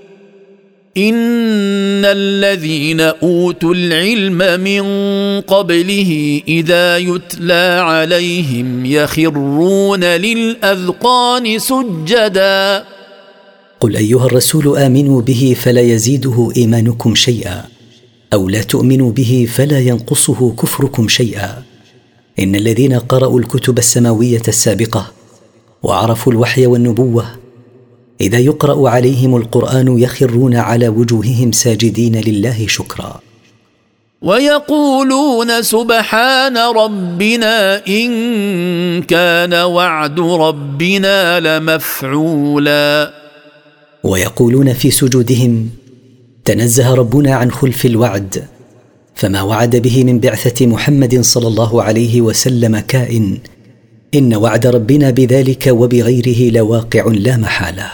ان 0.96 2.04
الذين 2.04 3.00
اوتوا 3.00 3.74
العلم 3.74 4.60
من 4.60 4.84
قبله 5.40 6.42
اذا 6.48 6.98
يتلى 6.98 7.80
عليهم 7.82 8.86
يخرون 8.86 10.04
للاذقان 10.04 11.58
سجدا. 11.58 12.84
قل 13.80 13.96
ايها 13.96 14.26
الرسول 14.26 14.78
امنوا 14.78 15.20
به 15.20 15.56
فلا 15.60 15.80
يزيده 15.80 16.52
ايمانكم 16.56 17.14
شيئا 17.14 17.64
أو 18.32 18.48
لا 18.48 18.62
تؤمنوا 18.62 19.12
به 19.12 19.48
فلا 19.54 19.80
ينقصه 19.80 20.54
كفركم 20.62 21.08
شيئا. 21.08 21.62
ان 22.38 22.54
الذين 22.54 22.94
قرأوا 22.94 23.40
الكتب 23.40 23.78
السماويه 23.78 24.42
السابقه 24.48 25.17
وعرفوا 25.82 26.32
الوحي 26.32 26.66
والنبوة. 26.66 27.24
إذا 28.20 28.38
يقرأ 28.38 28.90
عليهم 28.90 29.36
القرآن 29.36 29.98
يخرون 29.98 30.56
على 30.56 30.88
وجوههم 30.88 31.52
ساجدين 31.52 32.20
لله 32.20 32.66
شكرا. 32.66 33.20
ويقولون 34.22 35.62
سبحان 35.62 36.56
ربنا 36.56 37.86
إن 37.86 39.02
كان 39.02 39.54
وعد 39.54 40.20
ربنا 40.20 41.40
لمفعولا. 41.40 43.12
ويقولون 44.04 44.72
في 44.72 44.90
سجودهم 44.90 45.70
تنزه 46.44 46.94
ربنا 46.94 47.34
عن 47.34 47.50
خلف 47.50 47.86
الوعد 47.86 48.44
فما 49.14 49.42
وعد 49.42 49.76
به 49.76 50.04
من 50.04 50.20
بعثة 50.20 50.66
محمد 50.66 51.20
صلى 51.20 51.48
الله 51.48 51.82
عليه 51.82 52.20
وسلم 52.20 52.78
كائن 52.78 53.38
إن 54.14 54.34
وعد 54.34 54.66
ربنا 54.66 55.10
بذلك 55.10 55.66
وبغيره 55.66 56.52
لواقع 56.52 57.06
لا 57.06 57.36
محالة. 57.36 57.90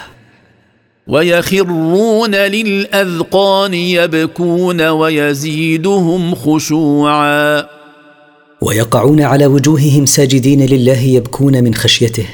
ويخرون 1.07 2.35
للأذقان 2.35 3.73
يبكون 3.73 4.81
ويزيدهم 4.81 6.35
خشوعا. 6.35 7.65
ويقعون 8.61 9.21
على 9.21 9.45
وجوههم 9.45 10.05
ساجدين 10.05 10.65
لله 10.65 10.99
يبكون 10.99 11.63
من 11.63 11.73
خشيته. 11.73 12.25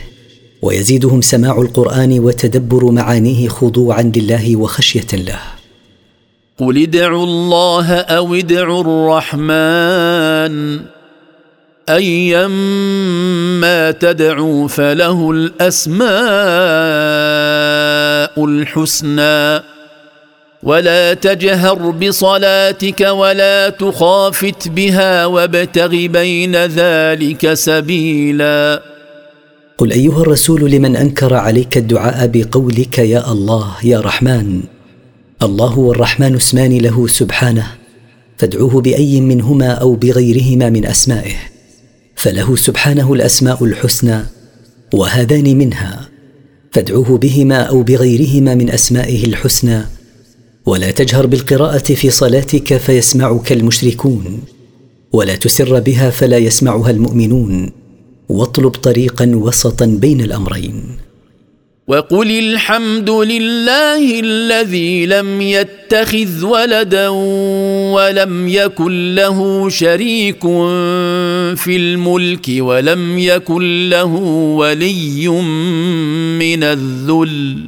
ويزيدهم 0.62 1.22
سماع 1.22 1.62
القرآن 1.62 2.20
وتدبر 2.20 2.92
معانيه 2.92 3.48
خضوعا 3.48 4.12
لله 4.16 4.56
وخشية 4.56 5.08
له. 5.14 5.40
قل 6.60 6.82
ادعوا 6.82 7.24
الله 7.24 7.94
أو 7.94 8.36
ادعوا 8.36 8.82
الرحمن. 8.82 10.80
ايما 11.96 13.92
تدعوا 13.92 14.68
فله 14.68 15.32
الأسماء 15.32 16.12
الحسنى. 18.46 19.64
ولا 20.64 21.14
تجهر 21.14 21.90
بصلاتك 21.90 23.02
ولا 23.02 23.70
تخافت 23.70 24.68
بها 24.68 25.26
وابتغ 25.26 25.88
بين 25.88 26.56
ذلك 26.56 27.54
سبيلا. 27.54 28.82
قل 29.78 29.92
أيها 29.92 30.22
الرسول 30.22 30.72
لمن 30.72 30.96
أنكر 30.96 31.34
عليك 31.34 31.78
الدعاء 31.78 32.28
بقولك 32.28 32.98
يا 32.98 33.32
الله 33.32 33.68
يا 33.84 34.00
رحمن؟ 34.00 34.62
الله 35.44 35.80
والرحمن 35.80 36.36
اسمان 36.36 36.78
له 36.78 37.08
سبحانه 37.08 37.68
فادعوه 38.38 38.82
بأي 38.82 39.22
منهما 39.22 39.72
أو 39.72 39.96
بغيرهما 39.96 40.70
من 40.70 40.86
أسمائه. 40.86 41.51
فله 42.22 42.56
سبحانه 42.56 43.14
الأسماء 43.14 43.66
الحسنى 43.66 44.20
وهذان 44.94 45.58
منها 45.58 46.10
فادعوه 46.72 47.18
بهما 47.18 47.56
أو 47.56 47.84
بغيرهما 47.84 48.56
من 48.56 48.70
أسمائه 48.70 49.26
الحسنى 49.26 49.82
ولا 50.66 50.92
تجهر 50.92 51.26
بالقراءة 51.26 51.94
في 51.94 52.10
صلاتك 52.10 52.78
فيسمعك 52.78 53.52
المشركون 53.52 54.44
ولا 55.14 55.36
تسر 55.36 55.80
بها 55.80 56.10
فلا 56.10 56.38
يسمعها 56.38 56.90
المؤمنون 56.90 57.72
واطلب 58.30 58.72
طريقا 58.72 59.32
وسطا 59.36 59.86
بين 59.86 60.22
الأمرين. 60.22 60.84
وقل 61.88 62.32
الحمد 62.40 63.10
لله 63.10 64.20
الذي 64.20 65.06
لم 65.06 65.42
يتخذ 65.42 66.46
ولدا 66.46 67.08
ولم 67.94 68.48
يكن 68.48 69.16
له 69.16 69.70
شريك 69.70 70.42
في 71.58 71.76
الملك 71.76 72.46
ولم 72.60 73.20
يكن 73.20 73.90
له 73.90 74.16
ولي 74.56 75.28
من 76.40 76.64
الذل. 76.64 77.64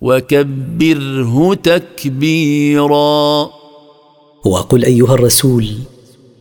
وكبره 0.00 1.54
تكبيرا. 1.54 3.50
وقل 4.44 4.84
أيها 4.84 5.14
الرسول 5.14 5.66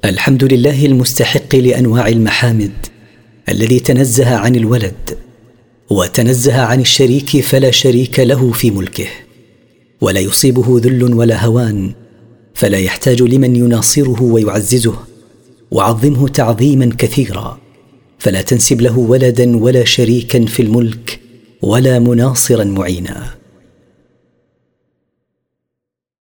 الحمد 0.05 0.53
لله 0.53 0.85
المستحق 0.85 1.55
لأنواع 1.55 2.07
المحامد 2.07 2.71
الذي 3.49 3.79
تنزه 3.79 4.35
عن 4.35 4.55
الولد 4.55 5.28
وتنزه 5.89 6.61
عن 6.61 6.79
الشريك 6.79 7.39
فلا 7.39 7.71
شريك 7.71 8.19
له 8.19 8.51
في 8.51 8.71
ملكه. 8.71 9.07
ولا 10.01 10.19
يصيبه 10.19 10.79
ذل 10.79 11.13
ولا 11.13 11.45
هوان 11.45 11.91
فلا 12.53 12.77
يحتاج 12.77 13.21
لمن 13.21 13.55
يناصره 13.55 14.21
ويعززه. 14.21 14.95
وعظمه 15.71 16.27
تعظيما 16.27 16.89
كثيرا 16.97 17.59
فلا 18.19 18.41
تنسب 18.41 18.81
له 18.81 18.97
ولدا 18.97 19.57
ولا 19.57 19.83
شريكا 19.83 20.45
في 20.45 20.61
الملك 20.61 21.19
ولا 21.61 21.99
مناصرا 21.99 22.63
معينا. 22.63 23.38